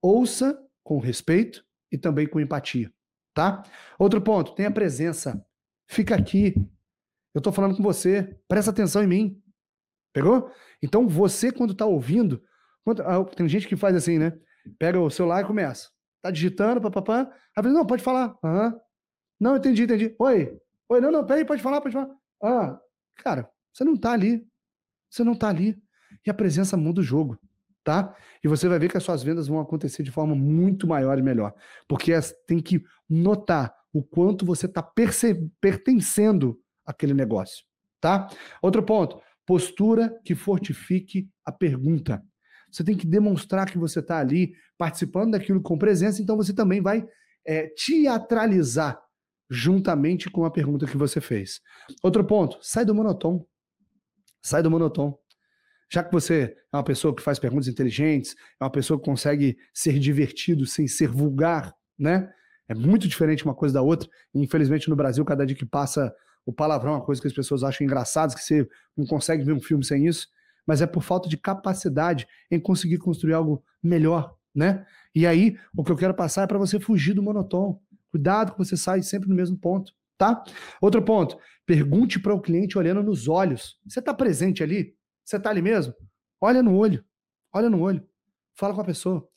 Ouça 0.00 0.58
com 0.82 0.98
respeito 0.98 1.64
e 1.90 1.96
também 1.96 2.26
com 2.26 2.40
empatia, 2.40 2.92
tá? 3.32 3.62
Outro 3.98 4.20
ponto, 4.20 4.54
tenha 4.54 4.70
presença. 4.70 5.44
Fica 5.88 6.16
aqui. 6.16 6.54
Eu 7.34 7.40
tô 7.40 7.50
falando 7.52 7.76
com 7.76 7.82
você, 7.82 8.36
presta 8.46 8.70
atenção 8.70 9.02
em 9.02 9.06
mim. 9.06 9.42
Pegou? 10.12 10.50
Então 10.82 11.08
você, 11.08 11.50
quando 11.50 11.74
tá 11.74 11.86
ouvindo, 11.86 12.42
quando, 12.84 13.00
ah, 13.02 13.24
tem 13.24 13.48
gente 13.48 13.66
que 13.66 13.76
faz 13.76 13.96
assim, 13.96 14.18
né? 14.18 14.38
Pega 14.78 15.00
o 15.00 15.10
celular 15.10 15.42
e 15.42 15.46
começa. 15.46 15.90
Tá 16.20 16.30
digitando, 16.30 16.80
papapá. 16.80 17.32
Aí 17.56 17.62
fala, 17.62 17.74
não, 17.74 17.86
pode 17.86 18.02
falar. 18.02 18.36
Aham. 18.44 18.78
Não, 19.40 19.56
entendi, 19.56 19.82
entendi. 19.82 20.14
Oi. 20.18 20.56
Oi, 20.88 21.00
não, 21.00 21.10
não, 21.10 21.24
peraí, 21.24 21.44
pode 21.44 21.62
falar, 21.62 21.80
pode 21.80 21.94
falar. 21.94 22.10
Ah, 22.42 22.78
cara, 23.16 23.50
você 23.72 23.82
não 23.82 23.96
tá 23.96 24.12
ali. 24.12 24.46
Você 25.10 25.24
não 25.24 25.34
tá 25.34 25.48
ali. 25.48 25.82
E 26.26 26.30
a 26.30 26.34
presença 26.34 26.76
muda 26.76 27.00
o 27.00 27.04
jogo, 27.04 27.38
tá? 27.82 28.14
E 28.44 28.48
você 28.48 28.68
vai 28.68 28.78
ver 28.78 28.90
que 28.90 28.96
as 28.96 29.02
suas 29.02 29.22
vendas 29.22 29.48
vão 29.48 29.58
acontecer 29.58 30.02
de 30.02 30.10
forma 30.10 30.34
muito 30.34 30.86
maior 30.86 31.18
e 31.18 31.22
melhor. 31.22 31.54
Porque 31.88 32.12
tem 32.46 32.60
que 32.60 32.84
notar 33.08 33.74
o 33.92 34.02
quanto 34.02 34.46
você 34.46 34.66
está 34.66 34.82
pertencendo 34.82 36.61
àquele 36.84 37.14
negócio, 37.14 37.64
tá? 38.00 38.28
Outro 38.60 38.82
ponto, 38.82 39.20
postura 39.46 40.18
que 40.24 40.34
fortifique 40.34 41.28
a 41.44 41.52
pergunta. 41.52 42.22
Você 42.70 42.82
tem 42.82 42.96
que 42.96 43.06
demonstrar 43.06 43.70
que 43.70 43.78
você 43.78 44.00
está 44.00 44.18
ali 44.18 44.54
participando 44.78 45.32
daquilo 45.32 45.60
com 45.60 45.78
presença, 45.78 46.22
então 46.22 46.36
você 46.36 46.54
também 46.54 46.80
vai 46.80 47.06
é, 47.46 47.68
teatralizar 47.68 49.00
juntamente 49.50 50.30
com 50.30 50.44
a 50.44 50.50
pergunta 50.50 50.86
que 50.86 50.96
você 50.96 51.20
fez. 51.20 51.60
Outro 52.02 52.24
ponto, 52.24 52.58
sai 52.62 52.84
do 52.84 52.94
monotom. 52.94 53.46
Sai 54.42 54.62
do 54.62 54.70
monotom. 54.70 55.16
Já 55.90 56.02
que 56.02 56.10
você 56.10 56.56
é 56.72 56.76
uma 56.76 56.82
pessoa 56.82 57.14
que 57.14 57.20
faz 57.20 57.38
perguntas 57.38 57.68
inteligentes, 57.68 58.34
é 58.58 58.64
uma 58.64 58.70
pessoa 58.70 58.98
que 58.98 59.04
consegue 59.04 59.58
ser 59.74 59.98
divertido 59.98 60.64
sem 60.64 60.88
ser 60.88 61.08
vulgar, 61.08 61.74
né? 61.98 62.32
É 62.66 62.74
muito 62.74 63.06
diferente 63.06 63.44
uma 63.44 63.54
coisa 63.54 63.74
da 63.74 63.82
outra. 63.82 64.08
infelizmente, 64.34 64.88
no 64.88 64.96
Brasil, 64.96 65.22
cada 65.22 65.44
dia 65.44 65.54
que 65.54 65.66
passa, 65.66 66.14
o 66.44 66.52
palavrão 66.52 66.92
é 66.92 66.96
uma 66.96 67.04
coisa 67.04 67.20
que 67.20 67.28
as 67.28 67.32
pessoas 67.32 67.62
acham 67.62 67.84
engraçado, 67.84 68.34
que 68.34 68.42
você 68.42 68.68
não 68.96 69.06
consegue 69.06 69.44
ver 69.44 69.52
um 69.52 69.60
filme 69.60 69.84
sem 69.84 70.06
isso, 70.06 70.28
mas 70.66 70.80
é 70.80 70.86
por 70.86 71.02
falta 71.02 71.28
de 71.28 71.36
capacidade 71.36 72.26
em 72.50 72.58
conseguir 72.58 72.98
construir 72.98 73.34
algo 73.34 73.64
melhor, 73.82 74.36
né? 74.54 74.84
E 75.14 75.26
aí, 75.26 75.56
o 75.76 75.84
que 75.84 75.92
eu 75.92 75.96
quero 75.96 76.14
passar 76.14 76.42
é 76.42 76.46
para 76.46 76.58
você 76.58 76.78
fugir 76.80 77.14
do 77.14 77.22
monotom. 77.22 77.80
Cuidado 78.10 78.52
que 78.52 78.58
você 78.58 78.76
sai 78.76 79.02
sempre 79.02 79.28
no 79.28 79.34
mesmo 79.34 79.56
ponto, 79.56 79.92
tá? 80.18 80.42
Outro 80.80 81.02
ponto, 81.02 81.38
pergunte 81.66 82.18
para 82.20 82.34
o 82.34 82.40
cliente 82.40 82.78
olhando 82.78 83.02
nos 83.02 83.28
olhos. 83.28 83.78
Você 83.86 84.00
está 84.00 84.12
presente 84.12 84.62
ali? 84.62 84.94
Você 85.24 85.36
está 85.36 85.50
ali 85.50 85.62
mesmo? 85.62 85.94
Olha 86.40 86.62
no 86.62 86.76
olho. 86.76 87.04
Olha 87.52 87.70
no 87.70 87.80
olho. 87.80 88.06
Fala 88.54 88.74
com 88.74 88.80
a 88.80 88.84
pessoa. 88.84 89.28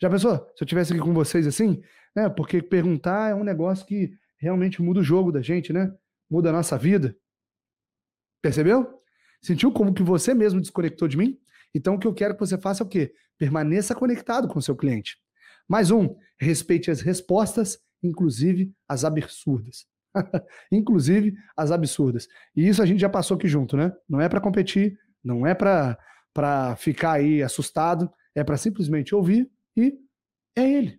Já 0.00 0.10
pensou? 0.10 0.36
Se 0.56 0.62
eu 0.62 0.64
estivesse 0.64 0.92
aqui 0.92 1.02
com 1.02 1.14
vocês 1.14 1.46
assim, 1.46 1.80
né? 2.14 2.28
Porque 2.28 2.62
perguntar 2.62 3.30
é 3.30 3.34
um 3.34 3.44
negócio 3.44 3.86
que 3.86 4.12
realmente 4.36 4.82
muda 4.82 5.00
o 5.00 5.04
jogo 5.04 5.30
da 5.30 5.40
gente, 5.40 5.72
né? 5.72 5.92
Muda 6.30 6.50
a 6.50 6.52
nossa 6.52 6.76
vida. 6.76 7.16
Percebeu? 8.42 9.00
Sentiu 9.42 9.72
como 9.72 9.94
que 9.94 10.02
você 10.02 10.34
mesmo 10.34 10.60
desconectou 10.60 11.08
de 11.08 11.16
mim? 11.16 11.38
Então 11.74 11.94
o 11.94 11.98
que 11.98 12.06
eu 12.06 12.14
quero 12.14 12.34
que 12.34 12.40
você 12.40 12.56
faça 12.56 12.82
é 12.82 12.86
o 12.86 12.88
quê? 12.88 13.12
Permaneça 13.38 13.94
conectado 13.94 14.48
com 14.48 14.58
o 14.58 14.62
seu 14.62 14.76
cliente. 14.76 15.18
Mais 15.68 15.90
um, 15.90 16.14
respeite 16.38 16.90
as 16.90 17.00
respostas, 17.00 17.78
inclusive 18.02 18.72
as 18.88 19.04
absurdas. 19.04 19.86
inclusive 20.70 21.34
as 21.56 21.70
absurdas. 21.70 22.28
E 22.54 22.68
isso 22.68 22.82
a 22.82 22.86
gente 22.86 23.00
já 23.00 23.08
passou 23.08 23.36
aqui 23.36 23.48
junto, 23.48 23.76
né? 23.76 23.92
Não 24.08 24.20
é 24.20 24.28
para 24.28 24.40
competir, 24.40 24.98
não 25.22 25.46
é 25.46 25.54
para 25.54 26.76
ficar 26.76 27.12
aí 27.12 27.42
assustado, 27.42 28.10
é 28.34 28.44
para 28.44 28.56
simplesmente 28.56 29.14
ouvir 29.14 29.50
e 29.76 29.98
é 30.56 30.70
ele. 30.70 30.98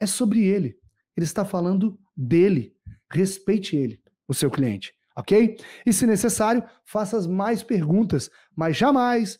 É 0.00 0.06
sobre 0.06 0.44
ele. 0.44 0.78
Ele 1.16 1.24
está 1.24 1.44
falando 1.44 1.98
dele. 2.16 2.74
Respeite 3.10 3.76
ele, 3.76 4.00
o 4.28 4.34
seu 4.34 4.50
cliente, 4.50 4.94
ok? 5.16 5.56
E 5.84 5.92
se 5.92 6.06
necessário, 6.06 6.62
faça 6.84 7.26
mais 7.26 7.62
perguntas, 7.62 8.30
mas 8.54 8.76
jamais 8.76 9.38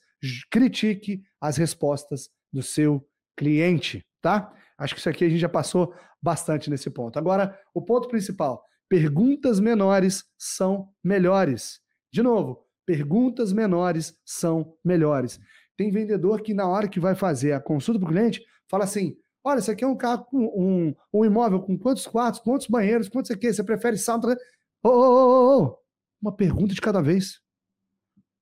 critique 0.51 1.23
as 1.41 1.57
respostas 1.57 2.31
do 2.53 2.63
seu 2.63 3.07
cliente, 3.37 4.05
tá? 4.21 4.53
Acho 4.77 4.95
que 4.95 5.01
isso 5.01 5.09
aqui 5.09 5.25
a 5.25 5.29
gente 5.29 5.41
já 5.41 5.49
passou 5.49 5.95
bastante 6.21 6.71
nesse 6.71 6.91
ponto. 6.91 7.19
Agora, 7.19 7.59
o 7.75 7.83
ponto 7.83 8.09
principal: 8.09 8.65
perguntas 8.89 9.61
menores 9.61 10.25
são 10.37 10.89
melhores. 11.05 11.81
De 12.13 12.23
novo, 12.23 12.65
perguntas 12.87 13.53
menores 13.53 14.17
são 14.25 14.75
melhores. 14.85 15.39
Tem 15.77 15.91
vendedor 15.91 16.43
que, 16.43 16.55
na 16.55 16.67
hora 16.67 16.89
que 16.89 16.99
vai 16.99 17.15
fazer 17.15 17.53
a 17.53 17.61
consulta 17.61 18.01
para 18.01 18.09
o 18.09 18.13
cliente, 18.13 18.45
fala 18.69 18.85
assim: 18.85 19.17
olha, 19.45 19.61
você 19.61 19.75
quer 19.77 19.87
um 19.87 19.97
carro 19.97 20.25
com 20.25 20.39
um, 20.39 20.95
um 21.13 21.25
imóvel 21.25 21.61
com 21.61 21.79
quantos 21.79 22.07
quartos, 22.07 22.41
quantos 22.41 22.67
banheiros, 22.67 23.09
quantos 23.09 23.31
aqui? 23.31 23.53
Você 23.53 23.63
prefere 23.63 23.97
sala? 23.97 24.37
Ô, 24.83 25.77
uma 26.21 26.35
pergunta 26.35 26.75
de 26.75 26.81
cada 26.81 27.03
vez. 27.03 27.41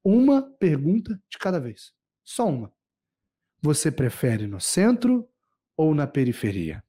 Uma 0.05 0.43
pergunta 0.43 1.21
de 1.29 1.39
cada 1.39 1.59
vez. 1.59 1.93
Só 2.25 2.47
uma. 2.47 2.73
Você 3.61 3.91
prefere 3.91 4.47
no 4.47 4.61
centro 4.61 5.29
ou 5.77 5.95
na 5.95 6.07
periferia? 6.07 6.85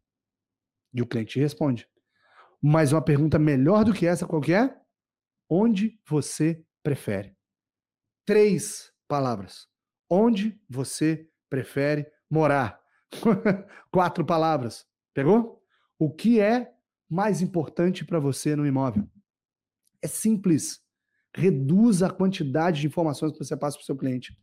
E 0.94 1.02
o 1.02 1.08
cliente 1.08 1.40
responde. 1.40 1.90
Mas 2.62 2.92
uma 2.92 3.02
pergunta 3.02 3.40
melhor 3.40 3.86
do 3.86 3.94
que 3.94 4.06
essa 4.06 4.28
qualquer? 4.28 4.70
É? 4.70 4.82
Onde 5.50 6.00
você 6.06 6.64
prefere? 6.84 7.38
três 8.28 8.92
palavras. 9.08 9.70
Onde 10.10 10.62
você 10.70 11.30
prefere 11.50 12.06
morar? 12.30 12.78
Quatro 13.90 14.26
palavras. 14.26 14.86
Pegou? 15.14 15.64
O 15.98 16.12
que 16.14 16.42
é 16.42 16.74
mais 17.10 17.42
importante 17.42 18.04
para 18.06 18.20
você 18.20 18.54
no 18.54 18.68
imóvel? 18.68 19.10
É 20.02 20.08
simples. 20.08 20.80
Reduza 21.36 22.08
a 22.08 22.12
quantidade 22.12 22.82
de 22.82 22.88
informações 22.88 23.32
que 23.32 23.38
você 23.38 23.56
passa 23.56 23.78
para 23.78 23.84
o 23.84 23.86
seu 23.86 23.96
cliente. 23.96 24.38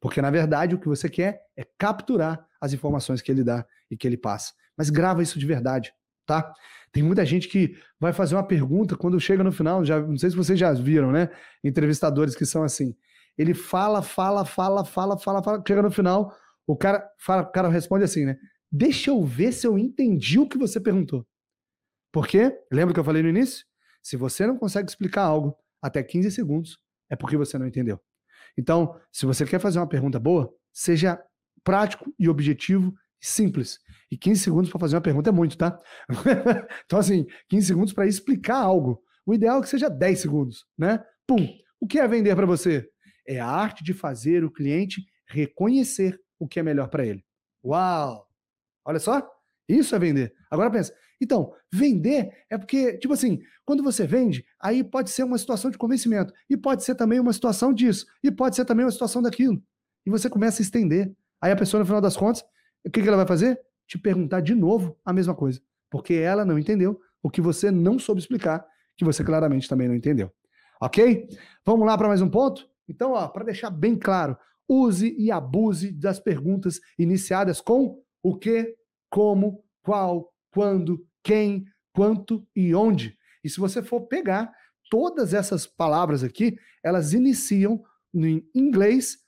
Porque, 0.00 0.22
na 0.22 0.30
verdade, 0.30 0.74
o 0.74 0.78
que 0.78 0.88
você 0.88 1.08
quer 1.08 1.42
é 1.56 1.64
capturar 1.78 2.46
as 2.60 2.72
informações 2.72 3.20
que 3.20 3.30
ele 3.30 3.44
dá 3.44 3.64
e 3.90 3.96
que 3.96 4.06
ele 4.06 4.16
passa. 4.16 4.52
Mas 4.76 4.90
grava 4.90 5.22
isso 5.22 5.38
de 5.38 5.46
verdade, 5.46 5.92
tá? 6.26 6.52
Tem 6.92 7.02
muita 7.02 7.24
gente 7.24 7.48
que 7.48 7.76
vai 7.98 8.12
fazer 8.12 8.34
uma 8.34 8.46
pergunta 8.46 8.96
quando 8.96 9.20
chega 9.20 9.44
no 9.44 9.52
final, 9.52 9.84
já, 9.84 10.00
não 10.00 10.16
sei 10.16 10.30
se 10.30 10.36
vocês 10.36 10.58
já 10.58 10.72
viram, 10.72 11.12
né? 11.12 11.28
Entrevistadores 11.62 12.34
que 12.34 12.46
são 12.46 12.62
assim. 12.62 12.96
Ele 13.36 13.54
fala, 13.54 14.02
fala, 14.02 14.44
fala, 14.44 14.84
fala, 14.84 15.18
fala, 15.18 15.42
fala. 15.42 15.62
Chega 15.66 15.82
no 15.82 15.90
final, 15.90 16.34
o 16.66 16.76
cara, 16.76 17.06
fala, 17.18 17.42
o 17.42 17.52
cara 17.52 17.68
responde 17.68 18.04
assim, 18.04 18.24
né? 18.24 18.36
Deixa 18.72 19.10
eu 19.10 19.22
ver 19.24 19.52
se 19.52 19.66
eu 19.66 19.78
entendi 19.78 20.38
o 20.38 20.48
que 20.48 20.58
você 20.58 20.80
perguntou. 20.80 21.26
Porque, 22.12 22.52
lembra 22.72 22.92
que 22.92 23.00
eu 23.00 23.04
falei 23.04 23.22
no 23.22 23.28
início? 23.28 23.64
Se 24.02 24.16
você 24.16 24.46
não 24.46 24.56
consegue 24.56 24.88
explicar 24.88 25.22
algo 25.22 25.56
até 25.82 26.02
15 26.02 26.30
segundos, 26.30 26.78
é 27.10 27.16
porque 27.16 27.36
você 27.36 27.58
não 27.58 27.66
entendeu. 27.66 28.00
Então, 28.56 28.98
se 29.12 29.26
você 29.26 29.44
quer 29.44 29.60
fazer 29.60 29.78
uma 29.78 29.88
pergunta 29.88 30.18
boa, 30.18 30.52
seja 30.72 31.22
prático 31.62 32.12
e 32.18 32.28
objetivo 32.28 32.94
simples. 33.20 33.78
E 34.10 34.16
15 34.16 34.40
segundos 34.40 34.70
para 34.70 34.80
fazer 34.80 34.96
uma 34.96 35.02
pergunta 35.02 35.30
é 35.30 35.32
muito, 35.32 35.56
tá? 35.56 35.78
então, 36.84 36.98
assim, 36.98 37.26
15 37.48 37.66
segundos 37.66 37.92
para 37.92 38.06
explicar 38.06 38.56
algo. 38.56 39.02
O 39.26 39.34
ideal 39.34 39.58
é 39.58 39.62
que 39.62 39.68
seja 39.68 39.88
10 39.88 40.18
segundos, 40.18 40.66
né? 40.76 41.02
Pum. 41.26 41.46
O 41.80 41.86
que 41.86 41.98
é 41.98 42.08
vender 42.08 42.34
para 42.34 42.46
você? 42.46 42.88
É 43.26 43.38
a 43.38 43.46
arte 43.46 43.84
de 43.84 43.94
fazer 43.94 44.44
o 44.44 44.50
cliente 44.50 45.02
reconhecer 45.28 46.18
o 46.38 46.48
que 46.48 46.58
é 46.58 46.62
melhor 46.62 46.88
para 46.88 47.06
ele. 47.06 47.24
Uau! 47.64 48.26
Olha 48.84 48.98
só, 48.98 49.26
isso 49.68 49.94
é 49.94 49.98
vender. 49.98 50.34
Agora 50.50 50.70
pensa, 50.70 50.92
Então, 51.20 51.52
vender 51.72 52.32
é 52.48 52.56
porque, 52.56 52.96
tipo 52.98 53.12
assim, 53.12 53.40
quando 53.64 53.82
você 53.82 54.06
vende, 54.06 54.44
aí 54.58 54.82
pode 54.82 55.10
ser 55.10 55.22
uma 55.22 55.36
situação 55.36 55.70
de 55.70 55.78
convencimento, 55.78 56.32
e 56.48 56.56
pode 56.56 56.82
ser 56.82 56.94
também 56.94 57.20
uma 57.20 57.32
situação 57.32 57.72
disso, 57.72 58.06
e 58.22 58.30
pode 58.30 58.56
ser 58.56 58.64
também 58.64 58.84
uma 58.84 58.90
situação 58.90 59.20
daquilo. 59.20 59.62
E 60.06 60.10
você 60.10 60.30
começa 60.30 60.62
a 60.62 60.64
estender. 60.64 61.12
Aí 61.40 61.52
a 61.52 61.56
pessoa, 61.56 61.78
no 61.78 61.86
final 61.86 62.00
das 62.00 62.16
contas, 62.16 62.42
o 62.84 62.90
que, 62.90 63.02
que 63.02 63.08
ela 63.08 63.18
vai 63.18 63.26
fazer? 63.26 63.60
Te 63.86 63.98
perguntar 63.98 64.40
de 64.40 64.54
novo 64.54 64.98
a 65.04 65.12
mesma 65.12 65.34
coisa. 65.34 65.60
Porque 65.90 66.14
ela 66.14 66.44
não 66.44 66.58
entendeu 66.58 67.00
o 67.22 67.30
que 67.30 67.40
você 67.40 67.70
não 67.70 67.98
soube 67.98 68.20
explicar, 68.20 68.66
que 68.96 69.04
você 69.04 69.22
claramente 69.22 69.68
também 69.68 69.88
não 69.88 69.94
entendeu. 69.94 70.32
Ok? 70.80 71.28
Vamos 71.64 71.86
lá 71.86 71.98
para 71.98 72.08
mais 72.08 72.22
um 72.22 72.28
ponto? 72.28 72.68
Então, 72.88 73.12
para 73.30 73.44
deixar 73.44 73.70
bem 73.70 73.94
claro, 73.94 74.36
use 74.68 75.14
e 75.18 75.30
abuse 75.30 75.92
das 75.92 76.18
perguntas 76.18 76.80
iniciadas 76.98 77.60
com 77.60 78.02
o 78.22 78.36
que, 78.36 78.74
como, 79.10 79.62
qual, 79.82 80.32
quando, 80.52 81.04
quem, 81.22 81.64
quanto 81.94 82.46
e 82.54 82.74
onde. 82.74 83.16
E 83.42 83.48
se 83.48 83.58
você 83.58 83.82
for 83.82 84.02
pegar 84.02 84.52
todas 84.90 85.32
essas 85.32 85.66
palavras 85.66 86.22
aqui, 86.22 86.56
elas 86.82 87.12
iniciam 87.12 87.82
em 88.14 88.44
inglês. 88.54 89.18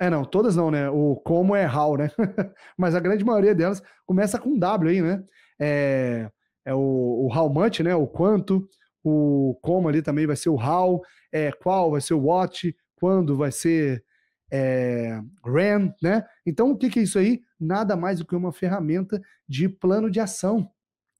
É, 0.00 0.10
não, 0.10 0.24
todas 0.24 0.56
não, 0.56 0.70
né? 0.70 0.88
O 0.90 1.16
como 1.16 1.54
é 1.54 1.66
how, 1.66 1.96
né? 1.96 2.10
Mas 2.76 2.94
a 2.94 3.00
grande 3.00 3.24
maioria 3.24 3.54
delas 3.54 3.82
começa 4.06 4.38
com 4.38 4.58
W 4.58 4.90
aí, 4.90 5.02
né? 5.02 5.22
É, 5.60 6.30
é 6.64 6.74
o, 6.74 6.78
o 6.78 7.28
how 7.32 7.52
much, 7.52 7.80
né? 7.80 7.94
O 7.94 8.06
quanto. 8.06 8.66
O 9.02 9.58
como 9.62 9.88
ali 9.88 10.02
também 10.02 10.26
vai 10.26 10.36
ser 10.36 10.48
o 10.48 10.56
how. 10.56 11.02
É, 11.32 11.52
qual 11.52 11.90
vai 11.90 12.00
ser 12.00 12.14
o 12.14 12.24
what. 12.24 12.74
Quando 12.96 13.36
vai 13.36 13.52
ser 13.52 14.02
é, 14.50 15.20
RAM, 15.44 15.92
né? 16.02 16.24
Então, 16.46 16.70
o 16.70 16.76
que, 16.76 16.88
que 16.88 17.00
é 17.00 17.02
isso 17.02 17.18
aí? 17.18 17.42
Nada 17.58 17.96
mais 17.96 18.18
do 18.18 18.26
que 18.26 18.34
uma 18.34 18.52
ferramenta 18.52 19.20
de 19.48 19.68
plano 19.68 20.10
de 20.10 20.20
ação. 20.20 20.70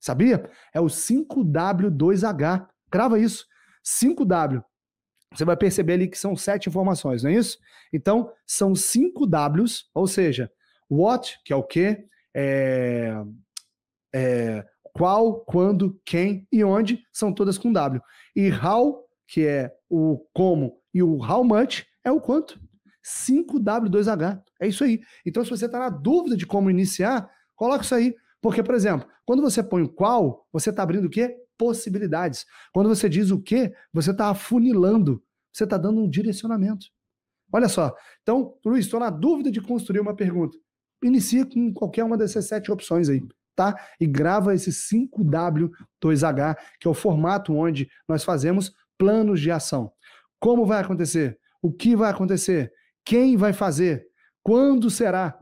Sabia? 0.05 0.51
É 0.75 0.79
o 0.79 0.85
5W2H. 0.85 2.69
Grava 2.93 3.19
isso. 3.19 3.47
5W. 3.83 4.63
Você 5.33 5.47
vai 5.47 5.57
perceber 5.57 5.95
ali 5.95 6.09
que 6.09 6.19
são 6.19 6.37
sete 6.37 6.69
informações, 6.69 7.23
não 7.23 7.31
é 7.31 7.35
isso? 7.35 7.57
Então, 7.91 8.31
são 8.47 8.75
cinco 8.75 9.27
Ws, 9.27 9.89
ou 9.95 10.07
seja, 10.07 10.53
what, 10.91 11.41
que 11.43 11.55
é 11.55 11.57
o 11.57 11.63
que, 11.63 12.07
é, 12.35 13.15
é, 14.15 14.67
qual, 14.93 15.41
quando, 15.41 15.99
quem 16.05 16.47
e 16.53 16.63
onde, 16.63 17.03
são 17.11 17.33
todas 17.33 17.57
com 17.57 17.73
W. 17.73 18.03
E 18.37 18.51
how, 18.51 19.07
que 19.27 19.47
é 19.47 19.75
o 19.89 20.19
como, 20.35 20.83
e 20.93 21.03
o 21.03 21.17
how 21.17 21.43
much 21.43 21.87
é 22.05 22.13
o 22.13 22.21
quanto. 22.21 22.61
5W2H. 23.03 24.43
É 24.61 24.69
isso 24.69 24.85
aí. 24.85 25.01
Então, 25.25 25.43
se 25.43 25.49
você 25.49 25.65
está 25.65 25.79
na 25.79 25.89
dúvida 25.89 26.37
de 26.37 26.47
como 26.47 26.71
iniciar, 26.71 27.27
coloca 27.57 27.85
isso 27.85 27.95
aí. 27.95 28.15
Porque, 28.45 28.62
por 28.62 28.74
exemplo, 28.74 29.09
quando 29.24 29.40
você 29.40 29.62
põe 29.62 29.80
o 29.80 29.88
qual, 29.88 30.47
você 30.53 30.68
está 30.68 30.82
abrindo 30.82 31.07
o 31.07 31.11
quê? 31.11 31.34
Possibilidades. 31.57 32.45
Quando 32.74 32.90
você 32.90 33.09
diz 33.09 33.30
o 33.30 33.40
quê, 33.40 33.72
você 33.90 34.11
está 34.11 34.28
afunilando. 34.28 35.24
Você 35.51 35.64
está 35.64 35.78
dando 35.78 36.03
um 36.03 36.11
direcionamento. 36.11 36.88
Olha 37.51 37.70
só. 37.70 37.97
Então, 38.20 38.55
Luiz, 38.62 38.84
estou 38.84 39.01
na 39.01 39.09
dúvida 39.09 39.51
de 39.51 39.62
construir 39.62 40.01
uma 40.01 40.14
pergunta. 40.14 40.59
Inicia 41.03 41.47
com 41.47 41.72
qualquer 41.72 42.05
uma 42.05 42.18
dessas 42.18 42.47
sete 42.47 42.70
opções 42.70 43.09
aí, 43.09 43.26
tá? 43.57 43.80
E 43.99 44.07
grava 44.07 44.55
esse 44.55 44.70
5W2H, 44.70 46.55
que 46.78 46.86
é 46.86 46.90
o 46.90 46.92
formato 46.92 47.55
onde 47.55 47.88
nós 48.07 48.24
fazemos 48.24 48.74
planos 48.99 49.40
de 49.40 49.51
ação. 49.51 49.90
Como 50.38 50.66
vai 50.66 50.82
acontecer? 50.82 51.38
O 51.62 51.72
que 51.72 51.97
vai 51.97 52.11
acontecer? 52.11 52.70
Quem 53.07 53.38
vai 53.38 53.55
fazer? 53.55 54.07
Quando 54.42 54.90
será? 54.90 55.34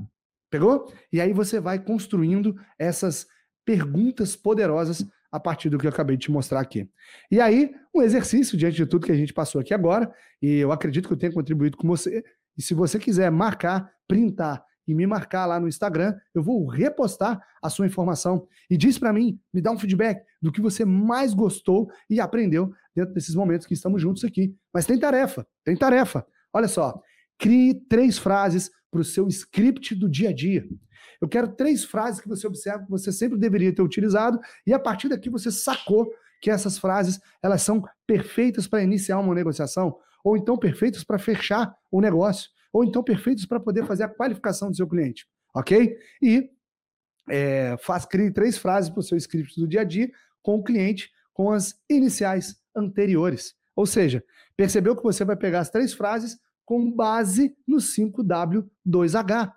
Pegou? 0.52 0.92
E 1.10 1.18
aí 1.18 1.32
você 1.32 1.58
vai 1.58 1.78
construindo 1.78 2.54
essas 2.78 3.26
perguntas 3.64 4.36
poderosas 4.36 5.02
a 5.30 5.40
partir 5.40 5.70
do 5.70 5.78
que 5.78 5.86
eu 5.86 5.90
acabei 5.90 6.14
de 6.14 6.24
te 6.24 6.30
mostrar 6.30 6.60
aqui. 6.60 6.86
E 7.30 7.40
aí, 7.40 7.74
um 7.94 8.02
exercício 8.02 8.58
diante 8.58 8.76
de 8.76 8.84
tudo 8.84 9.06
que 9.06 9.12
a 9.12 9.16
gente 9.16 9.32
passou 9.32 9.62
aqui 9.62 9.72
agora, 9.72 10.12
e 10.42 10.56
eu 10.58 10.70
acredito 10.70 11.08
que 11.08 11.14
eu 11.14 11.16
tenha 11.16 11.32
contribuído 11.32 11.78
com 11.78 11.88
você. 11.88 12.22
E 12.54 12.60
se 12.60 12.74
você 12.74 12.98
quiser 12.98 13.30
marcar, 13.30 13.90
printar 14.06 14.62
e 14.86 14.94
me 14.94 15.06
marcar 15.06 15.46
lá 15.46 15.58
no 15.58 15.66
Instagram, 15.66 16.14
eu 16.34 16.42
vou 16.42 16.66
repostar 16.66 17.40
a 17.62 17.70
sua 17.70 17.86
informação 17.86 18.46
e 18.68 18.76
diz 18.76 18.98
para 18.98 19.10
mim, 19.10 19.40
me 19.54 19.62
dá 19.62 19.70
um 19.70 19.78
feedback 19.78 20.22
do 20.42 20.52
que 20.52 20.60
você 20.60 20.84
mais 20.84 21.32
gostou 21.32 21.90
e 22.10 22.20
aprendeu 22.20 22.74
dentro 22.94 23.14
desses 23.14 23.34
momentos 23.34 23.66
que 23.66 23.72
estamos 23.72 24.02
juntos 24.02 24.22
aqui. 24.22 24.54
Mas 24.74 24.84
tem 24.84 24.98
tarefa, 24.98 25.46
tem 25.64 25.74
tarefa. 25.74 26.26
Olha 26.52 26.68
só, 26.68 27.00
crie 27.38 27.72
três 27.88 28.18
frases 28.18 28.70
para 28.92 29.00
o 29.00 29.04
seu 29.04 29.26
script 29.26 29.94
do 29.94 30.08
dia 30.08 30.28
a 30.28 30.32
dia. 30.34 30.68
Eu 31.20 31.26
quero 31.26 31.56
três 31.56 31.82
frases 31.82 32.20
que 32.20 32.28
você 32.28 32.46
observa 32.46 32.84
que 32.84 32.90
você 32.90 33.10
sempre 33.10 33.38
deveria 33.38 33.74
ter 33.74 33.80
utilizado 33.80 34.38
e 34.66 34.74
a 34.74 34.78
partir 34.78 35.08
daqui 35.08 35.30
você 35.30 35.50
sacou 35.50 36.12
que 36.42 36.50
essas 36.50 36.76
frases 36.76 37.18
elas 37.42 37.62
são 37.62 37.82
perfeitas 38.06 38.66
para 38.66 38.82
iniciar 38.82 39.18
uma 39.18 39.34
negociação 39.34 39.96
ou 40.22 40.36
então 40.36 40.58
perfeitas 40.58 41.02
para 41.02 41.18
fechar 41.18 41.74
o 41.90 42.00
negócio 42.00 42.50
ou 42.72 42.84
então 42.84 43.02
perfeitos 43.02 43.46
para 43.46 43.58
poder 43.58 43.86
fazer 43.86 44.04
a 44.04 44.08
qualificação 44.08 44.70
do 44.70 44.76
seu 44.76 44.86
cliente, 44.86 45.26
ok? 45.54 45.96
E 46.20 46.50
é, 47.28 47.76
faz 47.78 48.04
crie 48.04 48.30
três 48.30 48.58
frases 48.58 48.90
para 48.90 49.00
o 49.00 49.02
seu 49.02 49.16
script 49.16 49.58
do 49.58 49.66
dia 49.66 49.80
a 49.80 49.84
dia 49.84 50.10
com 50.42 50.56
o 50.56 50.62
cliente 50.62 51.10
com 51.32 51.50
as 51.50 51.74
iniciais 51.88 52.56
anteriores. 52.76 53.54
Ou 53.74 53.86
seja, 53.86 54.22
percebeu 54.54 54.94
que 54.94 55.02
você 55.02 55.24
vai 55.24 55.36
pegar 55.36 55.60
as 55.60 55.70
três 55.70 55.94
frases 55.94 56.38
com 56.72 56.90
base 56.90 57.54
no 57.68 57.76
5W2H. 57.76 59.52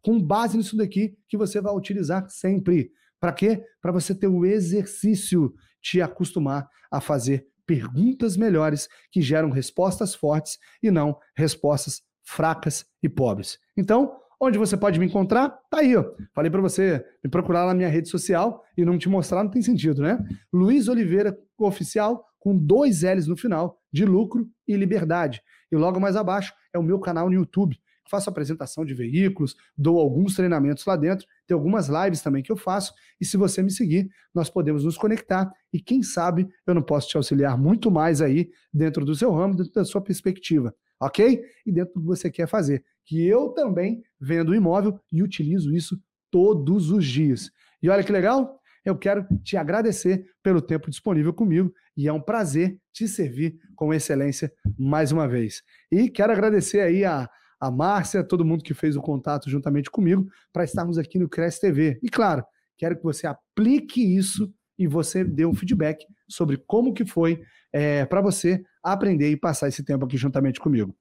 Com 0.00 0.22
base 0.22 0.56
nisso 0.56 0.76
daqui 0.76 1.18
que 1.28 1.36
você 1.36 1.60
vai 1.60 1.74
utilizar 1.74 2.30
sempre. 2.30 2.92
Para 3.18 3.32
quê? 3.32 3.64
Para 3.82 3.90
você 3.90 4.14
ter 4.14 4.28
o 4.28 4.46
exercício, 4.46 5.52
te 5.82 6.00
acostumar 6.00 6.68
a 6.88 7.00
fazer 7.00 7.48
perguntas 7.66 8.36
melhores 8.36 8.88
que 9.10 9.20
geram 9.20 9.50
respostas 9.50 10.14
fortes 10.14 10.58
e 10.80 10.92
não 10.92 11.18
respostas 11.36 12.02
fracas 12.22 12.86
e 13.02 13.08
pobres. 13.08 13.58
Então, 13.76 14.16
onde 14.40 14.56
você 14.56 14.76
pode 14.76 15.00
me 15.00 15.06
encontrar? 15.06 15.48
Tá 15.68 15.80
aí, 15.80 15.96
ó. 15.96 16.04
Falei 16.32 16.52
para 16.52 16.60
você 16.60 17.04
me 17.24 17.28
procurar 17.28 17.66
na 17.66 17.74
minha 17.74 17.88
rede 17.88 18.08
social 18.08 18.62
e 18.76 18.84
não 18.84 18.96
te 18.96 19.08
mostrar 19.08 19.42
não 19.42 19.50
tem 19.50 19.60
sentido, 19.60 20.02
né? 20.02 20.24
Luiz 20.52 20.86
Oliveira 20.86 21.36
Oficial 21.58 22.24
com 22.38 22.56
dois 22.56 23.02
L's 23.02 23.26
no 23.26 23.36
final, 23.36 23.79
de 23.92 24.04
lucro 24.04 24.48
e 24.66 24.76
liberdade. 24.76 25.42
E 25.70 25.76
logo 25.76 26.00
mais 26.00 26.16
abaixo 26.16 26.52
é 26.72 26.78
o 26.78 26.82
meu 26.82 26.98
canal 26.98 27.28
no 27.28 27.34
YouTube. 27.34 27.78
Faço 28.10 28.28
apresentação 28.28 28.84
de 28.84 28.92
veículos, 28.92 29.54
dou 29.78 30.00
alguns 30.00 30.34
treinamentos 30.34 30.84
lá 30.84 30.96
dentro, 30.96 31.26
tem 31.46 31.54
algumas 31.54 31.88
lives 31.88 32.20
também 32.20 32.42
que 32.42 32.50
eu 32.50 32.56
faço. 32.56 32.92
E 33.20 33.24
se 33.24 33.36
você 33.36 33.62
me 33.62 33.70
seguir, 33.70 34.10
nós 34.34 34.50
podemos 34.50 34.84
nos 34.84 34.98
conectar. 34.98 35.48
E 35.72 35.80
quem 35.80 36.02
sabe 36.02 36.48
eu 36.66 36.74
não 36.74 36.82
posso 36.82 37.08
te 37.08 37.16
auxiliar 37.16 37.56
muito 37.56 37.88
mais 37.88 38.20
aí 38.20 38.50
dentro 38.74 39.04
do 39.04 39.14
seu 39.14 39.32
ramo, 39.32 39.54
dentro 39.54 39.72
da 39.72 39.84
sua 39.84 40.00
perspectiva, 40.00 40.74
ok? 41.00 41.40
E 41.64 41.70
dentro 41.70 41.94
do 41.94 42.00
que 42.00 42.06
você 42.06 42.28
quer 42.28 42.48
fazer. 42.48 42.84
Que 43.04 43.24
eu 43.24 43.50
também 43.50 44.02
vendo 44.20 44.56
imóvel 44.56 44.98
e 45.12 45.22
utilizo 45.22 45.72
isso 45.72 45.96
todos 46.32 46.90
os 46.90 47.06
dias. 47.06 47.48
E 47.80 47.88
olha 47.88 48.02
que 48.02 48.12
legal, 48.12 48.59
eu 48.90 48.98
quero 48.98 49.26
te 49.42 49.56
agradecer 49.56 50.26
pelo 50.42 50.60
tempo 50.60 50.90
disponível 50.90 51.32
comigo 51.32 51.72
e 51.96 52.08
é 52.08 52.12
um 52.12 52.20
prazer 52.20 52.78
te 52.92 53.06
servir 53.08 53.56
com 53.74 53.94
excelência 53.94 54.52
mais 54.78 55.12
uma 55.12 55.26
vez. 55.26 55.62
E 55.90 56.08
quero 56.08 56.32
agradecer 56.32 56.80
aí 56.80 57.04
a, 57.04 57.28
a 57.60 57.70
Márcia, 57.70 58.24
todo 58.24 58.44
mundo 58.44 58.64
que 58.64 58.74
fez 58.74 58.96
o 58.96 59.00
contato 59.00 59.48
juntamente 59.48 59.90
comigo 59.90 60.26
para 60.52 60.64
estarmos 60.64 60.98
aqui 60.98 61.18
no 61.18 61.28
Cresce 61.28 61.60
TV. 61.60 61.98
E 62.02 62.08
claro, 62.08 62.44
quero 62.76 62.96
que 62.96 63.02
você 63.02 63.26
aplique 63.26 64.02
isso 64.16 64.52
e 64.78 64.86
você 64.86 65.22
dê 65.22 65.44
um 65.44 65.54
feedback 65.54 66.04
sobre 66.28 66.56
como 66.66 66.92
que 66.92 67.04
foi 67.04 67.42
é, 67.72 68.04
para 68.06 68.20
você 68.20 68.62
aprender 68.82 69.30
e 69.30 69.36
passar 69.36 69.68
esse 69.68 69.84
tempo 69.84 70.04
aqui 70.04 70.16
juntamente 70.16 70.58
comigo. 70.58 70.96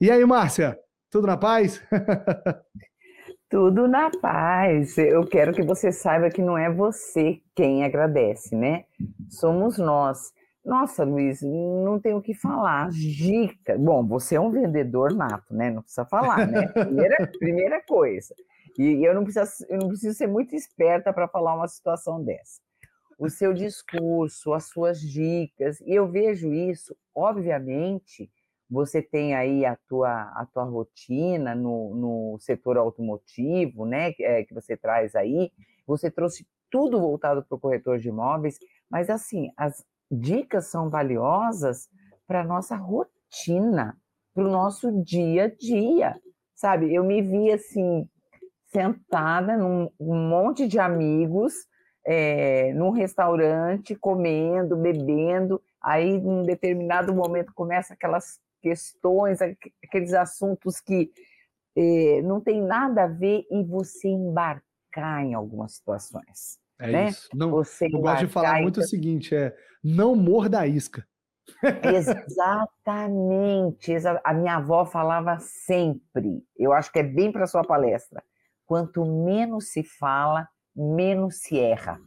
E 0.00 0.10
aí, 0.10 0.24
Márcia, 0.24 0.76
tudo 1.10 1.26
na 1.26 1.36
paz? 1.36 1.82
Tudo 3.52 3.86
na 3.86 4.10
paz. 4.10 4.96
Eu 4.96 5.26
quero 5.26 5.52
que 5.52 5.62
você 5.62 5.92
saiba 5.92 6.30
que 6.30 6.40
não 6.40 6.56
é 6.56 6.72
você 6.72 7.38
quem 7.54 7.84
agradece, 7.84 8.56
né? 8.56 8.86
Somos 9.28 9.76
nós. 9.76 10.32
Nossa, 10.64 11.04
Luiz, 11.04 11.42
não 11.42 12.00
tenho 12.00 12.16
o 12.16 12.22
que 12.22 12.32
falar. 12.32 12.88
Dica. 12.88 13.76
Bom, 13.76 14.06
você 14.06 14.36
é 14.36 14.40
um 14.40 14.50
vendedor 14.50 15.12
nato, 15.12 15.52
né? 15.54 15.70
Não 15.70 15.82
precisa 15.82 16.06
falar, 16.06 16.46
né? 16.46 16.66
Primeira, 16.72 17.30
primeira 17.38 17.82
coisa. 17.82 18.34
E 18.78 19.06
eu 19.06 19.14
não, 19.14 19.22
preciso, 19.22 19.66
eu 19.68 19.80
não 19.80 19.88
preciso 19.88 20.16
ser 20.16 20.28
muito 20.28 20.56
esperta 20.56 21.12
para 21.12 21.28
falar 21.28 21.54
uma 21.54 21.68
situação 21.68 22.24
dessa. 22.24 22.58
O 23.18 23.28
seu 23.28 23.52
discurso, 23.52 24.54
as 24.54 24.64
suas 24.70 24.98
dicas, 24.98 25.78
e 25.82 25.94
eu 25.94 26.10
vejo 26.10 26.50
isso, 26.54 26.96
obviamente, 27.14 28.30
você 28.72 29.02
tem 29.02 29.34
aí 29.34 29.66
a 29.66 29.76
tua, 29.86 30.10
a 30.34 30.46
tua 30.50 30.64
rotina 30.64 31.54
no, 31.54 31.94
no 31.94 32.38
setor 32.40 32.78
automotivo, 32.78 33.84
né, 33.84 34.14
que, 34.14 34.24
é, 34.24 34.44
que 34.44 34.54
você 34.54 34.78
traz 34.78 35.14
aí, 35.14 35.52
você 35.86 36.10
trouxe 36.10 36.46
tudo 36.70 36.98
voltado 36.98 37.44
para 37.44 37.54
o 37.54 37.60
corretor 37.60 37.98
de 37.98 38.08
imóveis, 38.08 38.58
mas 38.90 39.10
assim, 39.10 39.52
as 39.58 39.84
dicas 40.10 40.68
são 40.68 40.88
valiosas 40.88 41.86
para 42.26 42.40
a 42.40 42.44
nossa 42.44 42.74
rotina, 42.74 43.94
para 44.34 44.44
o 44.44 44.50
nosso 44.50 44.90
dia 45.02 45.44
a 45.44 45.48
dia, 45.54 46.18
sabe? 46.54 46.94
Eu 46.94 47.04
me 47.04 47.20
vi 47.20 47.52
assim, 47.52 48.08
sentada 48.68 49.54
num 49.54 49.90
um 50.00 50.16
monte 50.30 50.66
de 50.66 50.78
amigos, 50.78 51.52
é, 52.06 52.72
num 52.72 52.90
restaurante, 52.90 53.94
comendo, 53.94 54.78
bebendo, 54.78 55.60
aí 55.78 56.18
num 56.18 56.42
determinado 56.42 57.14
momento 57.14 57.52
começa 57.54 57.92
aquelas 57.92 58.40
questões, 58.62 59.40
aqueles 59.42 60.14
assuntos 60.14 60.80
que 60.80 61.10
é, 61.76 62.22
não 62.22 62.40
tem 62.40 62.62
nada 62.62 63.04
a 63.04 63.08
ver 63.08 63.44
e 63.50 63.64
você 63.64 64.08
embarcar 64.08 65.24
em 65.24 65.34
algumas 65.34 65.74
situações. 65.74 66.58
É 66.78 66.90
né? 66.90 67.08
isso. 67.08 67.28
Não, 67.34 67.50
você 67.50 67.86
eu 67.86 68.00
gosto 68.00 68.26
de 68.26 68.32
falar 68.32 68.62
muito 68.62 68.80
o 68.80 68.86
seguinte, 68.86 69.34
é 69.34 69.54
não 69.82 70.14
morda 70.14 70.60
a 70.60 70.66
isca. 70.66 71.06
Exatamente. 71.82 73.92
A 74.24 74.32
minha 74.32 74.56
avó 74.56 74.84
falava 74.84 75.38
sempre. 75.40 76.44
Eu 76.56 76.72
acho 76.72 76.92
que 76.92 77.00
é 77.00 77.02
bem 77.02 77.32
para 77.32 77.46
sua 77.46 77.64
palestra. 77.64 78.22
Quanto 78.64 79.04
menos 79.04 79.72
se 79.72 79.82
fala, 79.82 80.48
menos 80.74 81.42
se 81.42 81.58
erra. 81.58 82.00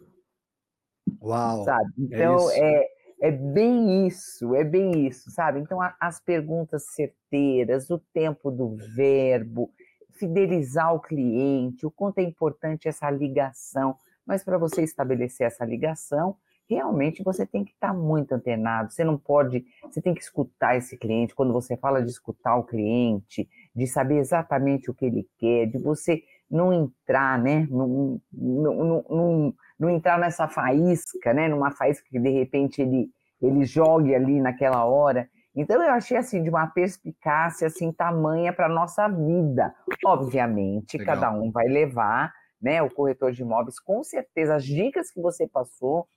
Uau! 1.22 1.64
Sabe? 1.64 1.92
É 2.00 2.04
então 2.06 2.52
é, 2.52 2.88
é, 3.28 3.32
bem 3.32 4.08
isso, 4.08 4.54
é 4.56 4.64
bem 4.64 5.08
isso, 5.08 5.32
sabe? 5.32 5.60
Então 5.60 5.82
a, 5.82 5.96
as 6.00 6.20
perguntas 6.20 6.86
certeiras, 6.94 7.90
o 7.90 7.98
tempo 8.14 8.52
do 8.52 8.76
verbo, 8.96 9.72
fidelizar 10.12 10.94
o 10.94 11.00
cliente, 11.00 11.86
o 11.86 11.92
quanto 11.92 12.20
é 12.20 12.24
importante 12.24 12.88
essa 12.88 13.10
ligação. 13.10 13.96
Mas 14.26 14.44
para 14.44 14.58
você 14.58 14.84
estabelecer 14.84 15.48
essa 15.48 15.66
ligação, 15.66 16.36
realmente 16.70 17.24
você 17.24 17.46
tem 17.46 17.64
que 17.64 17.72
estar 17.72 17.90
tá 17.90 17.94
muito 17.94 18.34
antenado. 18.34 18.92
Você 18.92 19.04
não 19.04 19.18
pode, 19.18 19.66
você 19.84 20.02
tem 20.02 20.14
que 20.14 20.22
escutar 20.22 20.76
esse 20.76 20.98
cliente. 20.98 21.36
Quando 21.36 21.54
você 21.54 21.78
fala 21.78 22.02
de 22.02 22.10
escutar 22.10 22.56
o 22.56 22.64
cliente, 22.64 23.48
de 23.76 23.88
saber 23.88 24.18
exatamente 24.18 24.90
o 24.90 24.94
que 24.94 25.06
ele 25.06 25.28
quer, 25.38 25.68
de 25.68 25.78
você 25.78 26.24
não 26.50 26.72
entrar, 26.74 27.40
né? 27.40 27.68
Não, 27.70 28.22
não, 28.32 29.54
não 29.80 29.90
entrar 29.90 30.18
nessa 30.18 30.48
faísca, 30.48 31.34
né? 31.34 31.48
Numa 31.48 31.72
faísca 31.72 32.08
que 32.10 32.20
de 32.20 32.30
repente 32.30 32.82
ele, 32.82 33.10
ele 33.48 33.66
jogue 33.66 34.14
ali 34.14 34.42
naquela 34.42 34.86
hora. 34.86 35.30
Então 35.56 35.82
eu 35.82 35.92
achei 35.92 36.18
assim 36.18 36.44
de 36.44 36.50
uma 36.50 36.68
perspicácia 36.68 37.68
assim 37.68 37.92
tamanha 37.92 38.52
para 38.52 38.68
nossa 38.68 39.08
vida. 39.08 39.74
Obviamente, 40.06 40.98
Legal. 40.98 41.16
cada 41.16 41.32
um 41.32 41.52
vai 41.52 41.68
levar, 41.68 42.34
né? 42.62 42.82
O 42.82 42.90
corretor 42.90 43.32
de 43.32 43.42
imóveis, 43.42 43.80
com 43.80 44.04
certeza, 44.04 44.56
as 44.56 44.66
dicas 44.66 45.10
que 45.10 45.22
você 45.22 45.48
passou 45.48 46.08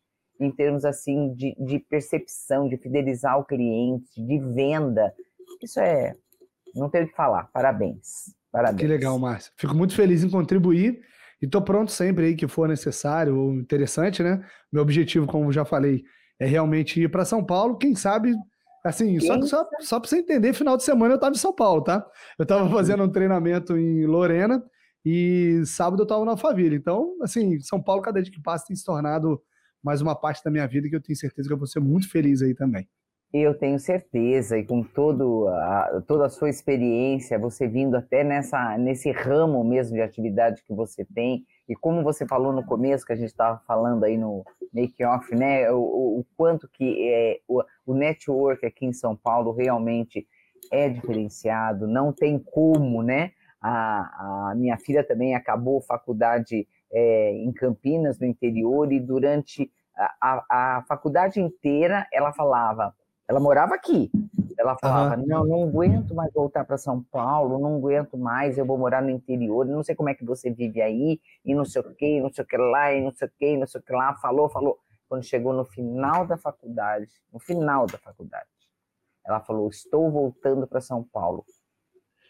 em 0.40 0.50
termos 0.50 0.84
assim 0.84 1.32
de, 1.34 1.54
de 1.58 1.78
percepção, 1.78 2.68
de 2.68 2.76
fidelizar 2.76 3.38
o 3.38 3.44
cliente, 3.44 4.22
de 4.24 4.38
venda. 4.38 5.12
Isso 5.62 5.80
é, 5.80 6.14
não 6.74 6.88
tenho 6.88 7.04
o 7.04 7.08
que 7.08 7.14
falar. 7.14 7.48
Parabéns. 7.52 8.34
Parabéns. 8.50 8.80
Que 8.80 8.86
legal, 8.86 9.18
Márcia. 9.18 9.52
Fico 9.56 9.74
muito 9.74 9.94
feliz 9.94 10.22
em 10.24 10.30
contribuir 10.30 11.00
e 11.40 11.44
estou 11.44 11.62
pronto 11.62 11.92
sempre 11.92 12.26
aí 12.26 12.34
que 12.34 12.48
for 12.48 12.68
necessário 12.68 13.36
ou 13.36 13.54
interessante, 13.54 14.22
né? 14.22 14.44
Meu 14.72 14.82
objetivo, 14.82 15.26
como 15.26 15.52
já 15.52 15.64
falei, 15.64 16.04
é 16.41 16.47
realmente 16.47 17.01
ir 17.03 17.11
para 17.11 17.24
São 17.24 17.45
Paulo. 17.45 17.76
Quem 17.76 17.95
sabe, 17.95 18.34
assim, 18.84 19.18
só, 19.20 19.41
só, 19.43 19.68
só 19.80 20.01
para 20.01 20.09
você 20.09 20.18
entender, 20.18 20.53
final 20.53 20.76
de 20.76 20.84
semana 20.84 21.14
eu 21.14 21.16
estava 21.16 21.34
em 21.34 21.39
São 21.39 21.55
Paulo, 21.55 21.82
tá? 21.82 22.07
Eu 22.39 22.45
estava 22.45 22.68
fazendo 22.70 23.03
um 23.03 23.11
treinamento 23.11 23.76
em 23.76 24.07
Lorena 24.07 24.62
e 25.05 25.62
sábado 25.64 26.03
eu 26.03 26.05
estava 26.05 26.24
na 26.24 26.32
Alphaville. 26.32 26.76
Então, 26.76 27.16
assim, 27.22 27.59
São 27.61 27.82
Paulo, 27.82 28.03
cada 28.03 28.22
dia 28.22 28.32
que 28.32 28.43
passa, 28.43 28.66
tem 28.66 28.76
se 28.76 28.84
tornado 28.84 29.41
mais 29.82 30.01
uma 30.01 30.14
parte 30.14 30.43
da 30.43 30.51
minha 30.51 30.66
vida 30.66 30.89
que 30.89 30.97
eu 30.97 31.03
tenho 31.03 31.16
certeza 31.16 31.49
que 31.49 31.55
eu 31.55 31.59
vou 31.59 31.66
ser 31.66 31.80
muito 31.80 32.11
feliz 32.11 32.43
aí 32.43 32.55
também. 32.55 32.89
Eu 33.32 33.55
tenho 33.55 33.78
certeza, 33.78 34.59
e 34.59 34.64
com 34.64 34.82
todo 34.82 35.49
a, 35.49 36.03
toda 36.07 36.26
a 36.26 36.30
sua 36.30 36.49
experiência, 36.49 37.39
você 37.39 37.68
vindo 37.68 37.95
até 37.95 38.24
nessa, 38.24 38.78
nesse 38.78 39.11
ramo 39.11 39.62
mesmo 39.62 39.95
de 39.95 40.01
atividade 40.01 40.62
que 40.66 40.74
você 40.74 41.05
tem, 41.05 41.45
e 41.68 41.76
como 41.76 42.02
você 42.02 42.26
falou 42.26 42.52
no 42.52 42.64
começo, 42.64 43.04
que 43.04 43.12
a 43.12 43.16
gente 43.16 43.28
estava 43.28 43.60
falando 43.66 44.04
aí 44.04 44.16
no 44.16 44.44
make-off, 44.72 45.34
né, 45.34 45.70
o, 45.70 45.78
o, 45.78 46.26
quanto 46.36 46.68
que 46.68 47.08
é, 47.12 47.40
o, 47.46 47.62
o 47.86 47.94
network 47.94 48.64
aqui 48.64 48.86
em 48.86 48.92
São 48.92 49.14
Paulo 49.14 49.52
realmente 49.52 50.26
é 50.72 50.88
diferenciado, 50.88 51.86
não 51.86 52.12
tem 52.12 52.38
como, 52.38 53.02
né? 53.02 53.32
A, 53.60 54.50
a 54.50 54.54
minha 54.54 54.76
filha 54.78 55.02
também 55.04 55.34
acabou 55.34 55.80
faculdade 55.80 56.66
é, 56.92 57.32
em 57.32 57.52
Campinas, 57.52 58.18
no 58.18 58.26
interior, 58.26 58.92
e 58.92 59.00
durante 59.00 59.70
a, 59.96 60.14
a, 60.20 60.46
a, 60.78 60.82
faculdade 60.82 61.40
inteira 61.40 62.06
ela 62.12 62.32
falava, 62.32 62.94
ela 63.26 63.40
morava 63.40 63.74
aqui, 63.74 64.10
ela 64.59 64.76
falava, 64.76 65.16
uhum. 65.16 65.26
não, 65.26 65.44
não 65.44 65.62
aguento 65.62 66.12
mais 66.14 66.32
voltar 66.32 66.64
para 66.64 66.76
São 66.76 67.00
Paulo, 67.00 67.61
não 67.61 67.76
aguento 67.76 68.18
mais, 68.18 68.59
eu 68.59 68.66
vou 68.66 68.76
morar 68.76 69.00
no 69.00 69.09
interior, 69.09 69.64
não 69.64 69.84
sei 69.84 69.94
como 69.94 70.09
é 70.09 70.14
que 70.14 70.24
você 70.24 70.50
vive 70.50 70.82
aí, 70.82 71.20
e 71.44 71.54
não 71.54 71.64
sei 71.64 71.80
o 71.80 71.94
que, 71.94 72.20
não 72.20 72.32
sei 72.32 72.44
o 72.44 72.46
que 72.46 72.56
lá, 72.56 72.92
e 72.92 73.00
não 73.00 73.12
sei 73.14 73.28
o 73.28 73.32
que, 73.38 73.56
não 73.56 73.66
sei 73.68 73.80
o 73.80 73.84
que 73.84 73.92
lá, 73.92 74.14
falou, 74.16 74.48
falou. 74.48 74.78
Quando 75.09 75.22
chegou 75.22 75.52
no 75.52 75.64
final 75.64 76.26
da 76.26 76.36
faculdade, 76.36 77.09
no 77.32 77.38
final 77.38 77.86
da 77.86 77.96
faculdade, 77.96 78.48
ela 79.24 79.40
falou, 79.40 79.68
estou 79.68 80.11
voltando 80.11 80.66
para 80.66 80.80
São 80.80 81.04
Paulo. 81.04 81.44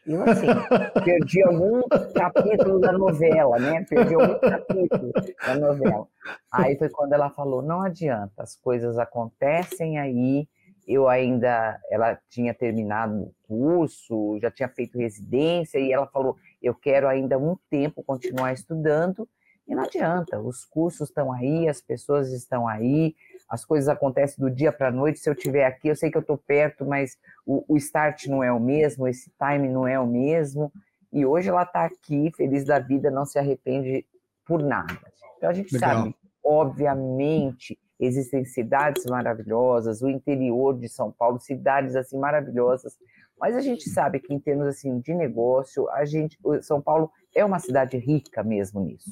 Eu, 0.07 0.23
assim, 0.23 0.47
perdi 1.05 1.43
algum 1.43 1.83
capítulo 2.15 2.79
da 2.79 2.93
novela, 2.93 3.59
né? 3.59 3.85
Perdi 3.85 4.15
algum 4.15 4.39
capítulo 4.39 5.13
da 5.47 5.55
novela. 5.55 6.07
Aí 6.51 6.77
foi 6.79 6.89
quando 6.89 7.13
ela 7.13 7.29
falou: 7.29 7.61
não 7.61 7.83
adianta, 7.83 8.43
as 8.43 8.57
coisas 8.57 8.99
acontecem 8.99 9.99
aí. 9.99 10.49
Eu 10.89 11.07
ainda, 11.07 11.79
ela 11.91 12.19
tinha 12.31 12.55
terminado 12.55 13.15
o 13.15 13.35
curso, 13.47 14.39
já 14.41 14.51
tinha 14.51 14.71
feito 14.71 14.97
residência, 14.97 15.79
e 15.79 15.93
ela 15.93 16.07
falou: 16.07 16.35
eu 16.63 16.75
quero 16.75 17.07
ainda 17.07 17.39
um 17.39 17.55
tempo 17.69 18.03
continuar 18.03 18.55
estudando. 18.55 19.29
E 19.67 19.75
não 19.75 19.85
adianta, 19.85 20.41
os 20.41 20.65
cursos 20.65 21.11
estão 21.11 21.31
aí, 21.31 21.69
as 21.69 21.83
pessoas 21.83 22.33
estão 22.33 22.67
aí, 22.67 23.15
as 23.47 23.67
coisas 23.67 23.87
acontecem 23.87 24.43
do 24.43 24.51
dia 24.51 24.73
para 24.73 24.89
a 24.89 24.91
noite. 24.91 25.19
Se 25.19 25.29
eu 25.29 25.35
estiver 25.35 25.67
aqui, 25.67 25.89
eu 25.89 25.97
sei 25.97 26.11
que 26.11 26.17
eu 26.17 26.23
estou 26.23 26.39
perto, 26.39 26.87
mas 26.87 27.19
o, 27.45 27.63
o, 27.69 27.77
start 27.77 28.27
não 28.29 28.43
é 28.43 28.51
o 28.51 28.59
mesmo, 28.59 29.07
esse 29.07 29.31
time 29.39 29.69
não 29.69 29.87
é 29.87 30.01
o 30.01 30.07
mesmo. 30.07 30.73
E 31.13 31.27
hoje 31.27 31.51
ela 31.51 31.65
está 31.65 31.85
aqui, 31.85 32.33
feliz 32.35 32.65
da 32.65 32.79
vida, 32.79 33.11
não 33.11 33.27
se 33.27 33.39
arrepende 33.39 34.07
por 34.47 34.63
nada. 34.63 34.99
Então 35.37 35.51
a 35.51 35.53
gente 35.53 35.75
Legal. 35.75 35.97
sabe, 35.97 36.17
obviamente, 36.43 37.79
existem 37.99 38.45
cidades 38.45 39.05
maravilhosas, 39.07 40.03
o 40.03 40.09
interior 40.09 40.79
de 40.79 40.89
São 40.89 41.11
Paulo, 41.11 41.39
cidades 41.39 41.97
assim 41.97 42.19
maravilhosas. 42.19 42.97
Mas 43.39 43.55
a 43.55 43.61
gente 43.61 43.89
sabe 43.89 44.21
que 44.21 44.33
em 44.33 44.39
termos 44.39 44.67
assim 44.67 44.99
de 45.01 45.15
negócio, 45.15 45.89
a 45.91 46.05
gente, 46.05 46.39
São 46.63 46.81
Paulo 46.81 47.11
é 47.35 47.45
uma 47.45 47.59
cidade 47.59 47.97
rica 47.97 48.43
mesmo 48.43 48.81
nisso. 48.81 49.11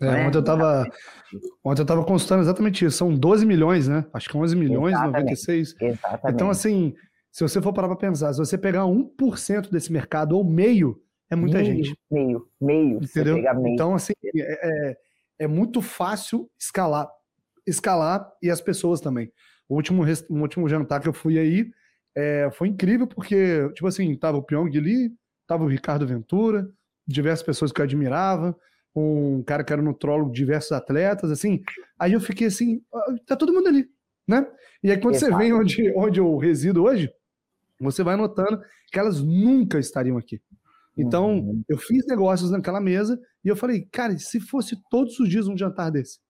É, 0.00 0.06
né? 0.06 0.26
ontem, 0.26 0.38
eu 0.38 0.40
estava 0.40 0.84
ontem 1.64 1.82
eu 1.82 1.86
tava 1.86 2.04
consultando 2.04 2.42
exatamente 2.42 2.84
isso. 2.84 2.96
São 2.96 3.14
12 3.14 3.46
milhões, 3.46 3.88
né? 3.88 4.04
Acho 4.12 4.28
que 4.28 4.36
11 4.36 4.56
milhões, 4.56 4.92
exatamente. 4.92 5.20
96. 5.20 5.76
Exatamente. 5.80 6.34
Então, 6.34 6.50
assim, 6.50 6.94
se 7.30 7.42
você 7.42 7.60
for 7.60 7.72
parar 7.72 7.88
para 7.88 7.96
pensar, 7.96 8.32
se 8.32 8.38
você 8.38 8.58
pegar 8.58 8.82
1% 8.82 9.70
desse 9.70 9.92
mercado 9.92 10.36
ou 10.36 10.44
meio, 10.44 11.00
é 11.30 11.36
muita 11.36 11.58
meio, 11.58 11.76
gente. 11.76 11.98
Meio, 12.10 12.48
meio. 12.60 12.98
Entendeu? 13.02 13.34
Meio. 13.34 13.74
Então, 13.74 13.94
assim, 13.94 14.12
é, 14.24 14.90
é, 14.90 14.96
é, 15.40 15.46
muito 15.46 15.80
fácil 15.80 16.48
escalar. 16.58 17.08
Escalar 17.66 18.26
e 18.42 18.50
as 18.50 18.60
pessoas 18.60 19.00
também. 19.00 19.32
O 19.68 19.74
último, 19.76 20.04
o 20.04 20.38
último 20.40 20.68
jantar 20.68 21.00
que 21.00 21.08
eu 21.08 21.12
fui 21.12 21.38
aí 21.38 21.70
é, 22.16 22.50
foi 22.52 22.68
incrível, 22.68 23.06
porque, 23.06 23.68
tipo 23.74 23.86
assim, 23.86 24.14
tava 24.16 24.38
o 24.38 24.42
Pyong 24.42 24.76
ali, 24.76 25.10
tava 25.46 25.64
o 25.64 25.68
Ricardo 25.68 26.06
Ventura, 26.06 26.68
diversas 27.06 27.44
pessoas 27.44 27.72
que 27.72 27.80
eu 27.80 27.84
admirava 27.84 28.56
um 28.94 29.42
cara 29.42 29.64
que 29.64 29.72
era 29.72 29.82
nutrólogo 29.82 30.32
diversos 30.32 30.72
atletas, 30.72 31.30
assim. 31.30 31.62
Aí 31.98 32.12
eu 32.12 32.20
fiquei 32.20 32.46
assim, 32.46 32.80
ah, 32.94 33.14
tá 33.26 33.36
todo 33.36 33.52
mundo 33.52 33.68
ali, 33.68 33.88
né? 34.26 34.46
E 34.82 34.90
aí 34.90 35.00
quando 35.00 35.16
Exato. 35.16 35.32
você 35.32 35.38
vem 35.38 35.52
onde, 35.52 35.92
onde 35.96 36.20
eu 36.20 36.36
resido 36.36 36.84
hoje, 36.84 37.10
você 37.80 38.02
vai 38.02 38.16
notando 38.16 38.60
que 38.92 38.98
elas 38.98 39.20
nunca 39.20 39.78
estariam 39.78 40.16
aqui. 40.16 40.40
Então, 40.96 41.38
uhum. 41.38 41.64
eu 41.68 41.76
fiz 41.76 42.06
negócios 42.06 42.52
naquela 42.52 42.80
mesa 42.80 43.20
e 43.44 43.48
eu 43.48 43.56
falei, 43.56 43.88
cara, 43.90 44.16
se 44.16 44.38
fosse 44.38 44.76
todos 44.88 45.18
os 45.18 45.28
dias 45.28 45.48
um 45.48 45.58
jantar 45.58 45.90
desse, 45.90 46.20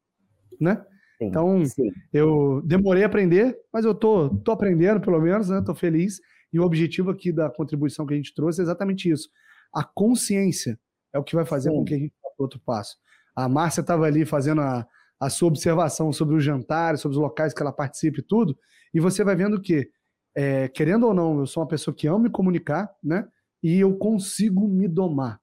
né? 0.58 0.82
Sim, 1.24 1.28
então, 1.28 1.64
sim. 1.64 1.90
eu 2.12 2.62
demorei 2.64 3.02
a 3.02 3.06
aprender, 3.06 3.56
mas 3.72 3.84
eu 3.84 3.94
tô, 3.94 4.30
tô 4.38 4.52
aprendendo 4.52 5.00
pelo 5.00 5.20
menos, 5.20 5.48
né? 5.48 5.62
Tô 5.64 5.74
feliz. 5.74 6.20
E 6.52 6.60
o 6.60 6.62
objetivo 6.62 7.10
aqui 7.10 7.32
da 7.32 7.50
contribuição 7.50 8.06
que 8.06 8.14
a 8.14 8.16
gente 8.16 8.34
trouxe 8.34 8.60
é 8.60 8.64
exatamente 8.64 9.10
isso. 9.10 9.28
A 9.74 9.82
consciência 9.82 10.78
é 11.12 11.18
o 11.18 11.24
que 11.24 11.34
vai 11.34 11.44
fazer 11.44 11.70
sim. 11.70 11.76
com 11.76 11.84
que 11.84 11.94
a 11.94 11.98
gente 11.98 12.12
outro 12.38 12.60
passo. 12.60 12.96
A 13.34 13.48
Márcia 13.48 13.80
estava 13.80 14.04
ali 14.06 14.24
fazendo 14.24 14.60
a, 14.60 14.86
a 15.20 15.30
sua 15.30 15.48
observação 15.48 16.12
sobre 16.12 16.36
os 16.36 16.44
jantares, 16.44 17.00
sobre 17.00 17.16
os 17.16 17.22
locais 17.22 17.52
que 17.52 17.62
ela 17.62 17.72
participa 17.72 18.20
e 18.20 18.22
tudo, 18.22 18.56
e 18.92 19.00
você 19.00 19.24
vai 19.24 19.34
vendo 19.34 19.60
que, 19.60 19.88
é, 20.36 20.68
querendo 20.68 21.06
ou 21.06 21.14
não, 21.14 21.40
eu 21.40 21.46
sou 21.46 21.62
uma 21.62 21.68
pessoa 21.68 21.94
que 21.94 22.06
ama 22.06 22.20
me 22.20 22.30
comunicar, 22.30 22.90
né? 23.02 23.26
E 23.62 23.80
eu 23.80 23.96
consigo 23.96 24.68
me 24.68 24.86
domar 24.86 25.40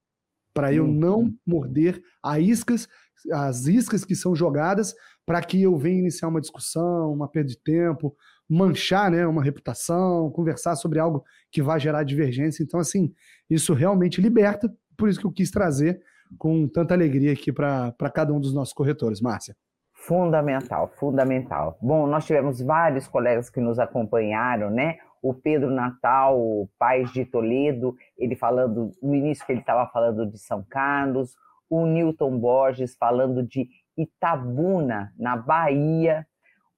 para 0.54 0.74
eu 0.74 0.88
não 0.88 1.34
morder 1.46 2.02
as 2.24 2.40
iscas, 2.40 2.88
as 3.32 3.66
iscas 3.68 4.04
que 4.04 4.16
são 4.16 4.36
jogadas 4.36 4.94
para 5.26 5.42
que 5.42 5.62
eu 5.62 5.78
venha 5.78 6.00
iniciar 6.00 6.28
uma 6.28 6.42
discussão, 6.42 7.14
uma 7.14 7.28
perda 7.28 7.50
de 7.50 7.62
tempo, 7.62 8.16
manchar 8.50 9.10
né, 9.10 9.26
uma 9.26 9.44
reputação, 9.44 10.30
conversar 10.32 10.76
sobre 10.76 11.00
algo 11.00 11.24
que 11.52 11.62
vai 11.62 11.80
gerar 11.80 12.04
divergência. 12.04 12.64
Então, 12.64 12.80
assim, 12.80 13.14
isso 13.50 13.74
realmente 13.74 14.20
liberta, 14.20 14.70
por 14.98 15.08
isso 15.08 15.20
que 15.20 15.26
eu 15.26 15.32
quis 15.32 15.50
trazer 15.50 16.02
com 16.38 16.68
tanta 16.68 16.94
alegria 16.94 17.34
aqui 17.34 17.52
para 17.52 17.94
cada 18.14 18.34
um 18.34 18.40
dos 18.40 18.54
nossos 18.54 18.74
corretores, 18.74 19.22
Márcia. 19.22 19.56
Fundamental, 19.94 20.92
fundamental. 21.00 21.78
Bom, 21.82 22.08
nós 22.08 22.26
tivemos 22.26 22.60
vários 22.60 23.08
colegas 23.08 23.50
que 23.50 23.62
nos 23.62 23.78
acompanharam, 23.78 24.70
né? 24.70 24.98
O 25.22 25.34
Pedro 25.34 25.70
Natal, 25.70 26.40
o 26.40 26.70
Pais 26.80 27.12
de 27.12 27.26
Toledo, 27.26 27.96
ele 28.18 28.36
falando, 28.36 28.92
no 29.02 29.14
início 29.14 29.46
que 29.46 29.52
ele 29.52 29.62
estava 29.62 29.88
falando 29.92 30.26
de 30.26 30.40
São 30.40 30.66
Carlos, 30.68 31.36
o 31.70 31.86
Newton 31.86 32.38
Borges 32.38 32.96
falando 32.96 33.44
de 33.44 33.70
Itabuna, 33.98 35.14
na 35.18 35.38
Bahia, 35.38 36.26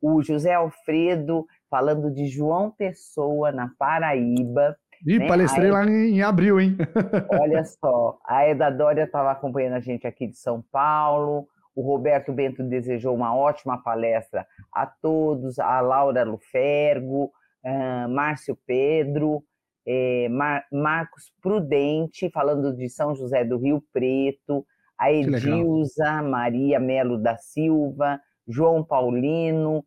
o 0.02 0.22
José 0.22 0.54
Alfredo 0.54 1.46
falando 1.70 2.12
de 2.12 2.28
João 2.28 2.70
Pessoa, 2.70 3.52
na 3.52 3.72
Paraíba. 3.80 4.78
Ih, 5.08 5.20
né? 5.20 5.28
palestrei 5.28 5.72
lá 5.72 5.86
em, 5.86 6.22
abril, 6.22 6.60
hein? 6.60 6.78
olha 7.42 7.64
só, 7.66 8.20
a 8.26 8.46
Eda 8.46 8.70
Dória 8.70 9.04
estava 9.04 9.32
acompanhando 9.32 9.74
a 9.74 9.80
gente 9.80 10.06
aqui 10.06 10.28
de 10.28 10.38
São 10.38 10.64
Paulo, 10.72 11.48
o 11.76 11.82
Roberto 11.82 12.32
Bento 12.32 12.62
desejou 12.64 13.16
uma 13.16 13.36
ótima 13.36 13.82
palestra 13.82 14.46
a 14.72 14.86
todos, 14.86 15.58
a 15.58 15.82
Laura 15.82 16.24
Lufergo, 16.24 17.32
uh, 17.64 18.10
Márcio 18.10 18.58
Pedro, 18.66 19.44
eh, 19.86 20.30
Mar 20.30 20.66
Marcos 20.72 21.32
Prudente, 21.42 22.30
falando 22.30 22.76
de 22.76 22.90
São 22.90 23.16
José 23.16 23.44
do 23.44 23.58
Rio 23.58 23.84
Preto, 23.92 24.66
a 24.98 25.12
Edilza 25.12 26.22
Maria 26.22 26.80
Melo 26.80 27.18
da 27.18 27.38
Silva, 27.38 28.20
João 28.48 28.84
Paulino, 28.84 29.80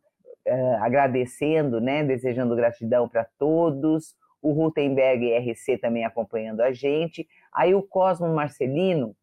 uh, 0.47 0.75
agradecendo, 0.81 1.79
né, 1.81 2.03
desejando 2.03 2.55
gratidão 2.55 3.07
para 3.07 3.27
todos, 3.37 4.15
o 4.41 4.51
Rutenberg 4.51 5.33
RC 5.33 5.77
também 5.79 6.05
acompanhando 6.05 6.61
a 6.61 6.71
gente, 6.71 7.27
aí 7.53 7.73
o 7.73 7.81
Cosmo 7.81 8.27
Marcelino, 8.33 9.15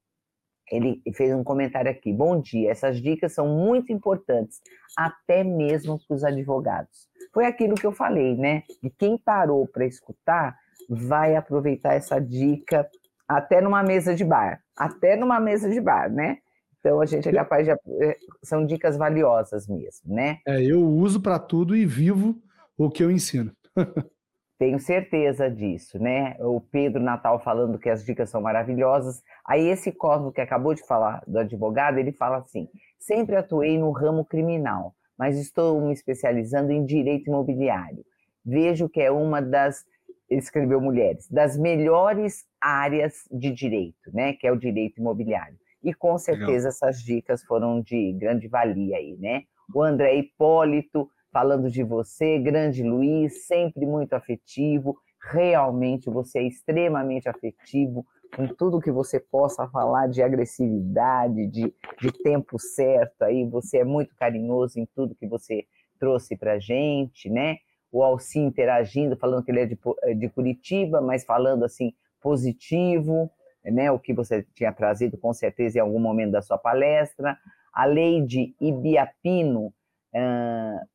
ele 0.70 1.00
fez 1.14 1.32
um 1.32 1.44
comentário 1.44 1.90
aqui. 1.90 2.12
Bom 2.12 2.40
dia, 2.40 2.70
essas 2.70 3.00
dicas 3.00 3.32
são 3.32 3.46
muito 3.46 3.92
importantes, 3.92 4.60
até 4.96 5.44
mesmo 5.44 5.98
para 6.06 6.14
os 6.14 6.24
advogados. 6.24 7.08
Foi 7.34 7.44
aquilo 7.46 7.74
que 7.74 7.84
eu 7.84 7.92
falei, 7.92 8.36
né? 8.36 8.62
E 8.80 8.88
quem 8.88 9.18
parou 9.18 9.66
para 9.66 9.84
escutar 9.84 10.56
vai 10.88 11.34
aproveitar 11.34 11.94
essa 11.94 12.20
dica 12.20 12.88
até 13.26 13.60
numa 13.60 13.82
mesa 13.82 14.14
de 14.14 14.24
bar, 14.24 14.62
até 14.76 15.16
numa 15.16 15.40
mesa 15.40 15.68
de 15.68 15.80
bar, 15.80 16.08
né? 16.08 16.38
Então 16.78 17.00
a 17.00 17.06
gente 17.06 17.28
é 17.28 17.32
capaz 17.32 17.66
de. 17.66 17.72
É, 17.72 18.16
são 18.42 18.64
dicas 18.64 18.96
valiosas 18.96 19.66
mesmo, 19.66 20.14
né? 20.14 20.38
É, 20.46 20.62
eu 20.62 20.80
uso 20.80 21.20
para 21.20 21.38
tudo 21.38 21.74
e 21.74 21.84
vivo 21.84 22.36
o 22.76 22.88
que 22.88 23.02
eu 23.02 23.10
ensino. 23.10 23.50
Tenho 24.56 24.78
certeza 24.78 25.50
disso, 25.50 25.98
né? 25.98 26.36
O 26.38 26.60
Pedro 26.60 27.02
Natal 27.02 27.40
falando 27.40 27.78
que 27.78 27.90
as 27.90 28.04
dicas 28.04 28.30
são 28.30 28.40
maravilhosas. 28.40 29.20
Aí 29.44 29.66
esse 29.66 29.90
Cosmo 29.90 30.30
que 30.30 30.40
acabou 30.40 30.74
de 30.74 30.86
falar 30.86 31.22
do 31.26 31.38
advogado, 31.38 31.98
ele 31.98 32.12
fala 32.12 32.36
assim: 32.36 32.68
sempre 32.98 33.34
atuei 33.34 33.76
no 33.76 33.90
ramo 33.90 34.24
criminal, 34.24 34.94
mas 35.18 35.38
estou 35.38 35.80
me 35.80 35.92
especializando 35.92 36.72
em 36.72 36.84
direito 36.84 37.28
imobiliário. 37.28 38.04
Vejo 38.44 38.88
que 38.88 39.00
é 39.00 39.10
uma 39.10 39.40
das, 39.40 39.84
escreveu 40.28 40.80
mulheres, 40.80 41.28
das 41.30 41.56
melhores 41.56 42.44
áreas 42.60 43.28
de 43.30 43.50
direito, 43.50 44.10
né? 44.12 44.34
Que 44.34 44.46
é 44.46 44.52
o 44.52 44.56
direito 44.56 45.00
imobiliário. 45.00 45.56
E 45.82 45.92
com 45.92 46.16
certeza 46.18 46.46
Legal. 46.46 46.68
essas 46.68 47.02
dicas 47.02 47.44
foram 47.44 47.80
de 47.80 48.12
grande 48.14 48.48
valia 48.48 48.96
aí, 48.96 49.16
né? 49.18 49.42
O 49.74 49.82
André 49.82 50.16
Hipólito 50.16 51.08
falando 51.32 51.70
de 51.70 51.82
você, 51.82 52.38
grande 52.38 52.82
Luiz, 52.82 53.46
sempre 53.46 53.84
muito 53.84 54.14
afetivo. 54.14 54.96
Realmente 55.30 56.08
você 56.08 56.38
é 56.38 56.42
extremamente 56.42 57.28
afetivo 57.28 58.06
com 58.34 58.46
tudo 58.48 58.80
que 58.80 58.90
você 58.90 59.20
possa 59.20 59.66
falar 59.68 60.08
de 60.08 60.22
agressividade, 60.22 61.46
de, 61.46 61.72
de 62.00 62.12
tempo 62.22 62.58
certo 62.58 63.22
aí. 63.22 63.44
Você 63.48 63.78
é 63.78 63.84
muito 63.84 64.14
carinhoso 64.16 64.78
em 64.78 64.86
tudo 64.94 65.14
que 65.14 65.26
você 65.26 65.64
trouxe 65.98 66.36
para 66.36 66.58
gente, 66.58 67.30
né? 67.30 67.58
O 67.90 68.02
Alci 68.02 68.40
interagindo, 68.40 69.16
falando 69.16 69.44
que 69.44 69.52
ele 69.52 69.60
é 69.60 69.66
de, 69.66 69.78
de 70.18 70.28
Curitiba, 70.28 71.00
mas 71.00 71.24
falando 71.24 71.64
assim 71.64 71.92
positivo, 72.20 73.30
né? 73.64 73.90
O 73.90 73.98
que 73.98 74.12
você 74.12 74.44
tinha 74.54 74.72
trazido 74.72 75.16
com 75.16 75.32
certeza 75.32 75.78
em 75.78 75.80
algum 75.80 76.00
momento 76.00 76.32
da 76.32 76.42
sua 76.42 76.58
palestra. 76.58 77.38
A 77.72 77.84
Leide 77.84 78.54
Ibiapino, 78.60 79.66
uh, 79.66 80.93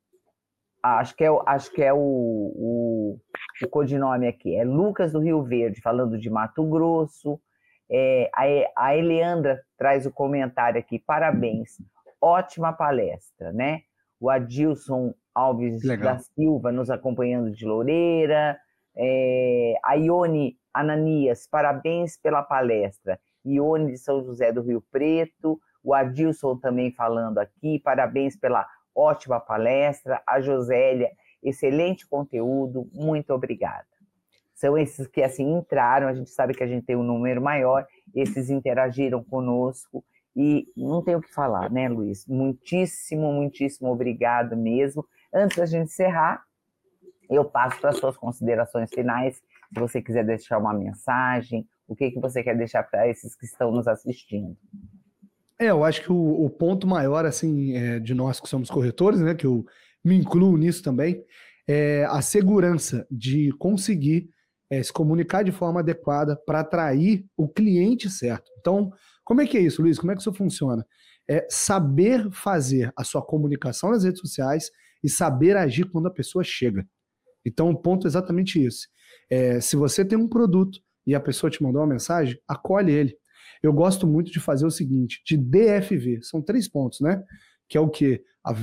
acho 0.82 1.16
que 1.16 1.24
é, 1.24 1.30
acho 1.46 1.72
que 1.72 1.84
é 1.84 1.94
o, 1.94 1.98
o, 1.98 3.20
o, 3.62 3.68
codinome 3.70 4.28
aqui, 4.28 4.56
é 4.56 4.64
Lucas 4.64 5.12
do 5.12 5.20
Rio 5.20 5.44
Verde, 5.44 5.82
falando 5.82 6.18
de 6.18 6.30
Mato 6.30 6.64
Grosso. 6.68 7.40
É, 7.92 8.30
a, 8.34 8.88
a 8.88 8.96
Eleandra 8.96 9.62
traz 9.78 10.06
o 10.06 10.12
comentário 10.12 10.80
aqui, 10.80 11.00
parabéns, 11.00 11.78
ótima 12.22 12.74
palestra, 12.74 13.52
né? 13.52 13.82
O 14.20 14.30
Adilson 14.30 15.14
Alves 15.34 15.84
Legal. 15.84 16.16
da 16.16 16.20
Silva 16.20 16.72
nos 16.72 16.90
acompanhando 16.90 17.52
de 17.52 17.66
Loureira. 17.66 18.58
É, 18.96 19.76
a 19.84 19.94
Ione 19.94 20.58
Ananias, 20.74 21.48
parabéns 21.48 22.18
pela 22.18 22.44
palestra. 22.44 23.20
Ione 23.46 23.94
de 23.94 23.98
São 23.98 24.22
José 24.24 24.52
do 24.52 24.62
Rio 24.62 24.84
Preto. 24.92 25.60
O 25.84 25.94
Adilson 25.94 26.58
também 26.58 26.92
falando 26.92 27.38
aqui, 27.38 27.80
parabéns 27.80 28.36
pela 28.36 28.68
ótima 28.96 29.40
palestra. 29.40 30.22
A 30.28 30.40
Josélia, 30.42 31.12
excelente 31.44 32.08
conteúdo, 32.08 32.90
muito 32.94 33.34
obrigada. 33.34 33.86
São 34.54 34.78
esses 34.78 35.08
que 35.08 35.22
assim 35.22 35.50
entraram, 35.54 36.08
a 36.08 36.14
gente 36.14 36.30
sabe 36.30 36.54
que 36.54 36.64
a 36.64 36.68
gente 36.68 36.86
tem 36.86 36.96
um 36.96 37.04
número 37.04 37.42
maior, 37.42 37.88
esses 38.14 38.50
interagiram 38.50 39.24
conosco 39.24 40.04
e 40.36 40.68
não 40.76 41.02
tem 41.02 41.16
o 41.16 41.22
que 41.22 41.34
falar, 41.34 41.72
né, 41.72 41.88
Luiz? 41.88 42.26
Muitíssimo, 42.28 43.32
muitíssimo 43.32 43.90
obrigado 43.90 44.58
mesmo. 44.58 45.06
Antes 45.34 45.58
da 45.58 45.66
gente 45.66 45.86
encerrar, 45.86 46.44
eu 47.30 47.46
passo 47.46 47.80
para 47.80 47.92
as 47.92 47.98
suas 47.98 48.18
considerações 48.18 48.90
finais, 48.90 49.36
se 49.38 49.80
você 49.80 50.02
quiser 50.02 50.26
deixar 50.26 50.58
uma 50.58 50.74
mensagem, 50.74 51.66
o 51.88 51.96
que, 51.96 52.12
que 52.12 52.20
você 52.20 52.44
quer 52.44 52.58
deixar 52.58 52.84
para 52.84 53.08
esses 53.08 53.36
que 53.36 53.46
estão 53.46 53.72
nos 53.72 53.88
assistindo. 53.88 54.58
É, 55.60 55.72
eu 55.72 55.84
acho 55.84 56.02
que 56.02 56.12
o, 56.12 56.46
o 56.46 56.50
ponto 56.50 56.88
maior, 56.88 57.26
assim, 57.26 57.74
é, 57.76 58.00
de 58.00 58.14
nós 58.14 58.40
que 58.40 58.48
somos 58.48 58.70
corretores, 58.70 59.20
né, 59.20 59.36
que 59.36 59.46
eu 59.46 59.66
me 60.04 60.16
incluo 60.16 60.56
nisso 60.56 60.82
também, 60.82 61.22
é 61.68 62.06
a 62.06 62.22
segurança 62.22 63.06
de 63.12 63.52
conseguir 63.60 64.30
é, 64.70 64.82
se 64.82 64.94
comunicar 64.94 65.44
de 65.44 65.52
forma 65.52 65.82
adequada 65.82 66.38
para 66.46 66.62
atrair 66.62 67.26
o 67.36 67.48
cliente 67.48 68.10
certo. 68.10 68.50
Então, 68.58 68.92
como 69.26 69.42
é 69.42 69.48
que 69.48 69.58
é 69.58 69.62
isso, 69.62 69.82
Luiz? 69.82 70.00
Como 70.00 70.12
é 70.12 70.16
que 70.16 70.22
isso 70.22 70.34
funciona? 70.34 70.86
É 71.30 71.46
saber 71.50 72.32
fazer 72.32 72.92
a 72.96 73.04
sua 73.04 73.22
comunicação 73.22 73.92
nas 73.92 74.04
redes 74.06 74.22
sociais 74.22 74.72
e 75.04 75.10
saber 75.10 75.58
agir 75.58 75.90
quando 75.92 76.08
a 76.08 76.14
pessoa 76.14 76.44
chega. 76.44 76.88
Então, 77.46 77.70
o 77.70 77.78
ponto 77.78 78.08
é 78.08 78.10
exatamente 78.10 78.62
esse. 78.62 78.88
É, 79.30 79.60
se 79.60 79.76
você 79.76 80.06
tem 80.06 80.18
um 80.18 80.28
produto 80.28 80.80
e 81.06 81.14
a 81.14 81.20
pessoa 81.20 81.50
te 81.50 81.62
mandou 81.62 81.82
uma 81.82 81.88
mensagem, 81.88 82.40
acolhe 82.48 82.92
ele 82.94 83.19
eu 83.62 83.74
gosto 83.74 84.08
muito 84.08 84.32
de 84.32 84.40
fazer 84.40 84.66
o 84.66 84.72
seguinte, 84.72 85.22
de 85.26 85.38
DFV, 85.38 86.20
são 86.22 86.42
três 86.42 86.68
pontos, 86.68 87.02
né? 87.02 87.22
Que 87.68 87.78
é 87.78 87.82
o 87.82 87.90
que? 87.90 88.22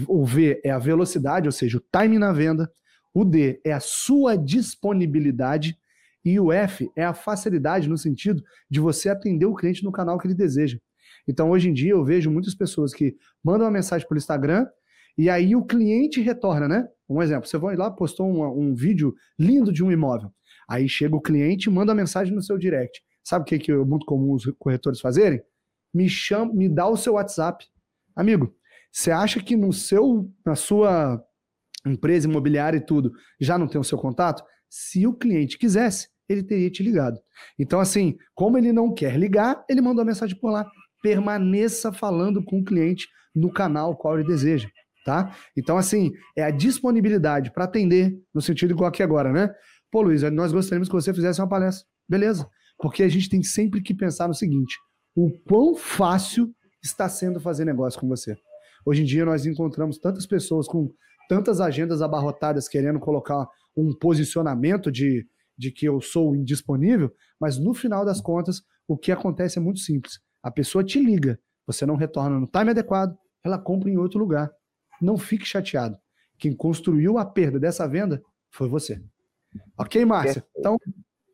O 0.08 0.24
V 0.24 0.60
é 0.64 0.70
a 0.70 0.78
velocidade, 0.78 1.46
ou 1.46 1.52
seja, 1.52 1.78
o 1.78 1.84
time 1.96 2.18
na 2.18 2.32
venda, 2.32 2.70
o 3.14 3.24
D 3.24 3.60
é 3.64 3.72
a 3.72 3.80
sua 3.80 4.36
disponibilidade 4.36 5.78
e 6.24 6.40
o 6.40 6.52
F 6.52 6.90
é 6.96 7.04
a 7.04 7.14
facilidade 7.14 7.88
no 7.88 7.96
sentido 7.96 8.42
de 8.68 8.80
você 8.80 9.08
atender 9.08 9.46
o 9.46 9.54
cliente 9.54 9.84
no 9.84 9.92
canal 9.92 10.18
que 10.18 10.26
ele 10.26 10.34
deseja. 10.34 10.78
Então, 11.28 11.50
hoje 11.50 11.68
em 11.68 11.72
dia, 11.72 11.92
eu 11.92 12.04
vejo 12.04 12.30
muitas 12.30 12.54
pessoas 12.54 12.92
que 12.92 13.14
mandam 13.42 13.66
uma 13.66 13.72
mensagem 13.72 14.06
pelo 14.06 14.18
Instagram 14.18 14.66
e 15.16 15.30
aí 15.30 15.56
o 15.56 15.64
cliente 15.64 16.20
retorna, 16.20 16.68
né? 16.68 16.88
Um 17.08 17.22
exemplo, 17.22 17.48
você 17.48 17.56
vai 17.56 17.76
lá, 17.76 17.90
postou 17.90 18.26
um, 18.26 18.44
um 18.44 18.74
vídeo 18.74 19.14
lindo 19.38 19.72
de 19.72 19.82
um 19.82 19.90
imóvel. 19.90 20.30
Aí 20.68 20.88
chega 20.88 21.14
o 21.14 21.20
cliente 21.20 21.68
e 21.68 21.72
manda 21.72 21.94
mensagem 21.94 22.34
no 22.34 22.42
seu 22.42 22.58
direct. 22.58 23.00
Sabe 23.26 23.42
o 23.42 23.44
que, 23.44 23.58
que 23.58 23.72
é 23.72 23.76
muito 23.76 24.06
comum 24.06 24.34
os 24.34 24.44
corretores 24.56 25.00
fazerem? 25.00 25.42
Me 25.92 26.08
chama, 26.08 26.54
me 26.54 26.68
dá 26.68 26.86
o 26.86 26.96
seu 26.96 27.14
WhatsApp. 27.14 27.66
Amigo, 28.14 28.54
você 28.92 29.10
acha 29.10 29.42
que 29.42 29.56
no 29.56 29.72
seu, 29.72 30.30
na 30.44 30.54
sua 30.54 31.20
empresa 31.84 32.28
imobiliária 32.28 32.78
e 32.78 32.86
tudo, 32.86 33.12
já 33.40 33.58
não 33.58 33.66
tem 33.66 33.80
o 33.80 33.84
seu 33.84 33.98
contato? 33.98 34.44
Se 34.70 35.08
o 35.08 35.12
cliente 35.12 35.58
quisesse, 35.58 36.08
ele 36.28 36.44
teria 36.44 36.70
te 36.70 36.84
ligado. 36.84 37.18
Então, 37.58 37.80
assim, 37.80 38.16
como 38.32 38.58
ele 38.58 38.72
não 38.72 38.94
quer 38.94 39.18
ligar, 39.18 39.64
ele 39.68 39.80
mandou 39.80 40.02
a 40.02 40.06
mensagem 40.06 40.38
por 40.38 40.52
lá. 40.52 40.64
Permaneça 41.02 41.92
falando 41.92 42.44
com 42.44 42.60
o 42.60 42.64
cliente 42.64 43.08
no 43.34 43.52
canal 43.52 43.96
qual 43.96 44.20
ele 44.20 44.28
deseja, 44.28 44.68
tá? 45.04 45.34
Então, 45.56 45.76
assim, 45.76 46.12
é 46.36 46.44
a 46.44 46.50
disponibilidade 46.52 47.50
para 47.50 47.64
atender, 47.64 48.16
no 48.32 48.40
sentido 48.40 48.70
igual 48.70 48.88
aqui 48.88 49.02
agora, 49.02 49.32
né? 49.32 49.52
Pô, 49.90 50.00
Luiz, 50.02 50.22
nós 50.30 50.52
gostaríamos 50.52 50.88
que 50.88 50.94
você 50.94 51.12
fizesse 51.12 51.40
uma 51.40 51.48
palestra. 51.48 51.84
Beleza. 52.08 52.48
Porque 52.78 53.02
a 53.02 53.08
gente 53.08 53.28
tem 53.28 53.42
sempre 53.42 53.80
que 53.80 53.94
pensar 53.94 54.28
no 54.28 54.34
seguinte: 54.34 54.76
o 55.14 55.30
quão 55.46 55.74
fácil 55.74 56.54
está 56.82 57.08
sendo 57.08 57.40
fazer 57.40 57.64
negócio 57.64 57.98
com 58.00 58.08
você. 58.08 58.36
Hoje 58.84 59.02
em 59.02 59.04
dia 59.04 59.24
nós 59.24 59.46
encontramos 59.46 59.98
tantas 59.98 60.26
pessoas 60.26 60.68
com 60.68 60.90
tantas 61.28 61.60
agendas 61.60 62.02
abarrotadas 62.02 62.68
querendo 62.68 63.00
colocar 63.00 63.48
um 63.76 63.92
posicionamento 63.92 64.92
de, 64.92 65.26
de 65.58 65.72
que 65.72 65.86
eu 65.86 66.00
sou 66.00 66.36
indisponível, 66.36 67.12
mas 67.40 67.58
no 67.58 67.74
final 67.74 68.04
das 68.04 68.20
contas 68.20 68.62
o 68.86 68.96
que 68.96 69.10
acontece 69.10 69.58
é 69.58 69.62
muito 69.62 69.80
simples. 69.80 70.20
A 70.42 70.50
pessoa 70.50 70.84
te 70.84 71.00
liga, 71.00 71.38
você 71.66 71.84
não 71.84 71.96
retorna 71.96 72.38
no 72.38 72.46
time 72.46 72.70
adequado, 72.70 73.16
ela 73.44 73.58
compra 73.58 73.90
em 73.90 73.96
outro 73.96 74.20
lugar. 74.20 74.50
Não 75.02 75.18
fique 75.18 75.44
chateado. 75.44 75.98
Quem 76.38 76.54
construiu 76.54 77.18
a 77.18 77.24
perda 77.24 77.58
dessa 77.58 77.88
venda 77.88 78.22
foi 78.50 78.68
você. 78.68 79.02
Ok, 79.76 80.04
Márcia? 80.04 80.46
Então, 80.56 80.78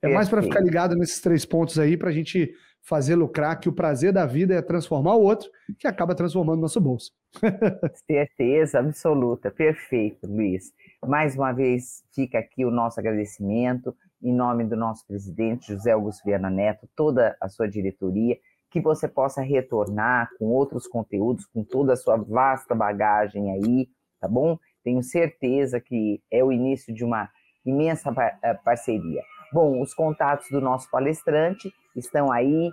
é 0.03 0.09
mais 0.09 0.29
para 0.29 0.43
ficar 0.43 0.61
ligado 0.61 0.97
nesses 0.97 1.21
três 1.21 1.45
pontos 1.45 1.79
aí 1.79 1.97
para 1.97 2.11
a 2.11 2.13
gente 2.13 2.55
fazer 2.83 3.15
lucrar, 3.15 3.61
que 3.61 3.69
o 3.69 3.73
prazer 3.73 4.13
da 4.13 4.27
vida 4.27 4.55
é 4.55 4.61
transformar 4.61 5.15
o 5.15 5.23
outro, 5.23 5.49
que 5.79 5.87
acaba 5.87 6.15
transformando 6.15 6.61
nosso 6.61 6.81
bolso. 6.81 7.13
Certeza 8.11 8.81
absoluta. 8.81 9.51
Perfeito, 9.51 10.27
Luiz. 10.27 10.73
Mais 11.07 11.37
uma 11.37 11.53
vez, 11.53 12.03
fica 12.13 12.39
aqui 12.39 12.65
o 12.65 12.71
nosso 12.71 12.99
agradecimento 12.99 13.95
em 14.23 14.33
nome 14.33 14.65
do 14.65 14.77
nosso 14.77 15.07
presidente 15.07 15.73
José 15.73 15.93
Augusto 15.93 16.25
Viana 16.25 16.49
Neto, 16.49 16.89
toda 16.95 17.37
a 17.41 17.49
sua 17.49 17.69
diretoria, 17.69 18.39
que 18.71 18.81
você 18.81 19.09
possa 19.09 19.43
retornar 19.43 20.31
com 20.39 20.47
outros 20.47 20.87
conteúdos, 20.87 21.45
com 21.47 21.65
toda 21.65 21.93
a 21.93 21.97
sua 21.97 22.17
vasta 22.17 22.75
bagagem 22.75 23.51
aí, 23.53 23.89
tá 24.21 24.29
bom? 24.29 24.59
Tenho 24.83 25.03
certeza 25.03 25.81
que 25.81 26.23
é 26.31 26.43
o 26.43 26.53
início 26.53 26.95
de 26.95 27.05
uma 27.05 27.29
imensa 27.65 28.13
eh, 28.43 28.55
parceria. 28.65 29.23
Bom, 29.53 29.81
os 29.81 29.93
contatos 29.95 30.49
do 30.51 30.61
nosso 30.61 30.91
palestrante 30.91 31.73
estão 31.95 32.33
aí 32.33 32.71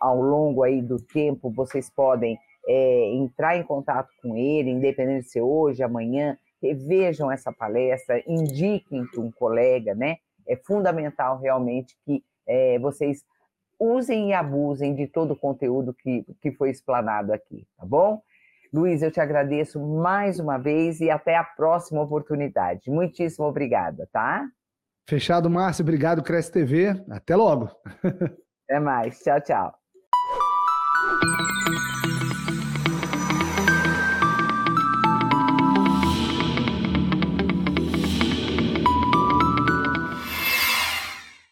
ao 0.00 0.20
longo 0.20 0.62
aí 0.62 0.80
do 0.80 0.98
tempo. 0.98 1.50
Vocês 1.50 1.90
podem 1.90 2.38
é, 2.66 3.14
entrar 3.14 3.56
em 3.56 3.62
contato 3.62 4.08
com 4.22 4.36
ele, 4.36 4.70
independente 4.70 5.24
de 5.24 5.30
ser 5.30 5.42
hoje, 5.42 5.82
amanhã. 5.82 6.38
Revejam 6.62 7.30
essa 7.30 7.52
palestra, 7.52 8.22
indiquem 8.26 9.04
para 9.06 9.20
um 9.20 9.30
colega, 9.30 9.94
né? 9.94 10.16
é 10.46 10.56
fundamental 10.56 11.38
realmente 11.38 11.96
que 12.04 12.22
é, 12.46 12.78
vocês 12.78 13.24
usem 13.78 14.30
e 14.30 14.32
abusem 14.32 14.94
de 14.94 15.06
todo 15.06 15.32
o 15.32 15.38
conteúdo 15.38 15.92
que, 15.92 16.24
que 16.40 16.52
foi 16.52 16.70
explanado 16.70 17.32
aqui, 17.32 17.66
tá 17.76 17.84
bom? 17.84 18.22
Luiz, 18.72 19.02
eu 19.02 19.10
te 19.10 19.20
agradeço 19.20 19.80
mais 19.80 20.38
uma 20.38 20.58
vez 20.58 21.00
e 21.00 21.10
até 21.10 21.36
a 21.36 21.44
próxima 21.44 22.02
oportunidade. 22.02 22.90
Muitíssimo 22.90 23.46
obrigada, 23.46 24.08
tá? 24.12 24.46
Fechado, 25.08 25.48
Márcio. 25.48 25.82
Obrigado, 25.82 26.22
Cresce 26.22 26.50
TV. 26.50 27.04
Até 27.10 27.36
logo. 27.36 27.70
Até 28.68 28.80
mais. 28.80 29.20
Tchau, 29.20 29.40
tchau. 29.40 29.74